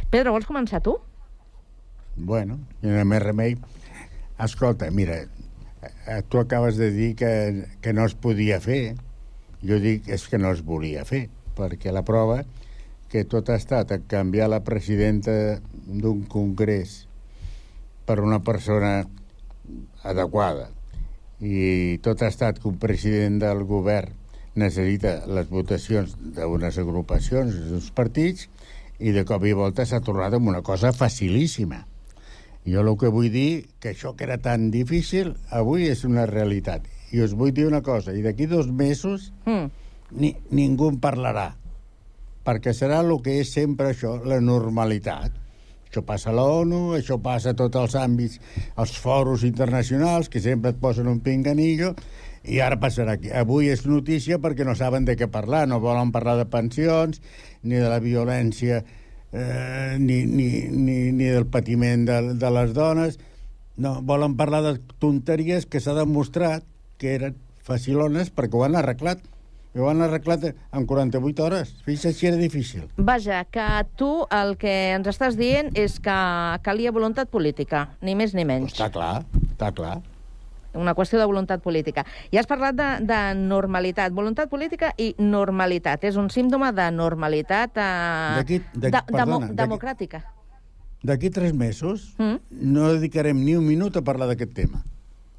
Pedro, 0.09 0.33
vols 0.33 0.49
començar 0.49 0.81
tu? 0.81 0.97
Bueno, 2.17 2.59
no 2.81 2.93
hi 2.93 3.01
ha 3.01 3.09
més 3.09 3.25
remei. 3.25 3.57
Escolta, 4.39 4.91
mira, 4.91 5.19
eh, 5.23 6.23
tu 6.29 6.39
acabes 6.39 6.77
de 6.77 6.91
dir 6.91 7.15
que, 7.17 7.67
que 7.81 7.93
no 7.93 8.07
es 8.07 8.15
podia 8.15 8.61
fer. 8.61 8.97
Jo 9.63 9.79
dic 9.79 10.09
és 10.11 10.27
que 10.27 10.41
no 10.43 10.51
es 10.51 10.65
volia 10.67 11.05
fer, 11.07 11.29
perquè 11.59 11.93
la 11.95 12.03
prova 12.03 12.43
que 13.13 13.27
tot 13.29 13.51
ha 13.53 13.59
estat 13.61 13.93
a 13.93 14.01
canviar 14.09 14.49
la 14.49 14.63
presidenta 14.65 15.61
d'un 15.87 16.25
congrés 16.25 17.03
per 18.09 18.19
una 18.25 18.41
persona 18.43 19.05
adequada 20.03 20.71
i 21.43 21.99
tot 22.03 22.23
ha 22.23 22.31
estat 22.31 22.61
que 22.63 22.71
un 22.71 22.79
president 22.83 23.41
del 23.43 23.65
govern 23.67 24.15
necessita 24.55 25.23
les 25.27 25.49
votacions 25.51 26.15
d'unes 26.37 26.79
agrupacions, 26.79 27.57
d'uns 27.69 27.89
partits, 27.97 28.49
i 29.03 29.11
de 29.11 29.25
cop 29.27 29.45
i 29.49 29.55
volta 29.57 29.87
s'ha 29.89 30.03
tornat 30.05 30.37
en 30.37 30.47
una 30.47 30.63
cosa 30.63 30.93
facilíssima. 30.95 31.83
Jo 32.67 32.83
el 32.85 32.93
que 32.99 33.11
vull 33.11 33.31
dir, 33.33 33.67
que 33.83 33.91
això 33.91 34.15
que 34.15 34.25
era 34.25 34.39
tan 34.39 34.71
difícil, 34.71 35.35
avui 35.51 35.89
és 35.91 36.05
una 36.07 36.27
realitat. 36.31 36.87
I 37.13 37.21
us 37.25 37.35
vull 37.35 37.53
dir 37.53 37.67
una 37.67 37.83
cosa, 37.83 38.15
i 38.15 38.23
d'aquí 38.23 38.47
dos 38.47 38.71
mesos 38.71 39.33
Mm. 39.47 39.71
ni, 40.13 40.37
ningú 40.51 40.89
en 40.89 41.01
parlarà, 41.01 41.57
perquè 42.45 42.73
serà 42.73 43.01
el 43.01 43.15
que 43.23 43.41
és 43.41 43.53
sempre 43.53 43.91
això, 43.93 44.19
la 44.25 44.41
normalitat. 44.41 45.33
Això 45.91 46.01
passa 46.07 46.31
a 46.31 46.33
l'ONU, 46.33 46.95
això 46.97 47.19
passa 47.21 47.51
a 47.51 47.55
tots 47.55 47.77
els 47.77 47.95
àmbits, 47.95 48.41
els 48.79 48.97
foros 48.97 49.43
internacionals, 49.45 50.29
que 50.29 50.41
sempre 50.41 50.71
et 50.71 50.81
posen 50.81 51.07
un 51.07 51.21
pinganillo, 51.21 51.95
i 52.45 52.61
ara 52.61 52.79
passarà 52.81 53.19
aquí. 53.19 53.31
Avui 53.31 53.69
és 53.69 53.85
notícia 53.87 54.39
perquè 54.39 54.65
no 54.65 54.75
saben 54.75 55.05
de 55.05 55.17
què 55.17 55.29
parlar, 55.31 55.67
no 55.69 55.81
volen 55.81 56.11
parlar 56.11 56.39
de 56.39 56.47
pensions, 56.47 57.21
ni 57.63 57.77
de 57.77 57.89
la 57.89 58.01
violència, 58.01 58.85
eh, 59.33 59.97
ni, 59.99 60.25
ni, 60.27 60.69
ni, 60.69 60.97
ni 61.13 61.25
del 61.25 61.47
patiment 61.47 62.07
de, 62.09 62.21
de 62.39 62.51
les 62.55 62.75
dones, 62.77 63.19
no, 63.77 64.01
volen 64.03 64.37
parlar 64.37 64.63
de 64.63 64.77
tonteries 65.01 65.67
que 65.67 65.81
s'ha 65.81 65.97
demostrat 65.97 66.65
que 67.01 67.17
eren 67.17 67.39
facilones 67.65 68.31
perquè 68.31 68.59
ho 68.59 68.67
han 68.67 68.77
arreglat. 68.79 69.23
I 69.73 69.81
ho 69.81 69.87
han 69.89 70.05
arreglat 70.05 70.43
en 70.53 70.85
48 70.85 71.45
hores. 71.47 71.71
Fins 71.87 72.05
així 72.05 72.29
era 72.29 72.37
difícil. 72.37 72.91
Vaja, 73.01 73.39
que 73.49 73.65
tu 73.97 74.11
el 74.29 74.59
que 74.61 74.93
ens 74.93 75.09
estàs 75.09 75.39
dient 75.41 75.73
és 75.81 75.97
que 76.05 76.17
calia 76.67 76.93
voluntat 76.93 77.33
política, 77.33 77.87
ni 78.05 78.13
més 78.19 78.37
ni 78.37 78.45
menys. 78.45 78.75
Està 78.77 78.91
clar, 78.93 79.23
està 79.55 79.73
clar. 79.73 80.03
Una 80.75 80.95
qüestió 80.95 81.19
de 81.21 81.27
voluntat 81.29 81.61
política. 81.63 82.05
I 82.31 82.39
has 82.41 82.47
parlat 82.47 82.75
de, 82.79 82.87
de 83.07 83.21
normalitat. 83.37 84.13
Voluntat 84.17 84.49
política 84.49 84.93
i 84.97 85.15
normalitat. 85.19 86.05
És 86.09 86.17
un 86.17 86.31
símptoma 86.31 86.73
de 86.73 86.91
normalitat 86.91 87.77
eh, 87.77 87.89
D'aquí- 88.39 88.63
d'aquí- 88.75 88.81
de, 88.81 88.91
perdona, 89.13 89.47
demo, 89.49 89.55
democràtica. 89.65 90.23
D'aquí 91.03 91.31
tres 91.31 91.53
mesos 91.55 92.15
Mm? 92.19 92.39
no 92.73 92.93
dedicarem 92.95 93.37
ni 93.45 93.57
un 93.57 93.67
minut 93.67 93.97
a 93.97 94.03
parlar 94.07 94.29
d'aquest 94.31 94.53
tema, 94.55 94.85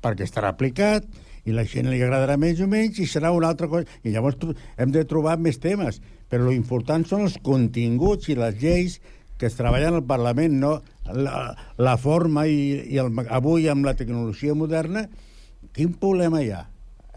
perquè 0.04 0.26
estarà 0.28 0.50
aplicat 0.52 1.06
i 1.46 1.52
la 1.56 1.64
gent 1.66 1.88
li 1.90 2.02
agradarà 2.02 2.36
més 2.38 2.60
o 2.62 2.68
menys 2.68 3.00
i 3.00 3.06
serà 3.08 3.32
una 3.32 3.48
altra 3.50 3.68
cosa. 3.68 3.86
I 4.04 4.12
llavors 4.12 4.38
hem 4.78 4.92
de 4.92 5.06
trobar 5.06 5.38
més 5.40 5.60
temes, 5.60 6.02
però 6.30 6.50
l'important 6.50 7.06
són 7.08 7.22
els 7.22 7.38
continguts 7.42 8.28
i 8.30 8.36
les 8.36 8.60
lleis 8.62 9.00
que 9.38 9.48
es 9.48 9.56
treballen 9.56 9.94
al 9.96 10.04
Parlament, 10.04 10.54
no 10.60 10.82
la, 11.12 11.56
la 11.78 11.98
forma 11.98 12.46
i, 12.48 12.80
i 12.94 13.00
el, 13.02 13.12
avui 13.30 13.68
amb 13.72 13.86
la 13.86 13.96
tecnologia 14.00 14.56
moderna, 14.56 15.08
quin 15.74 15.94
problema 16.00 16.42
hi 16.44 16.52
ha? 16.54 16.64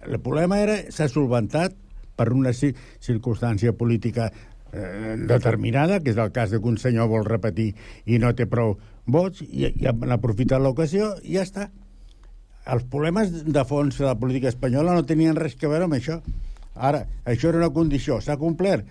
El 0.06 0.20
problema 0.22 0.58
era 0.62 0.76
s'ha 0.90 1.08
solventat 1.10 1.74
per 2.16 2.30
una 2.32 2.52
ci- 2.56 2.74
circumstància 3.02 3.72
política 3.76 4.30
eh, 4.30 5.16
determinada, 5.28 6.00
que 6.00 6.12
és 6.14 6.20
el 6.20 6.32
cas 6.32 6.50
de 6.50 6.60
que 6.60 6.70
un 6.70 6.78
senyor 6.78 7.10
vol 7.12 7.26
repetir 7.26 7.72
i 8.06 8.18
no 8.22 8.32
té 8.34 8.46
prou 8.50 8.76
vots, 9.06 9.42
i, 9.46 9.68
i 9.70 9.86
han 9.86 10.14
aprofitat 10.14 10.62
l'ocasió 10.62 11.14
i 11.22 11.36
ja 11.36 11.44
està. 11.46 11.68
Els 12.66 12.86
problemes 12.90 13.44
de 13.46 13.62
fons 13.66 13.98
de 13.98 14.06
la 14.08 14.16
política 14.18 14.50
espanyola 14.50 14.94
no 14.96 15.06
tenien 15.06 15.36
res 15.38 15.54
que 15.54 15.68
veure 15.70 15.86
amb 15.86 15.94
això. 15.98 16.18
Ara, 16.74 17.04
això 17.24 17.52
era 17.52 17.60
una 17.62 17.70
condició, 17.74 18.18
s'ha 18.20 18.36
complert. 18.40 18.86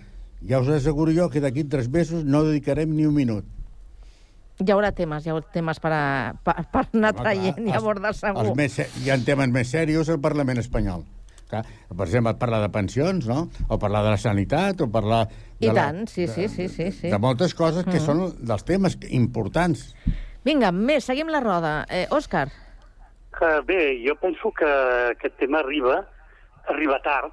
Ja 0.46 0.60
us 0.60 0.68
asseguro 0.72 1.12
jo 1.16 1.28
que 1.32 1.42
d'aquí 1.44 1.64
tres 1.64 1.88
mesos 1.92 2.24
no 2.24 2.44
dedicarem 2.44 2.92
ni 2.96 3.04
un 3.06 3.14
minut. 3.14 3.44
Hi 4.56 4.70
haurà 4.72 4.88
temes, 4.96 5.26
hi 5.26 5.30
haurà 5.34 5.44
temes 5.52 5.78
per, 5.84 5.90
a, 5.92 6.04
per, 6.44 6.54
per 6.72 6.86
anar 6.96 7.12
traient 7.18 7.58
i 7.68 7.74
abordar 7.76 8.14
segur. 8.16 8.40
Els 8.46 8.56
més, 8.56 8.78
hi 9.04 9.10
ha 9.12 9.18
temes 9.24 9.50
més 9.52 9.68
serios 9.74 10.08
al 10.08 10.20
Parlament 10.24 10.62
espanyol. 10.62 11.04
Clar, 11.46 11.60
per 11.92 12.06
exemple, 12.08 12.32
parlar 12.40 12.62
de 12.64 12.70
pensions, 12.74 13.26
no? 13.28 13.44
O 13.70 13.76
parlar 13.78 14.00
de 14.06 14.14
la 14.16 14.18
sanitat, 14.18 14.80
o 14.82 14.88
parlar... 14.90 15.26
De 15.60 15.68
I 15.68 15.70
la, 15.70 15.84
tant, 15.90 16.06
sí, 16.10 16.24
sí, 16.26 16.48
sí, 16.48 16.66
sí, 16.72 16.88
sí. 16.90 17.10
De 17.12 17.18
moltes 17.22 17.54
coses 17.54 17.84
que 17.84 18.00
Mm. 18.00 18.04
són 18.06 18.22
dels 18.48 18.64
temes 18.66 18.96
importants. 19.10 19.94
Vinga, 20.44 20.72
més, 20.72 21.04
seguim 21.04 21.28
la 21.30 21.40
roda. 21.44 21.86
Eh, 21.88 22.06
Òscar. 22.10 22.48
Que 23.36 23.50
bé, 23.68 23.78
jo 24.02 24.16
penso 24.16 24.50
que 24.56 24.66
aquest 25.12 25.36
tema 25.38 25.60
arriba, 25.60 26.00
arriba 26.72 26.98
tard, 27.04 27.30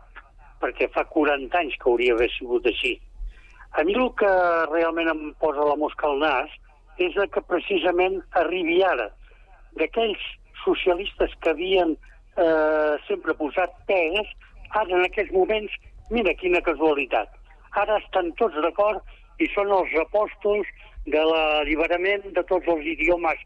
perquè 0.62 0.90
fa 0.94 1.06
40 1.10 1.58
anys 1.58 1.80
que 1.80 1.90
hauria 1.90 2.14
d'haver 2.14 2.30
sigut 2.38 2.68
així. 2.70 2.98
A 3.74 3.84
mi 3.88 3.96
el 3.98 4.12
que 4.20 4.30
realment 4.70 5.10
em 5.10 5.24
posa 5.42 5.66
la 5.66 5.76
mosca 5.80 6.06
al 6.12 6.20
nas 6.22 6.52
és 6.98 7.16
el 7.18 7.30
que 7.34 7.42
precisament 7.50 8.20
arribi 8.40 8.82
ara. 8.86 9.10
D'aquells 9.80 10.22
socialistes 10.64 11.34
que 11.42 11.54
havien 11.54 11.96
eh, 12.38 12.94
sempre 13.08 13.36
posat 13.40 13.74
pegues, 13.90 14.30
ara 14.72 14.90
en 14.90 15.06
aquests 15.06 15.34
moments, 15.34 15.74
mira 16.14 16.34
quina 16.38 16.62
casualitat, 16.66 17.30
ara 17.80 17.98
estan 18.02 18.32
tots 18.40 18.58
d'acord 18.62 19.02
i 19.42 19.50
són 19.54 19.72
els 19.74 19.94
apòstols 20.04 20.70
de 21.10 21.24
l'alliberament 21.30 22.30
de 22.38 22.44
tots 22.50 22.68
els 22.70 22.86
idiomes 22.86 23.40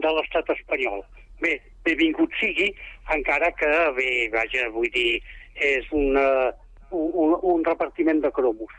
de 0.00 0.12
l'estat 0.16 0.52
espanyol. 0.56 1.02
Bé, 1.40 1.56
benvingut 1.84 2.32
sigui, 2.40 2.68
encara 3.14 3.50
que, 3.56 3.70
bé, 3.96 4.10
vaja, 4.32 4.68
vull 4.74 4.90
dir, 4.92 5.20
és 5.56 5.86
una, 5.96 6.52
un, 6.92 7.36
un 7.40 7.64
repartiment 7.64 8.20
de 8.20 8.30
cromos. 8.30 8.72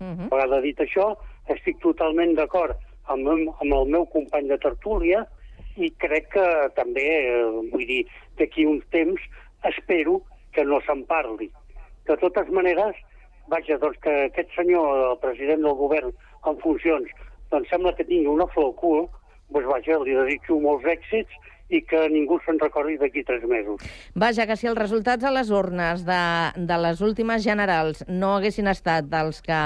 Uh 0.00 0.12
-huh. 0.12 0.26
A 0.26 0.36
vegada 0.36 0.60
dit 0.60 0.78
això, 0.80 1.14
estic 1.48 1.80
totalment 1.80 2.34
d'acord 2.34 2.76
amb, 3.12 3.28
amb 3.28 3.70
el 3.70 3.90
meu 3.96 4.06
company 4.12 4.48
de 4.50 4.58
tertúlia 4.62 5.24
i 5.76 5.90
crec 5.98 6.30
que 6.34 6.46
també, 6.76 7.06
eh, 7.24 7.42
vull 7.72 7.86
dir, 7.88 8.04
d'aquí 8.38 8.66
uns 8.66 8.84
temps 8.94 9.20
espero 9.70 10.20
que 10.54 10.64
no 10.64 10.80
se'n 10.86 11.02
parli. 11.10 11.50
De 12.06 12.16
totes 12.20 12.50
maneres, 12.54 12.96
vaja, 13.50 13.78
doncs 13.82 13.98
que 14.04 14.14
aquest 14.28 14.54
senyor, 14.54 15.10
el 15.10 15.18
president 15.22 15.64
del 15.66 15.76
govern 15.78 16.12
en 16.46 16.60
funcions, 16.62 17.10
doncs 17.50 17.70
sembla 17.72 17.94
que 17.96 18.06
tingui 18.06 18.30
una 18.30 18.46
flor 18.52 18.70
al 18.70 18.78
cul, 18.78 19.02
doncs 19.50 19.68
vaja, 19.70 19.98
li 20.04 20.14
desitjo 20.16 20.60
molts 20.62 20.86
èxits 20.94 21.42
i 21.72 21.80
que 21.88 22.04
ningú 22.12 22.36
se'n 22.44 22.58
recordi 22.60 22.98
d'aquí 23.00 23.24
tres 23.24 23.44
mesos. 23.48 23.82
Vaja, 24.14 24.46
que 24.46 24.56
si 24.60 24.68
els 24.68 24.78
resultats 24.78 25.24
a 25.24 25.32
les 25.32 25.50
urnes 25.50 26.04
de, 26.06 26.24
de 26.56 26.80
les 26.86 27.00
últimes 27.04 27.44
generals 27.44 28.04
no 28.08 28.34
haguessin 28.36 28.68
estat 28.70 29.08
dels 29.10 29.40
que, 29.44 29.60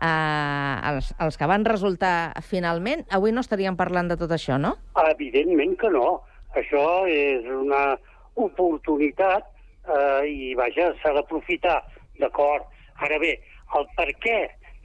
eh, 0.00 0.74
els, 0.90 1.12
els 1.20 1.38
que 1.40 1.48
van 1.50 1.64
resultar 1.68 2.34
finalment, 2.42 3.04
avui 3.10 3.32
no 3.32 3.44
estaríem 3.44 3.76
parlant 3.76 4.10
de 4.10 4.18
tot 4.20 4.32
això, 4.34 4.58
no? 4.60 4.74
Evidentment 5.10 5.76
que 5.80 5.90
no. 5.94 6.20
Això 6.54 6.84
és 7.10 7.46
una 7.50 7.96
oportunitat 8.40 9.46
eh, 9.88 10.22
i, 10.30 10.52
vaja, 10.58 10.92
s'ha 11.02 11.14
d'aprofitar, 11.16 11.80
d'acord. 12.20 12.66
Ara 13.02 13.18
bé, 13.22 13.34
el 13.78 13.88
per 13.98 14.10
què 14.22 14.38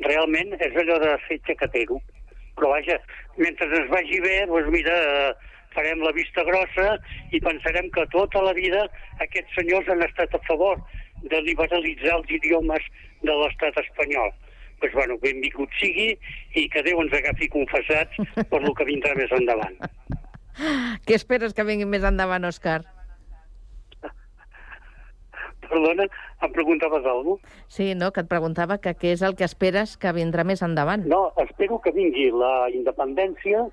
realment 0.06 0.56
és 0.58 0.76
allò 0.82 0.98
de 1.04 1.14
ser 1.28 1.40
xacatero. 1.48 2.00
Però, 2.58 2.74
vaja, 2.74 2.98
mentre 3.38 3.70
es 3.80 3.90
vagi 3.92 4.20
bé, 4.24 4.42
doncs 4.50 4.72
mira, 4.74 4.96
farem 5.76 6.02
la 6.04 6.14
vista 6.16 6.44
grossa 6.48 6.96
i 7.32 7.42
pensarem 7.44 7.90
que 7.96 8.06
tota 8.14 8.42
la 8.44 8.56
vida 8.58 8.86
aquests 9.24 9.54
senyors 9.58 9.90
han 9.92 10.04
estat 10.06 10.34
a 10.36 10.42
favor 10.48 10.82
de 11.32 11.42
liberalitzar 11.46 12.18
els 12.18 12.32
idiomes 12.40 12.86
de 13.22 13.36
l'estat 13.42 13.78
espanyol. 13.84 14.32
Doncs, 14.80 14.94
bueno, 14.96 15.18
benvingut 15.22 15.70
sigui 15.80 16.14
i 16.56 16.68
que 16.72 16.84
Déu 16.86 17.02
ens 17.04 17.14
agafi 17.18 17.50
confessats 17.52 18.16
per 18.50 18.62
lo 18.64 18.74
que 18.78 18.86
vindrà 18.88 19.16
més 19.20 19.32
endavant. 19.36 19.76
Què 21.08 21.16
esperes 21.16 21.54
que 21.56 21.64
vingui 21.68 21.86
més 21.88 22.04
endavant, 22.08 22.48
Òscar? 22.48 22.82
Perdona, 25.70 26.06
em 26.42 26.52
preguntaves 26.56 27.06
alguna 27.06 27.38
cosa? 27.38 27.58
Sí, 27.70 27.92
no? 27.94 28.10
Que 28.16 28.24
et 28.24 28.30
preguntava 28.32 28.80
que 28.82 28.96
què 28.98 29.12
és 29.14 29.22
el 29.26 29.36
que 29.38 29.46
esperes 29.46 29.98
que 30.02 30.14
vindrà 30.18 30.46
més 30.48 30.64
endavant. 30.66 31.04
No, 31.12 31.28
espero 31.44 31.78
que 31.84 31.92
vingui 31.94 32.30
la 32.34 32.70
independència, 32.74 33.66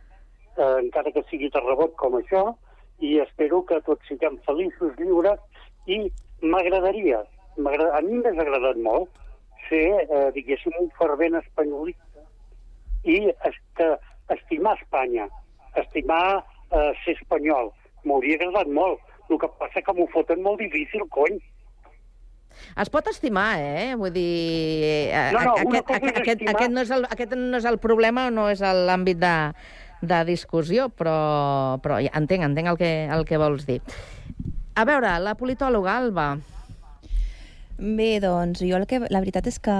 eh, 0.59 0.73
encara 0.83 1.13
que 1.15 1.23
sigui 1.31 1.49
de 1.55 1.63
rebot 1.65 1.95
com 1.97 2.19
això, 2.21 2.43
i 3.01 3.17
espero 3.23 3.63
que 3.69 3.81
tots 3.87 4.05
siguem 4.11 4.37
feliços, 4.45 4.93
lliures, 5.01 5.41
i 5.87 6.03
m'agradaria, 6.43 7.23
m'agrada- 7.57 7.97
a 7.97 8.03
mi 8.05 8.19
m'has 8.21 8.39
agradat 8.45 8.77
molt, 8.85 9.09
ser, 9.69 9.87
eh, 10.05 10.29
diguéssim, 10.35 10.75
un 10.81 10.91
fervent 10.99 11.39
espanyolista 11.41 12.25
i 13.07 13.19
es, 13.31 13.59
que, 13.79 13.91
estimar 14.35 14.77
Espanya, 14.81 15.29
estimar 15.79 16.45
eh, 16.71 16.93
ser 17.05 17.15
espanyol. 17.15 17.71
M'hauria 18.07 18.39
agradat 18.41 18.71
molt. 18.73 19.03
El 19.31 19.39
que 19.43 19.49
passa 19.59 19.83
que 19.83 19.95
m'ho 19.95 20.07
foten 20.13 20.43
molt 20.43 20.61
difícil, 20.63 21.03
cony. 21.11 21.39
Es 22.81 22.91
pot 22.91 23.07
estimar, 23.11 23.59
eh? 23.61 23.95
Vull 23.99 24.13
dir... 24.15 25.11
eh, 25.11 25.31
No, 25.35 25.43
no, 25.45 25.55
una 25.67 25.83
aquest, 25.83 26.21
aquest, 26.23 26.45
aquest, 26.49 26.73
no 26.73 26.83
és 26.83 26.93
el, 26.95 27.07
aquest 27.11 27.35
no 27.37 27.59
és 27.59 27.67
el 27.69 27.79
problema, 27.83 28.29
no 28.31 28.49
és 28.51 28.63
l'àmbit 28.63 29.19
de, 29.21 29.35
de 30.01 30.21
discussió, 30.29 30.89
però, 30.89 31.17
però 31.85 31.99
ja 32.03 32.15
entenc, 32.19 32.47
entenc 32.49 32.73
el 32.73 32.79
que, 32.81 32.93
el 33.13 33.27
que 33.29 33.41
vols 33.43 33.67
dir. 33.69 33.81
A 34.77 34.85
veure, 34.89 35.15
la 35.25 35.35
politòloga, 35.37 35.99
Alba, 35.99 36.31
Bé, 37.79 38.21
doncs 38.25 38.63
jo 38.65 38.79
el 38.79 38.87
que, 38.89 39.03
la 39.13 39.21
veritat 39.21 39.51
és 39.51 39.59
que 39.61 39.73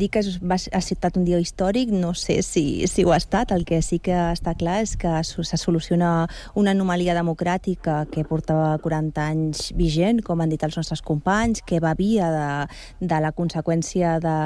dir 0.00 0.06
que 0.08 0.22
va, 0.40 0.56
ha 0.56 0.80
citat 0.80 1.18
un 1.20 1.26
dia 1.26 1.36
històric 1.36 1.90
no 1.92 2.14
sé 2.16 2.38
si, 2.40 2.86
si 2.88 3.02
ho 3.04 3.10
ha 3.12 3.18
estat. 3.20 3.50
El 3.52 3.66
que 3.68 3.82
sí 3.84 3.98
que 4.00 4.14
està 4.32 4.54
clar 4.56 4.78
és 4.80 4.94
que 4.96 5.10
se 5.20 5.58
soluciona 5.60 6.24
una 6.56 6.72
anomalia 6.72 7.12
democràtica 7.12 7.98
que 8.08 8.24
portava 8.24 8.70
40 8.80 9.26
anys 9.26 9.74
vigent, 9.76 10.22
com 10.24 10.40
han 10.40 10.48
dit 10.48 10.64
els 10.64 10.78
nostres 10.80 11.02
companys, 11.04 11.60
que 11.68 11.82
va 11.84 11.92
via 11.98 12.30
de, 12.32 12.46
de 13.12 13.18
la 13.20 13.32
conseqüència 13.36 14.14
de, 14.24 14.38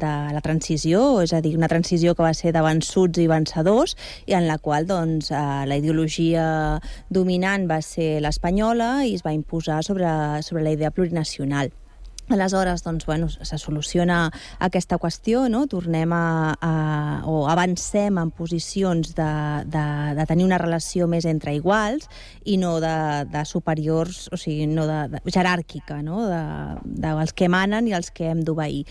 de 0.00 0.12
la 0.32 0.40
transició, 0.40 1.20
és 1.26 1.34
a 1.36 1.42
dir, 1.44 1.58
una 1.60 1.68
transició 1.68 2.14
que 2.16 2.24
va 2.24 2.32
ser 2.32 2.54
de 2.56 2.62
vençuts 2.64 3.20
i 3.20 3.26
vencedors, 3.28 3.98
i 4.24 4.36
en 4.38 4.48
la 4.48 4.56
qual 4.56 4.88
doncs, 4.88 5.28
eh, 5.28 5.42
la 5.68 5.76
ideologia 5.76 6.46
dominant 7.12 7.68
va 7.68 7.82
ser 7.84 8.22
l'espanyola 8.24 9.04
i 9.04 9.12
es 9.20 9.26
va 9.28 9.36
imposar 9.36 9.82
sobre, 9.84 10.08
sobre 10.48 10.64
la 10.64 10.72
idea 10.72 10.90
plurinacional. 10.90 11.68
Aleshores, 12.28 12.82
doncs, 12.84 13.06
bueno, 13.06 13.28
se 13.28 13.58
soluciona 13.58 14.30
aquesta 14.60 14.98
qüestió, 15.00 15.46
no? 15.48 15.64
tornem 15.66 16.12
a, 16.12 16.52
a, 16.60 16.72
o 17.24 17.46
avancem 17.48 18.18
en 18.20 18.32
posicions 18.36 19.14
de, 19.16 19.28
de, 19.64 19.84
de 20.18 20.26
tenir 20.28 20.44
una 20.44 20.58
relació 20.60 21.08
més 21.08 21.24
entre 21.24 21.54
iguals 21.56 22.04
i 22.44 22.58
no 22.60 22.76
de, 22.84 23.24
de 23.32 23.44
superiors, 23.48 24.26
o 24.28 24.36
sigui, 24.36 24.68
no 24.68 24.84
de, 24.88 25.00
de 25.14 25.22
jeràrquica, 25.24 26.02
no? 26.04 26.26
de, 26.28 26.42
de 26.84 27.14
els 27.16 27.32
que 27.32 27.48
manen 27.48 27.88
i 27.88 27.96
els 27.96 28.12
que 28.12 28.28
hem 28.28 28.44
d'obeir. 28.44 28.84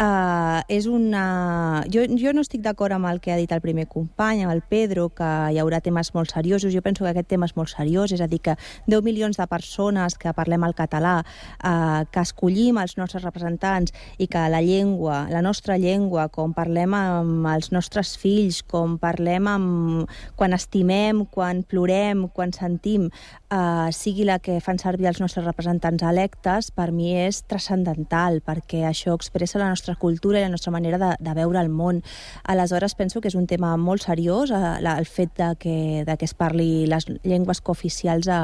Uh, 0.00 0.62
és 0.72 0.86
una... 0.88 1.84
Jo, 1.92 2.06
jo 2.16 2.30
no 2.32 2.40
estic 2.40 2.62
d'acord 2.64 2.94
amb 2.96 3.04
el 3.10 3.18
que 3.20 3.34
ha 3.34 3.36
dit 3.36 3.50
el 3.52 3.60
primer 3.60 3.84
company, 3.84 4.40
amb 4.46 4.54
el 4.54 4.62
Pedro, 4.64 5.10
que 5.12 5.28
hi 5.52 5.58
haurà 5.60 5.82
temes 5.84 6.08
molt 6.14 6.32
seriosos. 6.32 6.72
Jo 6.72 6.80
penso 6.80 7.04
que 7.04 7.10
aquest 7.10 7.28
tema 7.28 7.44
és 7.44 7.52
molt 7.58 7.68
seriós, 7.68 8.14
és 8.16 8.22
a 8.24 8.28
dir, 8.30 8.38
que 8.40 8.54
10 8.88 9.04
milions 9.04 9.36
de 9.36 9.46
persones 9.50 10.16
que 10.16 10.32
parlem 10.32 10.64
el 10.64 10.72
català, 10.78 11.18
uh, 11.20 12.06
que 12.08 12.24
escollim 12.24 12.80
els 12.80 12.96
nostres 12.96 13.26
representants 13.28 13.92
i 14.16 14.30
que 14.32 14.46
la 14.48 14.62
llengua, 14.64 15.26
la 15.28 15.44
nostra 15.44 15.76
llengua, 15.76 16.30
com 16.32 16.56
parlem 16.56 16.96
amb 16.96 17.50
els 17.52 17.68
nostres 17.68 18.14
fills, 18.16 18.62
com 18.64 18.96
parlem 18.96 19.52
amb... 19.52 20.16
quan 20.40 20.56
estimem, 20.56 21.26
quan 21.28 21.60
plorem, 21.60 22.24
quan 22.32 22.56
sentim, 22.56 23.10
eh, 23.50 23.92
sigui 23.92 24.24
la 24.24 24.38
que 24.38 24.60
fan 24.62 24.78
servir 24.78 25.08
els 25.10 25.20
nostres 25.20 25.44
representants 25.44 26.02
electes, 26.06 26.70
per 26.70 26.90
mi 26.94 27.12
és 27.18 27.42
transcendental, 27.50 28.40
perquè 28.46 28.84
això 28.88 29.14
expressa 29.16 29.60
la 29.60 29.68
nostra 29.68 29.96
cultura 29.98 30.38
i 30.38 30.44
la 30.44 30.52
nostra 30.52 30.72
manera 30.72 30.98
de, 31.02 31.10
de 31.18 31.34
veure 31.36 31.60
el 31.60 31.68
món. 31.68 32.02
Aleshores, 32.44 32.94
penso 32.94 33.20
que 33.20 33.28
és 33.28 33.38
un 33.38 33.48
tema 33.50 33.74
molt 33.76 34.06
seriós, 34.06 34.52
eh, 34.54 34.78
el 34.80 35.06
fet 35.06 35.34
de 35.38 35.50
que, 35.58 35.76
de 36.06 36.16
que 36.16 36.28
es 36.28 36.34
parli 36.34 36.86
les 36.90 37.06
llengües 37.24 37.60
cooficials 37.60 38.28
a, 38.30 38.40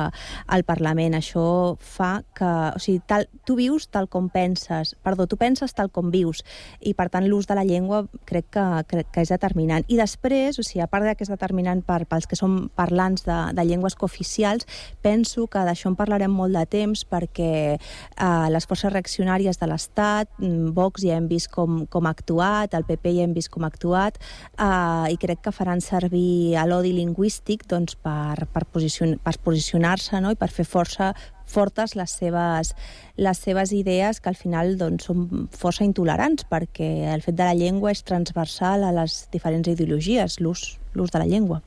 al 0.47 0.67
Parlament. 0.67 1.17
Això 1.19 1.77
fa 1.81 2.21
que... 2.35 2.53
O 2.77 2.83
sigui, 2.83 3.01
tal, 3.07 3.29
tu 3.47 3.57
vius 3.57 3.89
tal 3.93 4.09
com 4.11 4.29
penses, 4.33 4.95
perdó, 5.07 5.27
tu 5.31 5.39
penses 5.39 5.73
tal 5.77 5.91
com 5.95 6.11
vius, 6.11 6.43
i 6.81 6.95
per 6.99 7.09
tant 7.13 7.27
l'ús 7.29 7.47
de 7.47 7.57
la 7.57 7.65
llengua 7.65 8.05
crec 8.27 8.51
que, 8.57 8.65
crec 8.91 9.13
que 9.15 9.25
és 9.25 9.33
determinant. 9.33 9.87
I 9.89 9.99
després, 10.01 10.59
o 10.59 10.65
sigui, 10.67 10.83
a 10.85 10.91
part 10.91 11.07
de 11.07 11.15
que 11.15 11.25
és 11.27 11.33
determinant 11.33 11.83
per, 11.87 12.03
pels 12.11 12.27
que 12.27 12.39
som 12.39 12.67
parlants 12.77 13.27
de, 13.27 13.39
de 13.57 13.65
llengües 13.67 13.97
cooficials, 13.99 14.67
penso 15.03 15.47
que 15.51 15.63
d'això 15.67 15.91
en 15.91 15.97
parlarem 15.99 16.33
molt 16.33 16.57
de 16.57 16.65
temps 16.71 17.05
perquè 17.09 17.53
eh, 17.77 18.49
les 18.53 18.67
forces 18.69 18.93
reaccionàries 18.93 19.61
de 19.61 19.69
l'Estat, 19.71 20.31
mm, 20.39 20.73
Vox 20.77 21.05
ja 21.07 21.17
hem 21.17 21.29
vist 21.31 21.51
com, 21.53 21.85
com 21.91 22.07
ha 22.07 22.15
actuat, 22.17 22.75
el 22.75 22.87
PP 22.89 23.15
ja 23.19 23.27
hem 23.27 23.37
vist 23.37 23.53
com 23.55 23.65
ha 23.65 23.71
actuat, 23.73 24.19
eh, 24.59 25.13
i 25.13 25.17
crec 25.21 25.45
que 25.47 25.55
faran 25.55 25.81
servir 25.85 26.57
l'odi 26.67 26.93
lingüístic 26.97 27.67
doncs, 27.71 27.97
per, 27.97 28.47
per, 28.53 28.67
posicion, 28.67 29.17
per 29.23 29.37
posicionar-se 29.43 30.21
no? 30.21 30.33
i 30.33 30.39
per 30.39 30.51
fer 30.51 30.67
força 30.67 31.13
fortes 31.47 31.95
les 31.95 32.11
seves, 32.11 32.73
les 33.17 33.39
seves 33.39 33.71
idees 33.73 34.19
que 34.21 34.29
al 34.29 34.39
final 34.39 34.75
doncs, 34.81 35.07
són 35.07 35.47
força 35.55 35.87
intolerants 35.87 36.49
perquè 36.51 37.13
el 37.15 37.23
fet 37.23 37.39
de 37.39 37.47
la 37.47 37.55
llengua 37.55 37.95
és 37.95 38.03
transversal 38.03 38.83
a 38.83 38.91
les 38.97 39.27
diferents 39.31 39.71
ideologies, 39.71 40.41
l'ús 40.43 40.75
l'ús 40.97 41.13
de 41.13 41.19
la 41.19 41.27
llengua. 41.27 41.63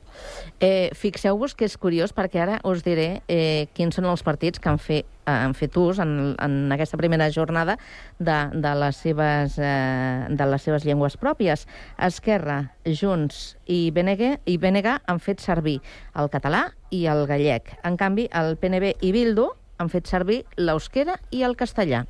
Eh, 0.60 0.90
Fixeu-vos 0.96 1.54
que 1.56 1.64
és 1.64 1.76
curiós 1.80 2.12
perquè 2.12 2.42
ara 2.42 2.58
us 2.68 2.82
diré 2.84 3.22
eh, 3.32 3.68
quins 3.76 3.96
són 3.96 4.08
els 4.10 4.22
partits 4.26 4.60
que 4.60 4.68
han 4.68 4.80
fet, 4.82 5.08
eh, 5.24 5.32
han 5.32 5.54
fet 5.56 5.76
ús 5.80 6.00
en, 6.02 6.34
en 6.36 6.74
aquesta 6.74 7.00
primera 7.00 7.30
jornada 7.32 7.78
de, 8.18 8.36
de, 8.52 8.74
les 8.82 9.00
seves, 9.00 9.56
eh, 9.56 10.28
de 10.28 10.48
les 10.52 10.68
seves 10.68 10.84
llengües 10.84 11.16
pròpies. 11.20 11.66
Esquerra, 11.96 12.60
Junts 12.84 13.56
i 13.66 13.88
BNG, 13.94 14.36
i 14.44 14.58
BNG 14.60 14.98
han 15.00 15.24
fet 15.24 15.40
servir 15.40 15.78
el 16.14 16.28
català 16.32 16.66
i 16.92 17.06
el 17.08 17.24
gallec. 17.30 17.72
En 17.86 17.96
canvi, 17.96 18.28
el 18.36 18.56
PNB 18.60 18.96
i 19.00 19.14
Bildu 19.16 19.48
han 19.80 19.88
fet 19.88 20.10
servir 20.10 20.42
l'eusquera 20.60 21.16
i 21.32 21.44
el 21.46 21.56
castellà. 21.56 22.04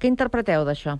Què 0.00 0.10
interpreteu 0.10 0.66
d'això? 0.66 0.98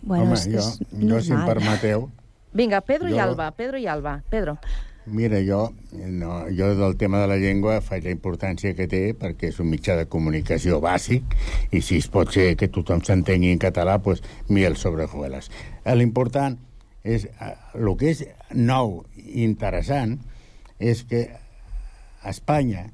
Bueno, 0.00 0.30
Home, 0.30 0.38
és, 0.38 0.46
jo, 0.48 0.64
és 0.64 1.04
jo, 1.12 1.20
si 1.20 1.36
em 1.36 1.44
permeteu... 1.44 2.08
Vinga, 2.52 2.80
Pedro 2.80 3.08
jo... 3.08 3.16
i 3.16 3.18
Alba, 3.18 3.50
Pedro 3.52 3.78
i 3.78 3.86
Alba. 3.86 4.22
Pedro. 4.30 4.58
Mira, 5.06 5.38
jo, 5.42 5.72
no, 5.92 6.44
jo 6.54 6.74
del 6.76 6.96
tema 6.96 7.20
de 7.20 7.26
la 7.26 7.36
llengua 7.40 7.80
faig 7.80 8.04
la 8.04 8.12
importància 8.12 8.74
que 8.76 8.86
té 8.86 9.00
perquè 9.18 9.48
és 9.48 9.58
un 9.62 9.70
mitjà 9.72 9.96
de 9.98 10.04
comunicació 10.12 10.78
bàsic 10.84 11.34
i 11.72 11.80
si 11.82 11.98
es 11.98 12.06
pot 12.12 12.30
ser 12.30 12.52
que 12.60 12.68
tothom 12.68 13.00
s'entengui 13.02 13.50
en 13.50 13.62
català, 13.62 13.96
doncs 13.98 14.22
miel 14.52 14.76
sobre 14.76 15.08
hojuelas. 15.08 15.48
L'important 15.96 16.58
és, 17.02 17.26
el 17.74 17.90
que 17.96 18.12
és 18.12 18.22
nou 18.54 19.00
i 19.16 19.42
interessant 19.46 20.18
és 20.78 21.02
que 21.08 21.26
a 22.20 22.30
Espanya 22.30 22.90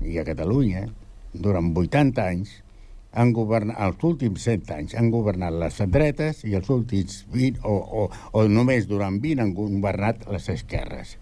i 0.00 0.18
a 0.18 0.24
Catalunya, 0.26 0.88
durant 1.34 1.70
80 1.76 2.24
anys, 2.24 2.63
han 3.14 3.32
governat, 3.32 3.78
els 3.86 4.02
últims 4.06 4.44
7 4.48 4.74
anys 4.74 4.96
han 4.98 5.10
governat 5.14 5.54
les 5.62 5.78
dretes 5.94 6.42
i 6.48 6.56
els 6.58 6.70
últims 6.70 7.22
20, 7.32 7.62
o, 7.62 7.74
o, 7.74 8.08
o 8.34 8.44
només 8.50 8.88
durant 8.90 9.20
20 9.22 9.44
han 9.44 9.54
governat 9.54 10.26
les 10.32 10.48
esquerres. 10.52 11.14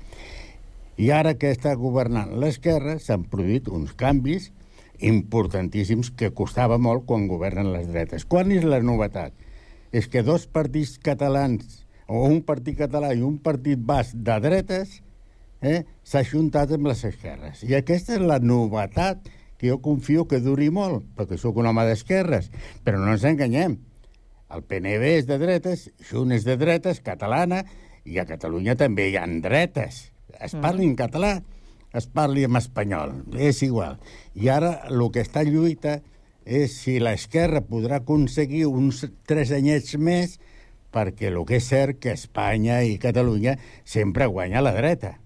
I 0.97 1.11
ara 1.13 1.35
que 1.41 1.53
està 1.53 1.75
governant 1.77 2.35
l'esquerra 2.41 2.99
s'han 3.01 3.25
produït 3.29 3.69
uns 3.69 3.95
canvis 3.99 4.51
importantíssims 5.03 6.13
que 6.17 6.33
costava 6.37 6.79
molt 6.79 7.07
quan 7.09 7.29
governen 7.29 7.73
les 7.75 7.89
dretes. 7.91 8.25
Quan 8.25 8.53
és 8.55 8.65
la 8.65 8.81
novetat? 8.85 9.35
És 9.93 10.09
que 10.09 10.23
dos 10.25 10.47
partits 10.49 10.97
catalans, 11.03 11.83
o 12.09 12.25
un 12.29 12.41
partit 12.47 12.79
català 12.79 13.13
i 13.13 13.25
un 13.25 13.37
partit 13.43 13.81
bas 13.81 14.13
de 14.15 14.39
dretes, 14.45 15.01
eh, 15.61 15.83
s'ha 16.05 16.23
juntat 16.25 16.73
amb 16.73 16.89
les 16.91 17.05
esquerres. 17.09 17.63
I 17.67 17.77
aquesta 17.79 18.17
és 18.17 18.25
la 18.25 18.39
novetat 18.41 19.27
que 19.27 19.42
jo 19.63 19.79
confio 19.85 20.27
que 20.29 20.43
duri 20.43 20.69
molt, 20.75 21.07
perquè 21.17 21.39
sóc 21.39 21.61
un 21.63 21.71
home 21.71 21.87
d'esquerres, 21.89 22.51
però 22.85 23.01
no 23.01 23.13
ens 23.15 23.25
enganyem. 23.29 23.79
El 24.53 24.65
PNB 24.69 25.15
és 25.23 25.29
de 25.29 25.39
dretes, 25.41 25.89
Junt 26.11 26.35
és 26.37 26.45
de 26.45 26.59
dretes, 26.61 27.01
catalana, 27.01 27.63
i 28.05 28.19
a 28.19 28.27
Catalunya 28.29 28.77
també 28.77 29.09
hi 29.09 29.17
han 29.17 29.41
dretes. 29.45 30.09
Es 30.43 30.57
parli 30.59 30.85
en 30.89 30.97
català, 30.99 31.37
es 31.95 32.09
parli 32.11 32.45
en 32.45 32.59
espanyol, 32.59 33.15
és 33.39 33.63
igual. 33.63 34.01
I 34.35 34.51
ara 34.53 34.73
el 34.91 35.05
que 35.15 35.23
està 35.25 35.45
en 35.47 35.53
lluita 35.55 36.01
és 36.45 36.75
si 36.83 36.99
l'esquerra 36.99 37.63
podrà 37.63 38.01
aconseguir 38.03 38.65
uns 38.67 39.05
tres 39.29 39.53
anyets 39.55 39.95
més 39.95 40.39
perquè 40.93 41.31
el 41.31 41.39
que 41.49 41.61
és 41.61 41.69
cert 41.69 42.01
que 42.03 42.17
Espanya 42.17 42.83
i 42.85 42.99
Catalunya 43.01 43.57
sempre 43.85 44.27
guanya 44.27 44.65
la 44.65 44.75
dreta. 44.77 45.17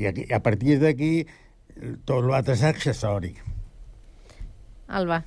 I 0.00 0.10
aquí, 0.10 0.26
a 0.32 0.40
partir 0.44 0.80
d'aquí 0.80 1.12
tot 2.04 2.26
l'altre 2.26 2.56
és 2.58 2.66
accessori. 2.66 3.34
Alba. 4.90 5.22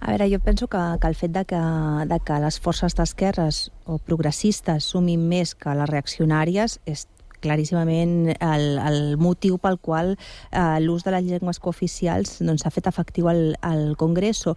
A 0.00 0.12
veure, 0.12 0.28
jo 0.30 0.38
penso 0.44 0.68
que, 0.68 0.78
que 1.00 1.08
el 1.08 1.16
fet 1.18 1.32
de 1.32 1.44
que, 1.48 1.60
de 2.06 2.18
que 2.20 2.38
les 2.44 2.60
forces 2.60 2.94
d'esquerres 2.94 3.70
o 3.88 3.98
progressistes 3.98 4.88
sumin 4.92 5.24
més 5.28 5.54
que 5.56 5.74
les 5.74 5.90
reaccionàries 5.90 6.78
és 6.86 7.06
claríssimament 7.40 8.34
el, 8.34 8.66
el 8.80 9.00
motiu 9.20 9.58
pel 9.62 9.78
qual 9.82 10.14
eh, 10.16 10.78
l'ús 10.82 11.04
de 11.04 11.14
les 11.14 11.26
llengües 11.26 11.60
cooficials 11.62 12.38
doncs, 12.40 12.62
s'ha 12.62 12.70
doncs, 12.70 12.76
fet 12.78 12.90
efectiu 12.92 13.30
al, 13.32 13.42
al 13.62 13.96
Congreso 14.00 14.56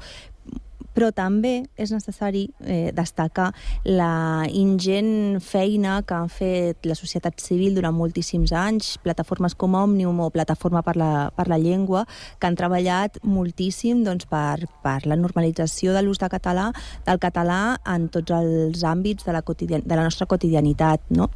però 1.00 1.14
també 1.16 1.62
és 1.80 1.94
necessari 1.96 2.50
eh, 2.68 2.92
destacar 2.92 3.54
la 3.88 4.44
ingent 4.52 5.40
feina 5.40 6.02
que 6.04 6.18
han 6.18 6.28
fet 6.28 6.84
la 6.90 6.98
societat 7.00 7.40
civil 7.40 7.78
durant 7.78 7.96
moltíssims 7.96 8.52
anys, 8.52 8.98
plataformes 9.06 9.56
com 9.56 9.78
Òmnium 9.80 10.20
o 10.20 10.28
Plataforma 10.34 10.84
per 10.84 10.98
la, 11.00 11.12
per 11.38 11.48
la 11.48 11.60
Llengua, 11.62 12.04
que 12.36 12.50
han 12.50 12.60
treballat 12.60 13.16
moltíssim 13.24 14.04
doncs, 14.04 14.28
per, 14.28 14.68
per 14.84 15.00
la 15.08 15.16
normalització 15.16 15.96
de 15.96 16.04
l'ús 16.04 16.20
de 16.20 16.28
català, 16.36 16.68
del 17.08 17.24
català 17.24 17.62
en 17.88 18.10
tots 18.12 18.36
els 18.36 18.84
àmbits 18.84 19.24
de 19.24 19.38
la, 19.38 19.46
de 19.46 19.96
la 19.96 20.04
nostra 20.04 20.28
quotidianitat, 20.28 21.08
no? 21.16 21.32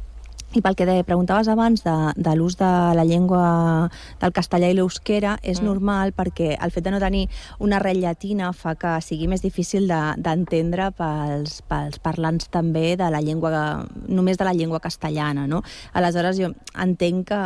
I 0.54 0.62
pel 0.62 0.76
que 0.78 0.86
de, 0.86 1.00
preguntaves 1.02 1.48
abans 1.50 1.82
de, 1.82 1.94
de 2.14 2.34
l'ús 2.38 2.54
de 2.60 2.70
la 2.94 3.04
llengua 3.04 3.88
del 4.22 4.34
castellà 4.34 4.68
i 4.70 4.76
l'eusquera, 4.78 5.34
és 5.42 5.60
mm. 5.60 5.66
normal 5.66 6.14
perquè 6.14 6.52
el 6.54 6.70
fet 6.74 6.86
de 6.86 6.92
no 6.94 7.00
tenir 7.02 7.24
una 7.58 7.80
arrel 7.80 7.98
llatina 8.04 8.52
fa 8.54 8.76
que 8.78 8.92
sigui 9.02 9.26
més 9.30 9.42
difícil 9.42 9.88
d'entendre 9.90 10.90
de, 10.90 10.96
pels, 10.98 11.58
pels 11.66 11.98
parlants 12.04 12.46
també 12.54 12.94
de 13.00 13.08
la 13.10 13.22
llengua, 13.24 13.82
només 14.06 14.38
de 14.38 14.46
la 14.46 14.54
llengua 14.54 14.78
castellana, 14.84 15.48
no? 15.50 15.62
Aleshores, 15.92 16.38
jo 16.38 16.52
entenc 16.78 17.26
que, 17.32 17.40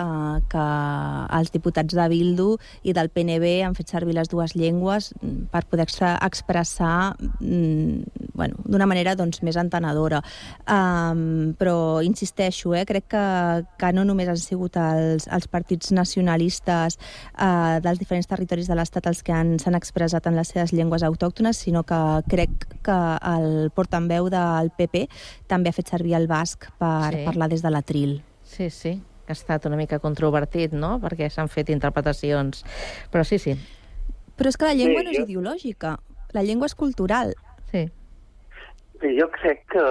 que 0.52 0.66
els 1.38 1.52
diputats 1.54 1.96
de 1.96 2.08
Bildu 2.12 2.50
i 2.82 2.92
del 2.96 3.08
PNB 3.14 3.54
han 3.64 3.76
fet 3.78 3.92
servir 3.94 4.16
les 4.18 4.28
dues 4.28 4.56
llengües 4.58 5.12
per 5.52 5.64
poder 5.70 5.86
expressar 5.88 7.14
mm, 7.40 8.34
bueno, 8.34 8.60
d'una 8.64 8.86
manera 8.86 9.14
doncs, 9.18 9.42
més 9.46 9.56
entenedora. 9.60 10.20
Um, 10.68 11.54
però 11.58 12.00
insisteixo, 12.04 12.74
eh, 12.74 12.84
crec 12.88 12.97
crec 12.98 13.08
que, 13.08 13.66
que 13.78 13.92
no 13.92 14.04
només 14.04 14.28
han 14.28 14.36
sigut 14.40 14.76
els, 14.76 15.28
els 15.30 15.46
partits 15.48 15.92
nacionalistes 15.92 16.98
eh, 16.98 17.78
dels 17.84 17.98
diferents 17.98 18.26
territoris 18.26 18.68
de 18.68 18.74
l'Estat 18.74 19.06
els 19.06 19.22
que 19.22 19.32
s'han 19.62 19.74
expressat 19.78 20.26
en 20.26 20.36
les 20.36 20.48
seves 20.48 20.72
llengües 20.72 21.02
autòctones, 21.06 21.56
sinó 21.56 21.84
que 21.86 21.98
crec 22.28 22.66
que 22.82 22.98
el 23.30 23.70
portaveu 23.74 24.28
del 24.32 24.70
PP 24.76 25.06
també 25.46 25.70
ha 25.70 25.76
fet 25.76 25.88
servir 25.94 26.14
el 26.18 26.26
basc 26.28 26.68
per 26.78 27.12
sí. 27.14 27.24
parlar 27.26 27.48
des 27.48 27.62
de 27.62 27.70
l'atril. 27.70 28.18
Sí, 28.42 28.70
sí, 28.70 28.96
que 29.26 29.32
ha 29.32 29.38
estat 29.38 29.66
una 29.66 29.76
mica 29.76 29.98
controvertit, 29.98 30.72
no?, 30.72 30.98
perquè 31.02 31.28
s'han 31.30 31.48
fet 31.48 31.70
interpretacions. 31.70 32.64
Però 33.12 33.24
sí, 33.24 33.38
sí, 33.38 33.56
Però 34.38 34.48
és 34.52 34.56
que 34.56 34.68
la 34.68 34.74
llengua 34.74 35.00
Bé, 35.02 35.04
no 35.04 35.10
és 35.10 35.18
jo- 35.18 35.24
ideològica, 35.26 35.96
la 36.32 36.42
llengua 36.46 36.66
és 36.70 36.74
cultural. 36.78 37.34
Sí. 37.72 37.88
Jo 39.02 39.26
crec 39.34 39.64
que 39.72 39.82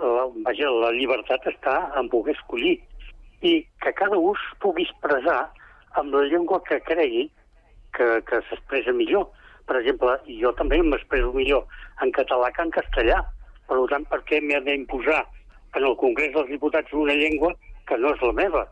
la, 0.00 0.26
vaja, 0.46 0.70
la 0.82 0.92
llibertat 0.94 1.46
està 1.50 1.74
en 1.98 2.08
poder 2.12 2.34
escollir 2.36 2.76
i 3.46 3.52
que 3.82 3.92
cada 3.98 4.18
ús 4.18 4.40
pugui 4.62 4.86
expressar 4.86 5.40
amb 6.00 6.14
la 6.14 6.24
llengua 6.30 6.60
que 6.66 6.80
cregui 6.86 7.28
que, 7.96 8.06
que 8.28 8.40
s'expressa 8.48 8.94
millor. 8.94 9.28
Per 9.68 9.78
exemple, 9.80 10.14
jo 10.40 10.52
també 10.58 10.80
m'expresso 10.82 11.32
millor 11.34 11.66
en 12.04 12.12
català 12.16 12.50
que 12.54 12.64
en 12.66 12.74
castellà. 12.74 13.20
Per 13.68 13.78
tant, 13.92 14.06
per 14.08 14.20
què 14.28 14.40
m'he 14.40 14.60
d'imposar 14.64 15.22
en 15.76 15.84
el 15.84 15.96
Congrés 16.00 16.32
dels 16.34 16.50
Diputats 16.50 16.94
una 16.96 17.16
llengua 17.18 17.52
que 17.88 17.98
no 18.00 18.14
és 18.14 18.22
la 18.24 18.34
meva? 18.38 18.64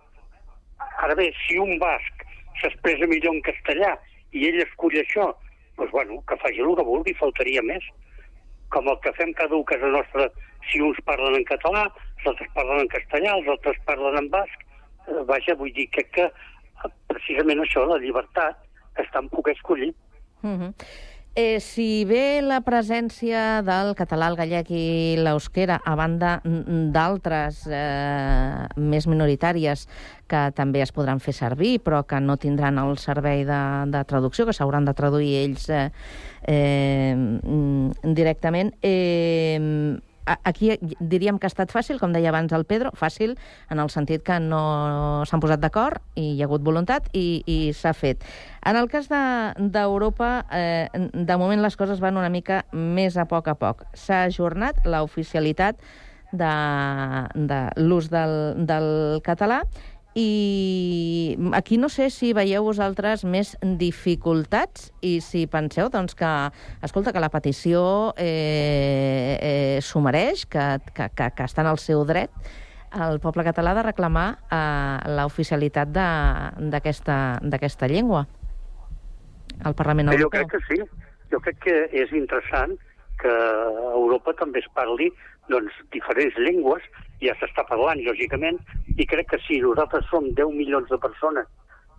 Ara 1.04 1.16
bé, 1.18 1.28
si 1.44 1.58
un 1.60 1.76
basc 1.82 2.24
s'expressa 2.62 3.08
millor 3.10 3.36
en 3.36 3.42
castellà 3.44 3.92
i 4.32 4.48
ell 4.48 4.62
escull 4.64 4.96
això, 5.00 5.28
doncs 5.76 5.92
bueno, 5.92 6.22
que 6.28 6.38
faci 6.40 6.64
el 6.64 6.74
que 6.76 6.88
vulgui, 6.88 7.16
faltaria 7.20 7.62
més. 7.62 7.84
Com 8.72 8.88
el 8.90 8.96
que 9.04 9.12
fem 9.14 9.32
cada 9.36 9.54
un 9.54 9.62
a 9.62 9.70
casa 9.70 9.92
nostra, 9.92 10.30
si 10.70 10.80
uns 10.82 10.98
parlen 11.06 11.38
en 11.38 11.44
català, 11.48 11.86
els 12.18 12.30
altres 12.32 12.52
parlen 12.54 12.84
en 12.84 12.92
castellà, 12.92 13.34
els 13.38 13.50
altres 13.56 13.82
parlen 13.88 14.20
en 14.22 14.30
basc. 14.32 14.64
Eh, 15.06 15.22
vaja, 15.28 15.56
vull 15.58 15.74
dir 15.76 15.88
que, 15.94 16.06
que 16.14 16.28
eh, 16.28 16.92
precisament 17.10 17.62
això, 17.62 17.86
la 17.86 18.00
llibertat, 18.02 18.62
està 19.02 19.22
en 19.22 19.28
poder 19.32 19.54
escollir. 19.56 19.92
Uh 20.42 20.50
-huh. 20.50 20.74
eh, 21.34 21.60
si 21.60 22.04
bé 22.04 22.40
la 22.42 22.60
presència 22.60 23.62
del 23.62 23.94
català, 23.94 24.28
el 24.28 24.36
gallec 24.36 24.70
i 24.70 25.16
l'eusquera, 25.18 25.80
a 25.84 25.94
banda 25.94 26.40
mm, 26.44 26.92
d'altres 26.92 27.66
eh, 27.70 28.66
més 28.76 29.06
minoritàries 29.06 29.88
que 30.26 30.50
també 30.52 30.80
es 30.80 30.92
podran 30.92 31.20
fer 31.20 31.34
servir, 31.34 31.80
però 31.80 32.06
que 32.06 32.20
no 32.20 32.36
tindran 32.36 32.78
el 32.78 32.96
servei 32.98 33.44
de, 33.44 33.84
de 33.86 34.04
traducció, 34.04 34.46
que 34.46 34.52
s'hauran 34.52 34.84
de 34.84 34.94
traduir 34.94 35.34
ells 35.44 35.68
eh, 35.68 35.90
eh, 36.48 37.14
mm, 37.14 37.90
directament, 38.14 38.74
eh, 38.82 39.98
aquí 40.26 40.72
diríem 41.00 41.38
que 41.38 41.46
ha 41.46 41.52
estat 41.52 41.70
fàcil, 41.72 41.98
com 42.00 42.12
deia 42.12 42.28
abans 42.32 42.52
el 42.52 42.64
Pedro, 42.66 42.90
fàcil 42.98 43.36
en 43.70 43.78
el 43.82 43.90
sentit 43.90 44.22
que 44.26 44.38
no 44.42 45.22
s'han 45.26 45.40
posat 45.40 45.60
d'acord 45.62 46.02
i 46.14 46.32
hi 46.34 46.42
ha 46.42 46.46
hagut 46.48 46.64
voluntat 46.66 47.08
i, 47.14 47.42
i 47.46 47.72
s'ha 47.72 47.92
fet. 47.94 48.24
En 48.66 48.76
el 48.76 48.88
cas 48.90 49.08
de- 49.08 49.68
d'Europa, 49.70 50.44
de, 50.50 50.90
eh, 50.92 51.08
de 51.12 51.36
moment 51.38 51.62
les 51.62 51.76
coses 51.76 52.00
van 52.00 52.16
una 52.18 52.28
mica 52.30 52.64
més 52.72 53.16
a 53.16 53.24
poc 53.30 53.48
a 53.48 53.54
poc. 53.54 53.84
S'ha 53.94 54.24
ajornat 54.24 54.82
l'oficialitat 54.86 55.78
de, 56.32 56.52
de 57.34 57.60
l'ús 57.80 58.10
del, 58.10 58.66
del 58.66 59.20
català 59.24 59.62
i 60.16 61.36
aquí 61.52 61.76
no 61.76 61.90
sé 61.92 62.08
si 62.10 62.32
veieu 62.32 62.64
vosaltres 62.64 63.24
més 63.28 63.50
dificultats 63.62 64.88
i 65.04 65.18
si 65.20 65.42
penseu 65.46 65.90
doncs, 65.92 66.14
que, 66.16 66.30
escolta, 66.82 67.12
que 67.12 67.20
la 67.20 67.28
petició 67.28 68.14
eh, 68.16 69.36
eh, 69.36 69.78
s'ho 69.84 70.00
mereix, 70.00 70.46
que, 70.48 70.64
que, 70.96 71.10
que, 71.12 71.28
que 71.36 71.44
està 71.44 71.60
en 71.66 71.68
el 71.74 71.78
seu 71.82 72.06
dret 72.08 72.32
el 72.96 73.20
poble 73.20 73.44
català 73.44 73.74
de 73.76 73.82
reclamar 73.84 74.26
eh, 74.48 75.12
l'oficialitat 75.18 75.92
de- 75.92 76.70
d'aquesta 76.72 77.88
llengua 77.92 78.24
al 79.64 79.74
Parlament 79.76 80.08
Jo 80.14 80.16
Europeu. 80.16 80.46
crec 80.48 80.54
que 80.56 80.62
sí. 80.70 80.80
Jo 81.32 81.40
crec 81.44 81.58
que 81.60 81.76
és 81.92 82.12
interessant 82.16 82.72
que 83.20 83.28
a 83.28 83.92
Europa 83.98 84.32
també 84.38 84.60
es 84.64 84.68
parli 84.72 85.10
doncs, 85.50 85.72
diferents 85.92 86.36
llengües, 86.38 86.82
ja 87.22 87.34
s'està 87.40 87.64
parlant, 87.68 88.00
lògicament, 88.04 88.58
i 88.96 89.06
crec 89.08 89.30
que 89.32 89.40
si 89.46 89.60
nosaltres 89.62 90.08
som 90.10 90.28
10 90.38 90.52
milions 90.56 90.88
de 90.90 90.98
persones 91.00 91.46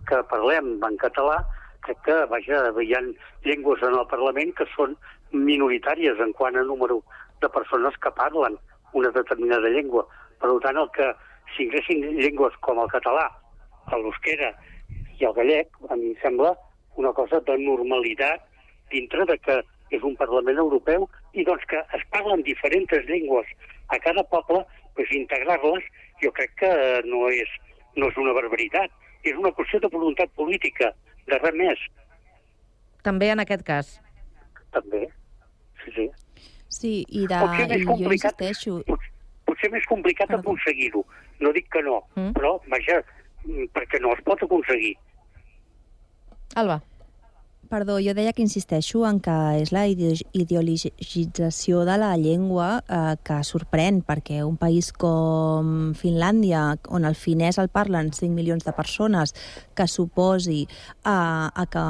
que 0.08 0.20
parlem 0.30 0.76
en 0.86 0.98
català, 1.02 1.38
crec 1.86 2.00
que, 2.06 2.18
vaja, 2.32 2.62
hi 2.82 2.94
ha 2.94 3.02
llengües 3.46 3.82
en 3.82 3.98
el 3.98 4.06
Parlament 4.10 4.54
que 4.58 4.66
són 4.74 4.96
minoritàries 5.32 6.20
en 6.24 6.32
quant 6.38 6.56
a 6.56 6.64
número 6.66 7.02
de 7.42 7.48
persones 7.54 7.96
que 8.02 8.14
parlen 8.18 8.56
una 8.98 9.10
determinada 9.14 9.70
llengua. 9.70 10.06
Per 10.40 10.50
tant, 10.64 10.78
el 10.80 10.90
que 10.96 11.12
si 11.56 11.68
haguessin 11.68 12.04
llengües 12.18 12.54
com 12.64 12.80
el 12.82 12.90
català, 12.92 13.26
l'eusquera 13.92 14.52
i 15.18 15.26
el 15.26 15.34
gallec, 15.34 15.70
a 15.88 15.96
mi 15.96 16.12
em 16.12 16.20
sembla 16.22 16.54
una 17.00 17.12
cosa 17.16 17.40
de 17.46 17.56
normalitat 17.62 18.44
dintre 18.92 19.24
de 19.30 19.38
que 19.38 19.60
és 19.94 20.04
un 20.04 20.16
Parlament 20.20 20.58
Europeu 20.60 21.06
i 21.32 21.44
doncs 21.48 21.64
que 21.70 21.80
es 21.96 22.04
parlen 22.12 22.44
diferents 22.44 23.08
llengües 23.08 23.48
a 23.88 23.98
cada 24.04 24.24
poble, 24.32 24.64
doncs 24.98 25.14
integrar-les 25.16 25.86
jo 26.22 26.32
crec 26.34 26.54
que 26.60 26.70
no 27.06 27.28
és, 27.30 27.50
no 27.96 28.10
és 28.10 28.18
una 28.20 28.34
barbaritat. 28.36 28.90
És 29.26 29.34
una 29.38 29.50
qüestió 29.54 29.80
de 29.82 29.90
voluntat 29.92 30.30
política, 30.38 30.92
de 31.26 31.38
res 31.42 31.56
més, 31.58 31.80
També 33.02 33.30
en 33.30 33.40
aquest 33.40 33.64
cas. 33.66 34.00
també. 34.72 35.08
Sí, 35.84 35.92
sí. 35.94 36.06
Sí, 36.68 36.92
i, 37.08 37.26
de, 37.26 37.38
Potser 37.40 37.66
més 37.68 37.80
i 37.80 37.84
jo 37.84 37.90
complicat. 37.94 38.42
insisteixo... 38.42 38.98
Potser 39.48 39.70
més 39.72 39.86
complicat 39.88 40.30
aconseguir-ho. 40.36 41.04
No 41.40 41.52
dic 41.56 41.70
que 41.72 41.80
no, 41.82 42.02
mm. 42.14 42.34
però, 42.36 42.58
vaja, 42.68 42.98
mm, 43.46 43.70
perquè 43.72 44.00
no 44.04 44.12
es 44.12 44.20
pot 44.26 44.42
aconseguir. 44.44 44.92
Alba. 46.60 46.80
Perdó, 47.68 47.98
jo 48.00 48.14
deia 48.16 48.32
que 48.32 48.40
insisteixo 48.40 49.02
en 49.04 49.18
que 49.20 49.32
és 49.60 49.74
la 49.76 49.82
ideo- 49.92 50.24
ideologització 50.32 51.82
de 51.84 51.98
la 52.00 52.14
llengua 52.16 52.82
eh, 52.88 53.16
que 53.20 53.42
sorprèn, 53.44 53.98
perquè 54.08 54.38
un 54.40 54.54
país 54.56 54.88
com 54.96 55.92
Finlàndia, 55.92 56.62
on 56.88 57.04
el 57.04 57.12
finès 57.12 57.58
el 57.60 57.68
parlen 57.68 58.08
5 58.16 58.32
milions 58.32 58.64
de 58.64 58.72
persones, 58.72 59.34
que 59.76 59.84
suposi 59.84 60.62
eh, 60.64 61.10
a 61.12 61.66
que 61.68 61.82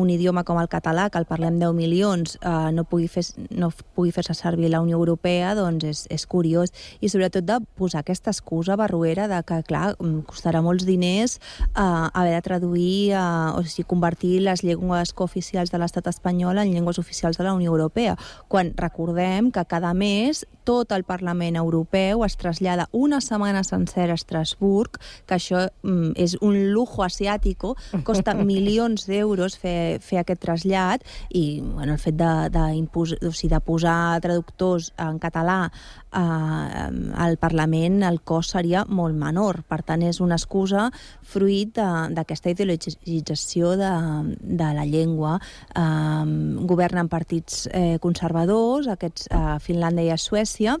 un 0.00 0.10
idioma 0.10 0.42
com 0.42 0.58
el 0.58 0.66
català, 0.66 1.06
que 1.14 1.22
el 1.22 1.28
parlem 1.30 1.60
10 1.62 1.76
milions, 1.78 2.34
eh, 2.42 2.72
no 2.74 2.82
pugui 2.82 3.06
fer 3.06 3.22
no 3.54 3.70
pugui 3.94 4.10
fer-se 4.10 4.34
servir 4.34 4.72
la 4.74 4.82
Unió 4.82 4.98
Europea, 4.98 5.54
doncs 5.54 5.86
és, 5.92 6.02
és 6.10 6.26
curiós. 6.26 6.74
I 6.98 7.06
sobretot 7.08 7.46
de 7.46 7.60
posar 7.78 8.02
aquesta 8.02 8.34
excusa 8.34 8.74
barruera 8.74 9.28
de 9.30 9.38
que, 9.46 9.62
clar, 9.62 9.94
costarà 10.26 10.58
molts 10.58 10.82
diners 10.90 11.38
eh, 11.38 11.86
haver 11.86 12.34
de 12.34 12.42
traduir, 12.50 12.98
eh, 13.14 13.54
o 13.54 13.62
sigui, 13.62 13.86
convertir 13.86 14.40
les 14.42 14.66
llengües 14.66 15.03
cooficials 15.12 15.70
de 15.70 15.78
l'estat 15.78 16.06
espanyol 16.08 16.58
en 16.58 16.72
llengües 16.72 16.98
oficials 16.98 17.36
de 17.38 17.44
la 17.44 17.54
Unió 17.54 17.72
Europea, 17.72 18.16
quan 18.48 18.72
recordem 18.76 19.50
que 19.52 19.64
cada 19.68 19.92
mes 19.94 20.46
tot 20.64 20.92
el 20.96 21.04
Parlament 21.04 21.56
Europeu 21.60 22.24
es 22.24 22.36
trasllada 22.40 22.88
una 22.92 23.20
setmana 23.20 23.62
sencera 23.64 24.14
a 24.14 24.18
Estrasburg, 24.18 24.98
que 25.28 25.36
això 25.36 25.66
mm, 25.82 26.14
és 26.16 26.36
un 26.40 26.56
lujo 26.72 27.04
asiàtico, 27.04 27.74
costa 28.04 28.34
milions 28.52 29.06
d'euros 29.06 29.58
fer, 29.60 30.00
fer 30.00 30.22
aquest 30.22 30.40
trasllat, 30.40 31.04
i 31.30 31.60
bueno, 31.60 31.92
el 31.92 32.00
fet 32.00 32.16
de, 32.16 32.32
de, 32.54 32.64
impos, 32.78 33.14
o 33.20 33.32
sigui, 33.32 33.52
de 33.52 33.60
posar 33.60 34.20
traductors 34.24 34.92
en 35.00 35.20
català 35.20 35.58
eh, 35.68 36.88
al 37.26 37.36
Parlament, 37.42 38.02
el 38.08 38.22
cost 38.24 38.54
seria 38.56 38.84
molt 38.88 39.16
menor. 39.18 39.62
Per 39.68 39.82
tant, 39.86 40.02
és 40.02 40.20
una 40.24 40.38
excusa 40.40 40.88
fruit 41.22 41.74
d'aquesta 41.74 42.54
ideologització 42.54 43.74
de, 43.80 43.92
de 44.40 44.70
la 44.76 44.84
llengua. 44.86 44.93
Eh, 45.02 46.24
governen 46.70 47.08
partits 47.12 47.66
eh, 47.72 47.98
conservadors, 48.00 48.88
aquests 48.88 49.28
a 49.34 49.58
Finlàndia 49.60 50.04
i 50.08 50.14
a 50.14 50.18
Suècia, 50.20 50.76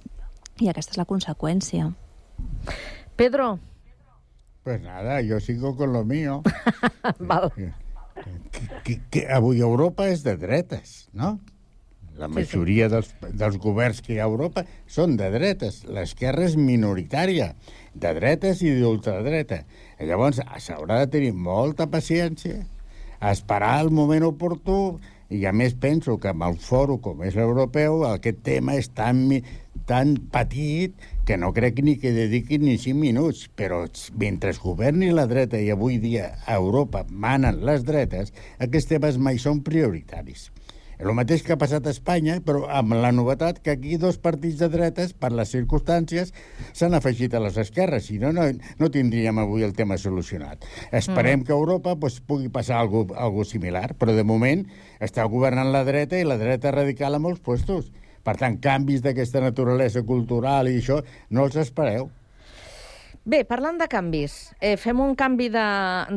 i 0.62 0.68
aquesta 0.70 0.94
és 0.94 1.00
la 1.00 1.06
conseqüència. 1.10 1.90
Pedro. 3.16 3.58
Pues 4.64 4.80
nada, 4.82 5.20
yo 5.20 5.40
sigo 5.40 5.76
con 5.76 5.92
lo 5.92 6.04
mío. 6.04 6.42
Val. 7.18 7.50
que, 8.84 9.00
que 9.10 9.26
avui 9.28 9.60
Europa 9.60 10.06
és 10.08 10.22
de 10.24 10.36
dretes, 10.40 11.08
no? 11.12 11.38
La 12.14 12.28
Sí, 12.28 12.32
sí. 12.32 12.36
majoria 12.38 12.86
dels, 12.88 13.08
dels 13.34 13.56
governs 13.58 13.98
que 14.00 14.14
hi 14.14 14.18
ha 14.20 14.24
a 14.24 14.30
Europa 14.30 14.62
són 14.86 15.16
de 15.18 15.26
dretes. 15.34 15.80
L'esquerra 15.90 16.44
és 16.46 16.54
minoritària, 16.56 17.56
de 17.92 18.12
dretes 18.14 18.62
i 18.62 18.70
d'ultradreta. 18.78 19.64
I 19.98 20.06
Llavors, 20.06 20.38
s'haurà 20.62 21.00
de 21.02 21.08
tenir 21.10 21.32
molta 21.34 21.88
paciència, 21.90 22.62
esperar 23.32 23.78
el 23.80 23.90
moment 23.94 24.26
oportú, 24.26 24.98
i 25.34 25.44
a 25.48 25.52
més 25.56 25.74
penso 25.80 26.18
que 26.20 26.30
amb 26.30 26.44
el 26.46 26.58
foro 26.60 26.98
com 27.02 27.22
és 27.26 27.36
l'europeu 27.38 28.04
aquest 28.06 28.42
tema 28.46 28.76
és 28.78 28.90
tan, 28.94 29.24
tan 29.88 30.14
petit 30.34 30.94
que 31.26 31.38
no 31.40 31.52
crec 31.56 31.80
ni 31.82 31.96
que 32.00 32.12
dediquin 32.14 32.66
ni 32.68 32.76
5 32.78 33.00
minuts, 33.00 33.48
però 33.56 33.82
mentre 34.20 34.52
governi 34.60 35.10
la 35.10 35.26
dreta 35.30 35.58
i 35.58 35.72
avui 35.74 35.98
dia 36.02 36.34
a 36.44 36.58
Europa 36.60 37.06
manen 37.10 37.64
les 37.66 37.86
dretes, 37.88 38.34
aquests 38.60 38.92
temes 38.94 39.18
mai 39.18 39.40
són 39.42 39.64
prioritaris. 39.66 40.50
El 40.98 41.10
mateix 41.18 41.42
que 41.42 41.54
ha 41.54 41.60
passat 41.60 41.86
a 41.86 41.92
Espanya, 41.94 42.36
però 42.44 42.64
amb 42.70 42.94
la 42.94 43.10
novetat 43.14 43.58
que 43.64 43.74
aquí 43.74 43.96
dos 44.00 44.18
partits 44.22 44.60
de 44.62 44.68
dretes, 44.70 45.12
per 45.12 45.32
les 45.34 45.50
circumstàncies, 45.54 46.30
s'han 46.72 46.94
afegit 46.94 47.34
a 47.34 47.42
les 47.42 47.58
esquerres. 47.60 48.06
Si 48.08 48.20
no, 48.22 48.30
no, 48.36 48.46
no 48.78 48.90
tindríem 48.94 49.40
avui 49.42 49.66
el 49.66 49.74
tema 49.74 49.98
solucionat. 49.98 50.64
Esperem 50.94 51.42
que 51.44 51.52
a 51.52 51.58
Europa 51.58 51.96
pues, 52.00 52.20
pugui 52.20 52.48
passar 52.52 52.78
algo, 52.78 53.06
algo 53.18 53.44
similar, 53.48 53.94
però 53.98 54.14
de 54.14 54.24
moment 54.26 54.66
està 55.02 55.26
governant 55.30 55.72
la 55.74 55.84
dreta 55.84 56.20
i 56.20 56.26
la 56.28 56.38
dreta 56.40 56.74
radical 56.74 57.18
a 57.18 57.22
molts 57.22 57.42
puestos. 57.42 57.90
Per 58.24 58.38
tant, 58.40 58.56
canvis 58.62 59.02
d'aquesta 59.04 59.42
naturalesa 59.44 60.04
cultural 60.06 60.70
i 60.70 60.78
això, 60.80 61.02
no 61.30 61.44
els 61.44 61.58
espereu. 61.60 62.08
Bé, 63.24 63.38
parlant 63.48 63.78
de 63.80 63.86
canvis, 63.88 64.32
eh, 64.60 64.74
fem 64.76 64.98
un 65.00 65.14
canvi 65.16 65.46
de, 65.48 65.68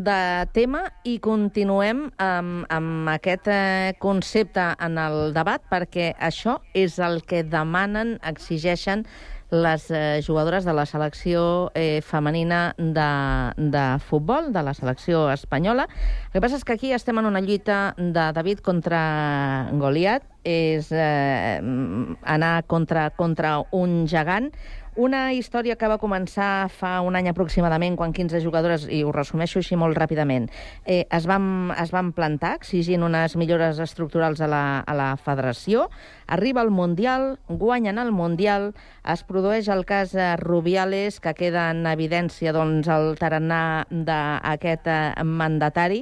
de 0.03 0.15
tema 0.51 0.81
i 1.07 1.13
continuem 1.23 2.01
amb, 2.19 2.65
amb 2.67 3.07
aquest 3.13 3.47
eh, 3.47 3.93
concepte 4.03 4.65
en 4.83 4.99
el 4.99 5.31
debat 5.31 5.63
perquè 5.71 6.09
això 6.19 6.57
és 6.75 6.97
el 6.99 7.21
que 7.23 7.45
demanen, 7.47 8.17
exigeixen 8.27 9.05
les 9.55 9.85
eh, 9.89 10.19
jugadores 10.19 10.65
de 10.67 10.73
la 10.75 10.83
selecció 10.85 11.71
eh, 11.79 12.01
femenina 12.03 12.75
de, 12.77 13.07
de 13.55 13.85
futbol, 14.03 14.51
de 14.51 14.63
la 14.67 14.73
selecció 14.75 15.29
espanyola. 15.31 15.87
El 16.27 16.33
que 16.33 16.41
passa 16.43 16.59
és 16.59 16.67
que 16.67 16.75
aquí 16.75 16.91
estem 16.91 17.23
en 17.23 17.29
una 17.31 17.39
lluita 17.39 17.93
de 17.95 18.25
David 18.35 18.59
contra 18.65 19.69
Goliat, 19.71 20.27
és 20.43 20.91
eh, 20.91 21.59
anar 22.23 22.65
contra, 22.67 23.09
contra 23.15 23.61
un 23.71 24.03
gegant, 24.11 24.51
una 24.97 25.31
història 25.33 25.77
que 25.77 25.87
va 25.87 25.99
començar 26.01 26.67
fa 26.73 26.97
un 27.05 27.15
any 27.15 27.29
aproximadament, 27.29 27.95
quan 27.95 28.13
15 28.17 28.41
jugadores, 28.41 28.87
i 28.89 29.03
ho 29.05 29.13
resumeixo 29.13 29.61
així 29.61 29.77
molt 29.77 29.97
ràpidament, 29.97 30.49
eh, 30.85 31.05
es, 31.13 31.27
van, 31.29 31.71
es 31.77 31.93
van 31.93 32.11
plantar 32.17 32.55
exigint 32.57 33.05
unes 33.05 33.37
millores 33.37 33.79
estructurals 33.83 34.41
a 34.41 34.49
la, 34.49 34.63
a 34.81 34.97
la 34.97 35.09
federació. 35.21 35.87
Arriba 36.27 36.63
el 36.65 36.71
Mundial, 36.73 37.37
guanyen 37.47 38.01
el 38.01 38.11
Mundial, 38.11 38.73
es 39.07 39.23
produeix 39.23 39.69
el 39.69 39.85
cas 39.85 40.15
eh, 40.15 40.35
Rubiales, 40.41 41.21
que 41.21 41.35
queda 41.37 41.69
en 41.71 41.85
evidència 41.87 42.51
doncs, 42.55 42.89
el 42.89 43.13
tarannà 43.21 43.61
d'aquest 43.91 44.89
eh, 44.89 45.23
mandatari, 45.23 46.01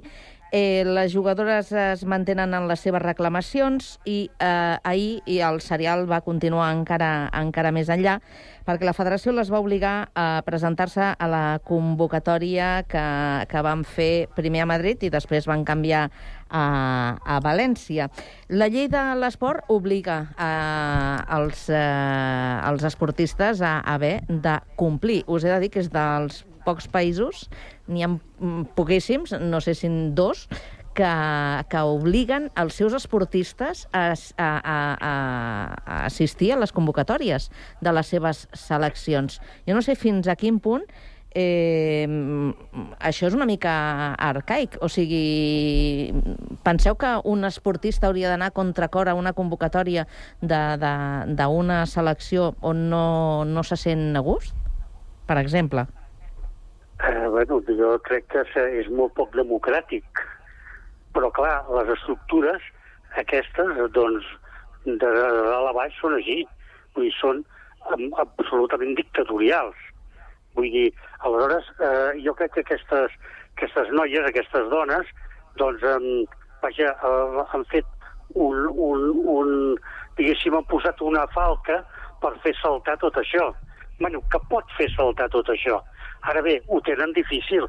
Eh, 0.58 0.86
les 0.86 1.12
jugadores 1.12 1.74
es 1.74 2.06
mantenen 2.08 2.54
en 2.56 2.70
les 2.70 2.80
seves 2.80 3.02
reclamacions 3.04 3.98
i 4.08 4.30
eh, 4.40 4.78
ahir 4.88 5.18
i 5.28 5.42
el 5.44 5.60
serial 5.60 6.06
va 6.08 6.22
continuar 6.24 6.70
encara, 6.72 7.28
encara 7.36 7.74
més 7.76 7.92
enllà 7.92 8.14
perquè 8.64 8.88
la 8.88 8.94
federació 8.96 9.34
les 9.36 9.52
va 9.52 9.60
obligar 9.60 10.14
a 10.16 10.40
presentar-se 10.48 11.10
a 11.12 11.28
la 11.28 11.60
convocatòria 11.68 12.86
que, 12.88 13.04
que 13.52 13.66
van 13.68 13.84
fer 13.84 14.30
primer 14.40 14.64
a 14.64 14.70
Madrid 14.72 15.04
i 15.04 15.12
després 15.12 15.44
van 15.52 15.68
canviar 15.68 16.06
a, 16.48 16.64
a 17.20 17.42
València. 17.44 18.08
La 18.48 18.72
llei 18.72 18.88
de 18.88 19.04
l'esport 19.20 19.68
obliga 19.76 20.22
eh, 20.40 21.20
els, 21.36 21.68
eh, 21.68 22.58
els 22.72 22.88
esportistes 22.88 23.60
a 23.60 23.82
haver 23.84 24.22
de 24.30 24.62
complir. 24.80 25.26
Us 25.28 25.44
he 25.44 25.52
de 25.52 25.64
dir 25.68 25.74
que 25.76 25.84
és 25.84 25.92
dels 25.92 26.46
pocs 26.66 26.88
països, 26.90 27.46
n'hi 27.88 28.06
ha 28.06 28.12
poquíssims, 28.76 29.36
no 29.42 29.62
sé 29.62 29.76
si 29.76 29.90
dos, 30.18 30.48
que, 30.96 31.10
que 31.70 31.82
obliguen 31.84 32.48
els 32.58 32.78
seus 32.80 32.96
esportistes 32.96 33.84
a, 33.92 34.14
a, 34.16 34.50
a, 34.64 34.78
a 34.96 35.98
assistir 36.06 36.54
a 36.56 36.60
les 36.62 36.72
convocatòries 36.72 37.50
de 37.84 37.94
les 37.94 38.08
seves 38.08 38.46
seleccions. 38.56 39.42
Jo 39.68 39.76
no 39.76 39.84
sé 39.86 39.98
fins 40.00 40.32
a 40.32 40.38
quin 40.40 40.62
punt 40.64 40.88
eh, 41.36 42.08
això 43.04 43.28
és 43.28 43.36
una 43.36 43.46
mica 43.46 44.16
arcaic. 44.16 44.80
O 44.82 44.90
sigui, 44.90 46.16
penseu 46.64 46.96
que 46.98 47.12
un 47.28 47.46
esportista 47.46 48.08
hauria 48.08 48.32
d'anar 48.32 48.54
contra 48.56 48.88
cor 48.88 49.12
a 49.12 49.18
una 49.20 49.36
convocatòria 49.36 50.08
d'una 50.42 51.84
selecció 51.92 52.56
on 52.62 52.88
no, 52.90 53.06
no 53.46 53.68
se 53.68 53.78
sent 53.78 54.16
a 54.16 54.24
gust, 54.24 54.56
per 55.28 55.38
exemple? 55.44 55.86
Eh, 57.04 57.28
bueno, 57.28 57.60
jo 57.68 57.92
crec 58.08 58.30
que 58.32 58.44
és 58.80 58.88
molt 58.88 59.14
poc 59.18 59.36
democràtic. 59.36 60.24
Però, 61.16 61.32
clar, 61.36 61.58
les 61.76 61.92
estructures 61.98 62.64
aquestes, 63.20 63.76
doncs, 63.96 64.28
de, 64.86 64.96
de 64.96 65.10
dalt 65.50 65.72
a 65.72 65.74
baix 65.76 65.96
són 66.00 66.16
així. 66.20 66.44
Vull 66.96 67.10
dir, 67.10 67.16
són 67.20 67.44
absolutament 68.24 68.96
dictatorials. 68.98 69.76
Vull 70.56 70.72
dir, 70.72 70.88
aleshores, 71.28 71.68
eh, 71.84 72.22
jo 72.24 72.34
crec 72.40 72.56
que 72.56 72.64
aquestes, 72.64 73.20
aquestes 73.58 73.92
noies, 73.92 74.24
aquestes 74.30 74.70
dones, 74.72 75.12
doncs, 75.60 75.84
eh, 75.84 76.24
vaja, 76.64 76.96
eh, 76.96 77.46
han 77.52 77.68
fet 77.74 77.86
un, 78.34 78.66
un, 78.72 79.10
un, 79.36 79.52
diguéssim, 80.18 80.56
han 80.56 80.68
posat 80.72 81.02
una 81.04 81.28
falca 81.36 81.82
per 82.24 82.34
fer 82.44 82.56
saltar 82.62 82.98
tot 83.04 83.20
això. 83.20 83.52
Bueno, 84.00 84.22
que 84.32 84.40
pot 84.52 84.72
fer 84.78 84.90
saltar 84.96 85.30
tot 85.34 85.50
això? 85.54 85.80
Ara 86.30 86.42
bé, 86.46 86.60
ho 86.68 86.82
tenen 86.84 87.14
difícil, 87.16 87.68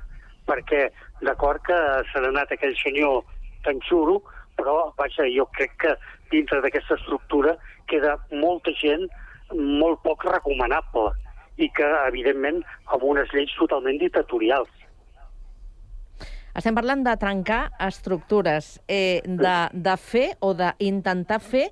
perquè 0.48 0.88
d'acord 1.22 1.62
que 1.66 1.76
s'ha 2.10 2.22
anat 2.28 2.54
aquell 2.54 2.74
senyor 2.80 3.22
tan 3.66 3.78
xuro, 3.86 4.20
però, 4.56 4.92
vaja, 4.98 5.26
jo 5.30 5.46
crec 5.56 5.76
que 5.82 5.92
dintre 6.32 6.62
d'aquesta 6.64 6.96
estructura 6.96 7.56
queda 7.90 8.16
molta 8.32 8.72
gent 8.80 9.06
molt 9.52 10.02
poc 10.02 10.24
recomanable 10.26 11.12
i 11.62 11.68
que, 11.76 11.86
evidentment, 12.08 12.62
amb 12.92 13.04
unes 13.06 13.30
lleis 13.34 13.52
totalment 13.58 14.00
dictatorials. 14.02 14.72
Estem 16.56 16.72
parlant 16.72 17.02
de 17.04 17.12
trencar 17.20 17.66
estructures, 17.84 18.78
eh, 18.88 19.20
de, 19.28 19.56
de 19.76 19.96
fer 20.00 20.30
o 20.40 20.54
d'intentar 20.56 21.36
fer 21.44 21.66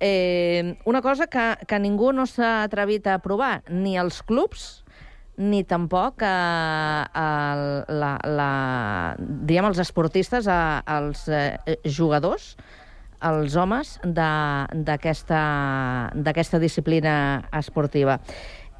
eh, 0.00 0.78
una 0.84 1.02
cosa 1.02 1.26
que, 1.26 1.56
que 1.66 1.78
ningú 1.78 2.12
no 2.12 2.26
s'ha 2.26 2.62
atrevit 2.64 3.06
a 3.06 3.18
provar, 3.22 3.62
ni 3.68 3.96
els 3.98 4.22
clubs, 4.22 4.84
ni 5.38 5.62
tampoc 5.64 6.22
eh, 6.22 7.04
el, 7.22 7.84
la, 8.00 8.18
la, 8.26 8.50
diguem, 9.18 9.70
els 9.70 9.78
esportistes, 9.82 10.46
eh, 10.50 10.82
els 10.98 11.28
eh, 11.30 11.78
jugadors, 11.84 12.56
els 13.24 13.56
homes 13.58 13.98
d'aquesta 14.06 15.38
disciplina 16.62 17.48
esportiva. 17.54 18.18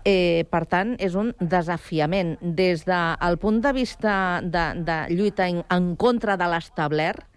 Eh, 0.06 0.46
per 0.48 0.64
tant, 0.70 0.94
és 1.02 1.14
un 1.18 1.34
desafiament. 1.40 2.36
Des 2.40 2.84
del 2.86 3.34
de, 3.34 3.40
punt 3.42 3.60
de 3.60 3.72
vista 3.76 4.40
de, 4.42 4.72
de 4.86 4.98
lluita 5.12 5.48
en, 5.50 5.64
en 5.68 5.96
contra 6.00 6.36
de 6.38 6.46
l'establert, 6.48 7.27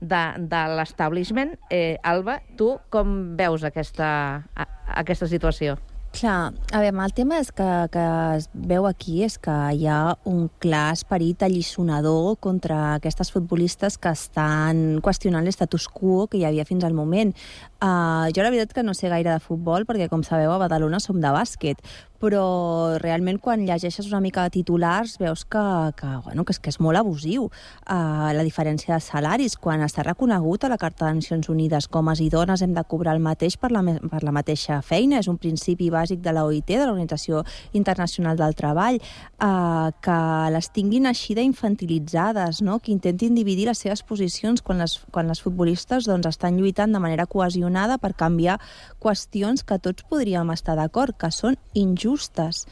de, 0.00 0.22
de 0.38 0.62
l'establishment, 0.76 1.56
eh, 1.70 1.98
Alba, 2.02 2.40
tu 2.56 2.74
com 2.90 3.36
veus 3.38 3.64
aquesta, 3.64 4.08
a, 4.54 4.66
aquesta 5.02 5.28
situació? 5.30 5.76
Clar, 6.16 6.54
a 6.72 6.78
veure, 6.80 7.02
el 7.04 7.12
tema 7.12 7.36
és 7.42 7.50
que, 7.52 7.64
que 7.92 8.02
es 8.38 8.46
veu 8.54 8.86
aquí 8.88 9.18
és 9.26 9.34
que 9.42 9.52
hi 9.76 9.84
ha 9.90 10.14
un 10.24 10.46
clar 10.64 10.94
esperit 10.94 11.42
allisonador 11.44 12.38
contra 12.40 12.94
aquestes 12.94 13.28
futbolistes 13.34 13.98
que 14.00 14.14
estan 14.16 15.02
qüestionant 15.04 15.44
l'estatus 15.44 15.90
quo 15.92 16.24
que 16.32 16.40
hi 16.40 16.46
havia 16.48 16.64
fins 16.64 16.86
al 16.88 16.96
moment. 16.96 17.34
Uh, 17.76 18.32
jo 18.32 18.40
la 18.40 18.48
veritat 18.48 18.72
que 18.72 18.82
no 18.82 18.94
sé 18.96 19.10
gaire 19.12 19.34
de 19.34 19.40
futbol 19.44 19.84
perquè, 19.84 20.08
com 20.08 20.22
sabeu, 20.24 20.48
a 20.48 20.56
Badalona 20.56 20.96
som 20.96 21.18
de 21.20 21.28
bàsquet, 21.28 21.82
però 22.16 22.96
realment 22.96 23.36
quan 23.44 23.66
llegeixes 23.68 24.06
una 24.08 24.22
mica 24.24 24.46
de 24.46 24.54
titulars 24.54 25.18
veus 25.20 25.42
que, 25.44 25.60
que, 25.98 26.08
bueno, 26.24 26.46
que, 26.48 26.54
és, 26.56 26.60
que 26.64 26.72
és 26.72 26.78
molt 26.80 26.96
abusiu 26.96 27.50
uh, 27.50 28.32
la 28.32 28.44
diferència 28.46 28.94
de 28.96 29.04
salaris. 29.04 29.58
Quan 29.60 29.84
està 29.84 30.06
reconegut 30.06 30.64
a 30.64 30.70
la 30.72 30.78
Carta 30.80 31.04
de 31.04 31.18
Nacions 31.18 31.50
Unides 31.52 31.90
com 31.92 32.06
homes 32.06 32.22
i 32.24 32.30
dones 32.32 32.62
hem 32.64 32.72
de 32.72 32.84
cobrar 32.88 33.12
el 33.16 33.20
mateix 33.20 33.58
per 33.60 33.68
la, 33.74 33.82
per 33.82 34.22
la 34.24 34.32
mateixa 34.32 34.78
feina, 34.80 35.18
és 35.20 35.28
un 35.28 35.36
principi 35.36 35.90
bàsic 35.92 36.22
de 36.24 36.32
la 36.32 36.46
OIT, 36.46 36.72
de 36.72 36.86
l'Organització 36.86 37.42
Internacional 37.76 38.40
del 38.40 38.56
Treball, 38.56 38.96
uh, 38.96 39.92
que 40.00 40.18
les 40.56 40.70
tinguin 40.72 41.10
així 41.10 41.36
d'infantilitzades, 41.36 42.62
no? 42.64 42.78
que 42.80 42.94
intentin 42.94 43.36
dividir 43.36 43.68
les 43.68 43.84
seves 43.84 44.00
posicions 44.06 44.64
quan 44.64 44.80
les, 44.80 44.96
quan 45.12 45.28
les 45.28 45.42
futbolistes 45.44 46.08
doncs, 46.08 46.30
estan 46.32 46.56
lluitant 46.56 46.96
de 46.96 47.02
manera 47.02 47.26
cohesionada 47.26 47.65
per 47.98 48.14
canviar 48.14 48.60
qüestions 49.00 49.64
que 49.64 49.78
tots 49.78 50.02
podríem 50.08 50.50
estar 50.50 50.76
d'acord, 50.76 51.16
que 51.16 51.30
són 51.30 51.56
injustes 51.74 52.66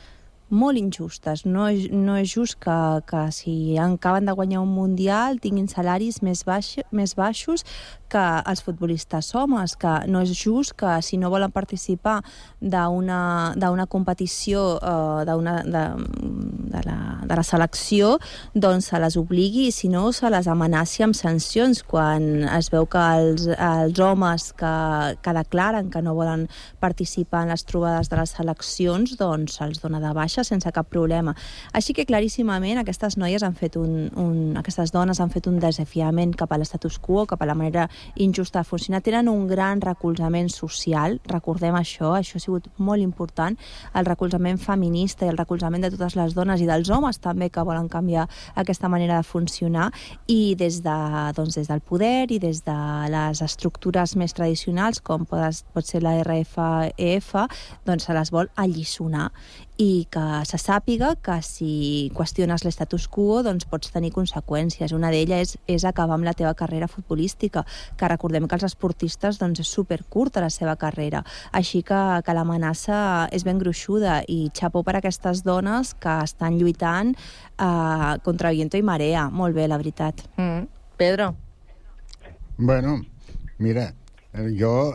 molt 0.54 0.78
injustes. 0.78 1.44
No 1.44 1.68
no 1.90 2.16
és 2.16 2.30
just 2.34 2.58
que, 2.60 2.78
que 3.08 3.32
si 3.32 3.76
acaben 3.78 4.26
de 4.26 4.32
guanyar 4.32 4.60
un 4.62 4.72
Mundial 4.74 5.40
tinguin 5.40 5.68
salaris 5.68 6.22
més, 6.22 6.44
baix, 6.44 6.78
més 6.92 7.14
baixos 7.14 7.64
que 8.14 8.24
els 8.46 8.62
futbolistes 8.64 9.32
homes, 9.34 9.74
que 9.80 9.92
no 10.10 10.22
és 10.22 10.32
just 10.38 10.76
que 10.78 11.00
si 11.02 11.18
no 11.18 11.32
volen 11.32 11.52
participar 11.54 12.20
d'una 12.60 13.86
competició 13.90 14.78
uh, 14.78 15.34
una, 15.34 15.56
de, 15.66 15.84
de, 16.74 16.82
la, 16.86 16.98
de 17.26 17.38
la 17.38 17.44
selecció, 17.46 18.14
doncs 18.54 18.92
se 18.92 19.00
les 19.02 19.18
obligui, 19.18 19.70
si 19.74 19.90
no 19.90 20.06
se 20.14 20.30
les 20.30 20.48
amenaci 20.50 21.04
amb 21.06 21.18
sancions 21.18 21.82
quan 21.88 22.44
es 22.54 22.70
veu 22.72 22.86
que 22.90 23.02
els, 23.18 23.48
els 23.52 24.00
homes 24.00 24.50
que, 24.58 24.74
que 25.24 25.36
declaren 25.40 25.90
que 25.90 26.02
no 26.04 26.14
volen 26.14 26.46
participar 26.80 27.44
en 27.44 27.54
les 27.54 27.66
trobades 27.66 28.10
de 28.12 28.20
les 28.20 28.34
seleccions, 28.38 29.16
doncs 29.18 29.58
se'ls 29.58 29.82
dona 29.82 30.00
de 30.02 30.14
baixa 30.16 30.44
sense 30.46 30.70
cap 30.74 30.88
problema. 30.90 31.34
Així 31.74 31.96
que 31.96 32.06
claríssimament 32.06 32.80
aquestes 32.80 33.18
noies 33.18 33.42
han 33.42 33.58
fet 33.58 33.78
un, 33.80 34.08
un 34.20 34.58
aquestes 34.60 34.92
dones 34.94 35.20
han 35.20 35.32
fet 35.34 35.48
un 35.50 35.58
desafiament 35.62 36.34
cap 36.38 36.52
a 36.52 36.60
l'estatus 36.60 36.98
quo, 37.02 37.24
cap 37.26 37.42
a 37.42 37.48
la 37.48 37.56
manera 37.58 37.88
injusta 38.16 38.60
de 38.60 38.68
funcionar. 38.68 39.02
Tenen 39.02 39.28
un 39.28 39.46
gran 39.48 39.80
recolzament 39.80 40.50
social, 40.52 41.18
recordem 41.30 41.74
això, 41.78 42.14
això 42.18 42.38
ha 42.38 42.42
sigut 42.42 42.68
molt 42.78 43.02
important, 43.02 43.56
el 43.94 44.06
recolzament 44.06 44.58
feminista 44.58 45.26
i 45.26 45.32
el 45.32 45.38
recolzament 45.38 45.84
de 45.84 45.92
totes 45.94 46.16
les 46.18 46.34
dones 46.34 46.60
i 46.60 46.68
dels 46.68 46.90
homes 46.90 47.20
també 47.22 47.50
que 47.50 47.64
volen 47.64 47.88
canviar 47.88 48.28
aquesta 48.60 48.88
manera 48.88 49.18
de 49.20 49.28
funcionar 49.28 49.90
i 50.26 50.54
des, 50.58 50.80
de, 50.84 50.96
doncs, 51.36 51.58
des 51.58 51.70
del 51.70 51.80
poder 51.80 52.30
i 52.30 52.40
des 52.42 52.64
de 52.64 52.78
les 53.12 53.42
estructures 53.44 54.16
més 54.16 54.34
tradicionals 54.36 55.00
com 55.04 55.26
pot, 55.28 55.84
ser 55.84 56.02
la 56.02 56.16
RFEF 56.22 57.34
doncs 57.84 58.08
se 58.08 58.16
les 58.16 58.32
vol 58.34 58.50
alliçonar 58.56 59.30
i 59.80 60.06
que 60.10 60.24
se 60.46 60.58
sàpiga 60.60 61.14
que 61.18 61.40
si 61.42 62.10
qüestiones 62.14 62.62
l'estatus 62.64 63.08
quo 63.10 63.40
doncs 63.42 63.66
pots 63.66 63.90
tenir 63.94 64.12
conseqüències. 64.14 64.94
Una 64.94 65.10
d'elles 65.10 65.54
és, 65.54 65.56
és 65.66 65.84
acabar 65.84 66.14
amb 66.14 66.26
la 66.26 66.34
teva 66.36 66.54
carrera 66.54 66.88
futbolística, 66.88 67.64
que 67.98 68.10
recordem 68.10 68.46
que 68.46 68.54
els 68.54 68.66
esportistes 68.70 69.40
doncs, 69.40 69.64
és 69.64 69.72
supercurta 69.74 70.42
la 70.44 70.50
seva 70.50 70.76
carrera. 70.76 71.24
Així 71.52 71.82
que, 71.82 72.00
que 72.24 72.36
l'amenaça 72.36 73.28
és 73.34 73.46
ben 73.46 73.58
gruixuda 73.58 74.20
i 74.30 74.50
xapó 74.54 74.84
per 74.86 74.98
aquestes 74.98 75.42
dones 75.42 75.94
que 75.98 76.20
estan 76.22 76.60
lluitant 76.60 77.14
eh, 77.14 78.14
contra 78.22 78.54
viento 78.54 78.78
i 78.78 78.86
marea. 78.86 79.28
Molt 79.30 79.58
bé, 79.58 79.66
la 79.68 79.80
veritat. 79.80 80.22
Mm. 80.36 80.70
Pedro. 80.96 81.34
Bueno, 82.56 83.00
mira, 83.58 83.90
jo 84.54 84.94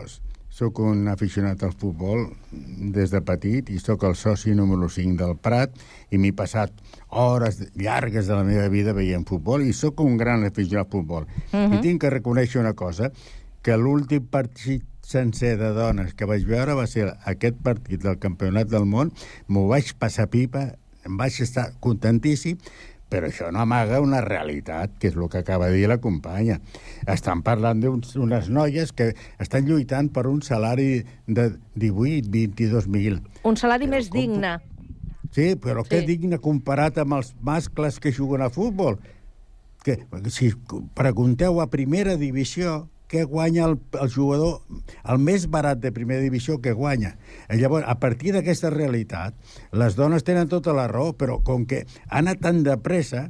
sóc 0.60 0.82
un 0.84 1.08
aficionat 1.08 1.62
al 1.64 1.72
futbol 1.72 2.26
des 2.92 3.12
de 3.14 3.20
petit 3.24 3.70
i 3.72 3.78
sóc 3.80 4.02
el 4.04 4.16
soci 4.18 4.52
número 4.56 4.90
5 4.92 5.16
del 5.16 5.38
Prat 5.40 5.78
i 6.12 6.18
m'he 6.20 6.34
passat 6.36 6.74
hores 7.22 7.62
llargues 7.80 8.28
de 8.28 8.36
la 8.36 8.44
meva 8.44 8.66
vida 8.68 8.92
veient 8.96 9.24
futbol 9.28 9.64
i 9.64 9.72
sóc 9.72 10.02
un 10.04 10.18
gran 10.20 10.44
aficionat 10.44 10.84
al 10.84 10.92
futbol. 10.92 11.24
Uh 11.52 11.56
-huh. 11.56 11.78
I 11.78 11.80
tinc 11.80 12.02
que 12.02 12.10
reconèixer 12.10 12.60
una 12.60 12.74
cosa, 12.74 13.10
que 13.62 13.76
l'últim 13.76 14.26
partit 14.26 14.84
sencer 15.00 15.56
de 15.58 15.72
dones 15.72 16.12
que 16.14 16.26
vaig 16.26 16.44
veure 16.44 16.74
va 16.74 16.86
ser 16.86 17.08
aquest 17.24 17.56
partit 17.62 18.02
del 18.02 18.18
Campionat 18.18 18.68
del 18.68 18.84
Món, 18.84 19.12
m'ho 19.48 19.66
vaig 19.68 19.94
passar 19.98 20.28
pipa, 20.28 20.74
em 21.06 21.16
vaig 21.16 21.40
estar 21.40 21.72
contentíssim, 21.80 22.58
però 23.10 23.28
això 23.28 23.50
no 23.50 23.60
amaga 23.64 23.98
una 24.00 24.22
realitat, 24.24 24.94
que 25.02 25.10
és 25.10 25.16
el 25.18 25.28
que 25.28 25.42
acaba 25.42 25.68
de 25.68 25.80
dir 25.80 25.88
la 25.90 25.98
companya. 26.00 26.60
Estan 27.10 27.42
parlant 27.46 27.82
d'unes 27.82 28.48
noies 28.48 28.94
que 28.96 29.10
estan 29.42 29.66
lluitant 29.66 30.12
per 30.14 30.28
un 30.30 30.40
salari 30.46 31.02
de 31.26 31.50
18, 31.74 32.30
22.000. 32.30 33.18
Un 33.50 33.58
salari 33.58 33.88
però 33.88 33.96
més 33.98 34.10
com... 34.10 34.20
digne. 34.20 34.54
Sí, 35.34 35.54
però 35.62 35.82
sí. 35.84 35.90
que 35.92 36.04
digne 36.06 36.38
comparat 36.42 36.98
amb 37.02 37.18
els 37.18 37.34
mascles 37.42 37.98
que 38.02 38.14
juguen 38.14 38.46
a 38.46 38.50
futbol. 38.54 38.98
Que, 39.82 39.96
si 40.30 40.52
pregunteu 40.94 41.60
a 41.62 41.70
primera 41.72 42.16
divisió, 42.20 42.84
què 43.10 43.24
guanya 43.26 43.66
el, 43.66 43.78
el 44.00 44.10
jugador, 44.14 44.60
el 45.02 45.18
més 45.18 45.48
barat 45.50 45.80
de 45.82 45.90
primera 45.94 46.22
divisió 46.22 46.60
que 46.62 46.74
guanya. 46.76 47.16
I 47.50 47.58
llavors, 47.58 47.86
a 47.90 47.98
partir 47.98 48.34
d'aquesta 48.36 48.70
realitat, 48.70 49.34
les 49.74 49.98
dones 49.98 50.26
tenen 50.26 50.50
tota 50.52 50.74
la 50.76 50.86
raó, 50.90 51.12
però 51.18 51.40
com 51.44 51.66
que 51.66 51.84
ha 52.06 52.20
anat 52.22 52.44
tan 52.44 52.62
de 52.66 52.76
pressa, 52.78 53.26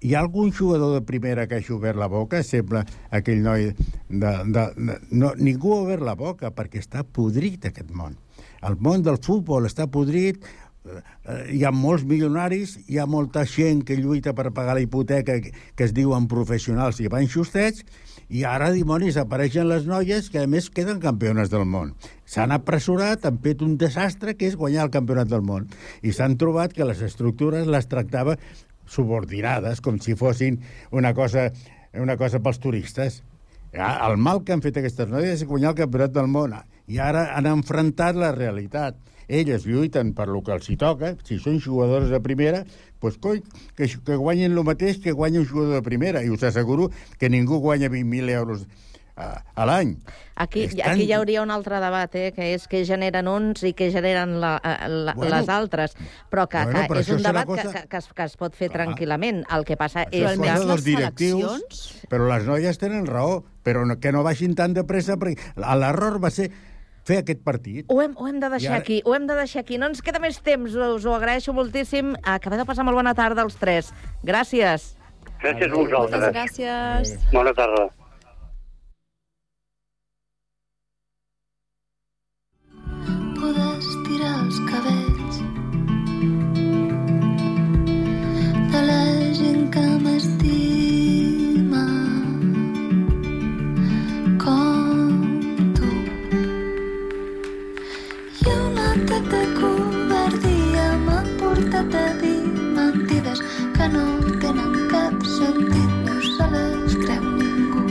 hi 0.00 0.14
ha 0.14 0.20
algun 0.22 0.52
jugador 0.54 0.94
de 0.94 1.02
primera 1.02 1.48
que 1.48 1.58
hagi 1.58 1.72
obert 1.74 1.98
la 1.98 2.06
boca? 2.06 2.44
Sembla 2.46 2.84
aquell 3.10 3.42
noi 3.42 3.72
de... 3.72 4.32
de, 4.54 4.64
de 4.76 4.96
no, 5.10 5.32
ningú 5.34 5.74
ha 5.74 5.82
obert 5.88 6.06
la 6.06 6.14
boca 6.18 6.52
perquè 6.54 6.78
està 6.78 7.02
podrit 7.02 7.66
aquest 7.66 7.90
món. 7.90 8.14
El 8.62 8.78
món 8.78 9.02
del 9.06 9.18
futbol 9.22 9.66
està 9.66 9.88
podrit, 9.90 10.38
eh, 10.38 10.67
hi 11.52 11.62
ha 11.64 11.72
molts 11.74 12.04
milionaris, 12.08 12.76
hi 12.88 12.98
ha 12.98 13.06
molta 13.06 13.44
gent 13.48 13.84
que 13.86 13.96
lluita 13.98 14.34
per 14.36 14.50
pagar 14.56 14.76
la 14.78 14.84
hipoteca 14.84 15.38
que, 15.42 15.52
es 15.84 15.94
diuen 15.96 16.28
professionals 16.30 17.00
i 17.00 17.10
van 17.12 17.28
justets, 17.28 17.84
i 18.28 18.42
ara, 18.44 18.68
dimonis, 18.74 19.16
apareixen 19.16 19.68
les 19.70 19.86
noies 19.88 20.28
que, 20.28 20.42
a 20.44 20.48
més, 20.50 20.68
queden 20.68 21.00
campiones 21.00 21.48
del 21.48 21.64
món. 21.64 21.94
S'han 22.28 22.52
apressurat, 22.52 23.24
han 23.24 23.38
fet 23.44 23.64
un 23.64 23.78
desastre 23.80 24.34
que 24.36 24.50
és 24.50 24.56
guanyar 24.60 24.84
el 24.84 24.92
campionat 24.92 25.30
del 25.30 25.44
món. 25.44 25.70
I 26.04 26.12
s'han 26.12 26.36
trobat 26.40 26.74
que 26.76 26.84
les 26.84 27.00
estructures 27.06 27.68
les 27.68 27.88
tractava 27.88 28.36
subordinades, 28.88 29.80
com 29.80 29.96
si 30.00 30.16
fossin 30.16 30.60
una 30.92 31.14
cosa, 31.16 31.48
una 31.96 32.18
cosa 32.20 32.40
pels 32.44 32.60
turistes. 32.60 33.22
Ja, 33.72 33.94
el 34.08 34.16
mal 34.20 34.42
que 34.44 34.52
han 34.52 34.64
fet 34.64 34.76
aquestes 34.80 35.08
noies 35.08 35.40
és 35.40 35.48
guanyar 35.48 35.72
el 35.72 35.80
campionat 35.80 36.12
del 36.12 36.28
món. 36.32 36.56
I 36.88 37.00
ara 37.04 37.30
han 37.36 37.48
enfrontat 37.48 38.16
la 38.16 38.32
realitat 38.36 38.96
elles 39.28 39.66
lluiten 39.68 40.14
per 40.16 40.28
lo 40.32 40.42
que 40.42 40.56
els 40.56 40.68
hi 40.72 40.76
toca, 40.80 41.14
si 41.28 41.38
són 41.38 41.60
jugadors 41.60 42.10
de 42.10 42.20
primera, 42.24 42.64
doncs 43.02 43.20
coi, 43.22 43.42
que, 43.76 43.86
que 43.86 44.18
guanyin 44.18 44.56
el 44.56 44.64
mateix 44.66 44.98
que 45.04 45.14
guanya 45.14 45.44
un 45.44 45.48
jugador 45.48 45.78
de 45.78 45.86
primera, 45.86 46.24
i 46.24 46.32
us 46.32 46.42
asseguro 46.48 46.90
que 47.20 47.30
ningú 47.30 47.60
guanya 47.62 47.92
20.000 47.92 48.36
euros 48.40 48.66
a, 49.18 49.44
a 49.54 49.66
l'any. 49.66 49.96
Aquí, 50.38 50.68
tan... 50.70 50.92
aquí 50.92 51.08
hi 51.08 51.12
hauria 51.12 51.42
un 51.42 51.50
altre 51.50 51.80
debat, 51.82 52.14
eh, 52.14 52.30
que 52.34 52.52
és 52.54 52.68
que 52.70 52.84
generen 52.86 53.26
uns 53.30 53.64
i 53.66 53.72
que 53.76 53.90
generen 53.90 54.36
la, 54.42 54.54
eh, 54.62 54.76
la, 54.88 55.14
bueno, 55.18 55.32
les 55.34 55.50
altres, 55.50 55.96
però 56.30 56.46
que, 56.46 56.62
bueno, 56.62 56.78
que 56.78 56.92
però 56.92 57.02
és 57.02 57.10
un 57.16 57.24
debat 57.26 57.50
cosa... 57.50 57.66
que, 57.74 57.84
que, 57.90 58.00
es, 58.00 58.08
que 58.14 58.28
es 58.30 58.38
pot 58.38 58.54
fer 58.54 58.70
Clar. 58.70 58.86
tranquil·lament. 58.86 59.42
El 59.54 59.66
que 59.68 59.76
passa 59.80 60.06
això 60.06 60.32
és... 60.32 60.40
que 60.40 60.56
les 60.70 60.86
directius, 60.86 61.84
però 62.08 62.30
les 62.30 62.46
noies 62.46 62.78
tenen 62.78 63.10
raó, 63.10 63.42
però 63.66 63.84
no, 63.88 63.98
que 63.98 64.14
no 64.14 64.22
vagin 64.26 64.54
tan 64.58 64.78
de 64.78 64.86
pressa, 64.88 65.18
perquè 65.18 65.50
l'error 65.58 66.22
va 66.22 66.30
ser 66.30 66.52
fer 67.08 67.22
aquest 67.22 67.42
partit. 67.46 67.88
Ho 67.88 68.00
hem, 68.04 68.14
ho 68.18 68.28
hem 68.28 68.38
de 68.42 68.50
deixar 68.54 68.76
ara... 68.76 68.84
aquí, 68.84 69.00
ho 69.04 69.16
hem 69.16 69.26
de 69.28 69.36
deixar 69.40 69.64
aquí. 69.64 69.80
No 69.80 69.90
ens 69.92 70.04
queda 70.04 70.20
més 70.22 70.40
temps, 70.44 70.76
us 70.76 71.08
ho 71.08 71.16
agraeixo 71.16 71.54
moltíssim. 71.56 72.14
Acabeu 72.36 72.62
de 72.62 72.68
passar 72.68 72.86
molt 72.88 73.00
bona 73.00 73.16
tarda 73.18 73.46
als 73.46 73.58
tres. 73.60 73.92
Gràcies. 74.26 74.92
Gràcies 75.42 75.70
a 75.70 75.74
vosaltres. 75.74 76.20
Moltes 76.20 76.36
gràcies. 76.36 77.14
Bona 77.32 77.54
tarda. 77.56 77.88
Poder 83.38 83.68
estirar 83.78 84.34
els 84.42 84.64
cabells 84.66 85.07
a 101.78 102.12
dir 102.20 102.42
mentides 102.74 103.40
que 103.76 103.88
no 103.88 104.04
tenen 104.40 104.72
cap 104.90 105.14
sentit, 105.22 105.90
no 106.06 106.16
se 106.22 106.46
les 106.54 106.96
creu 107.04 107.22
ningú. 107.22 107.84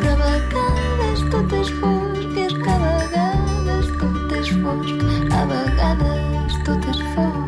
Però 0.00 0.14
a 0.14 0.32
vegades 0.32 1.22
tot 1.30 1.54
és 1.60 1.70
fosc 1.80 2.38
i 2.38 2.46
és 2.46 2.56
que 2.64 2.72
a 2.72 2.80
vegades 2.86 3.92
tot 4.00 4.34
és 4.40 4.50
fosc, 4.64 5.06
a 5.30 5.44
vegades 5.52 6.58
tot 6.66 6.90
és 6.94 7.04
fosc. 7.14 7.47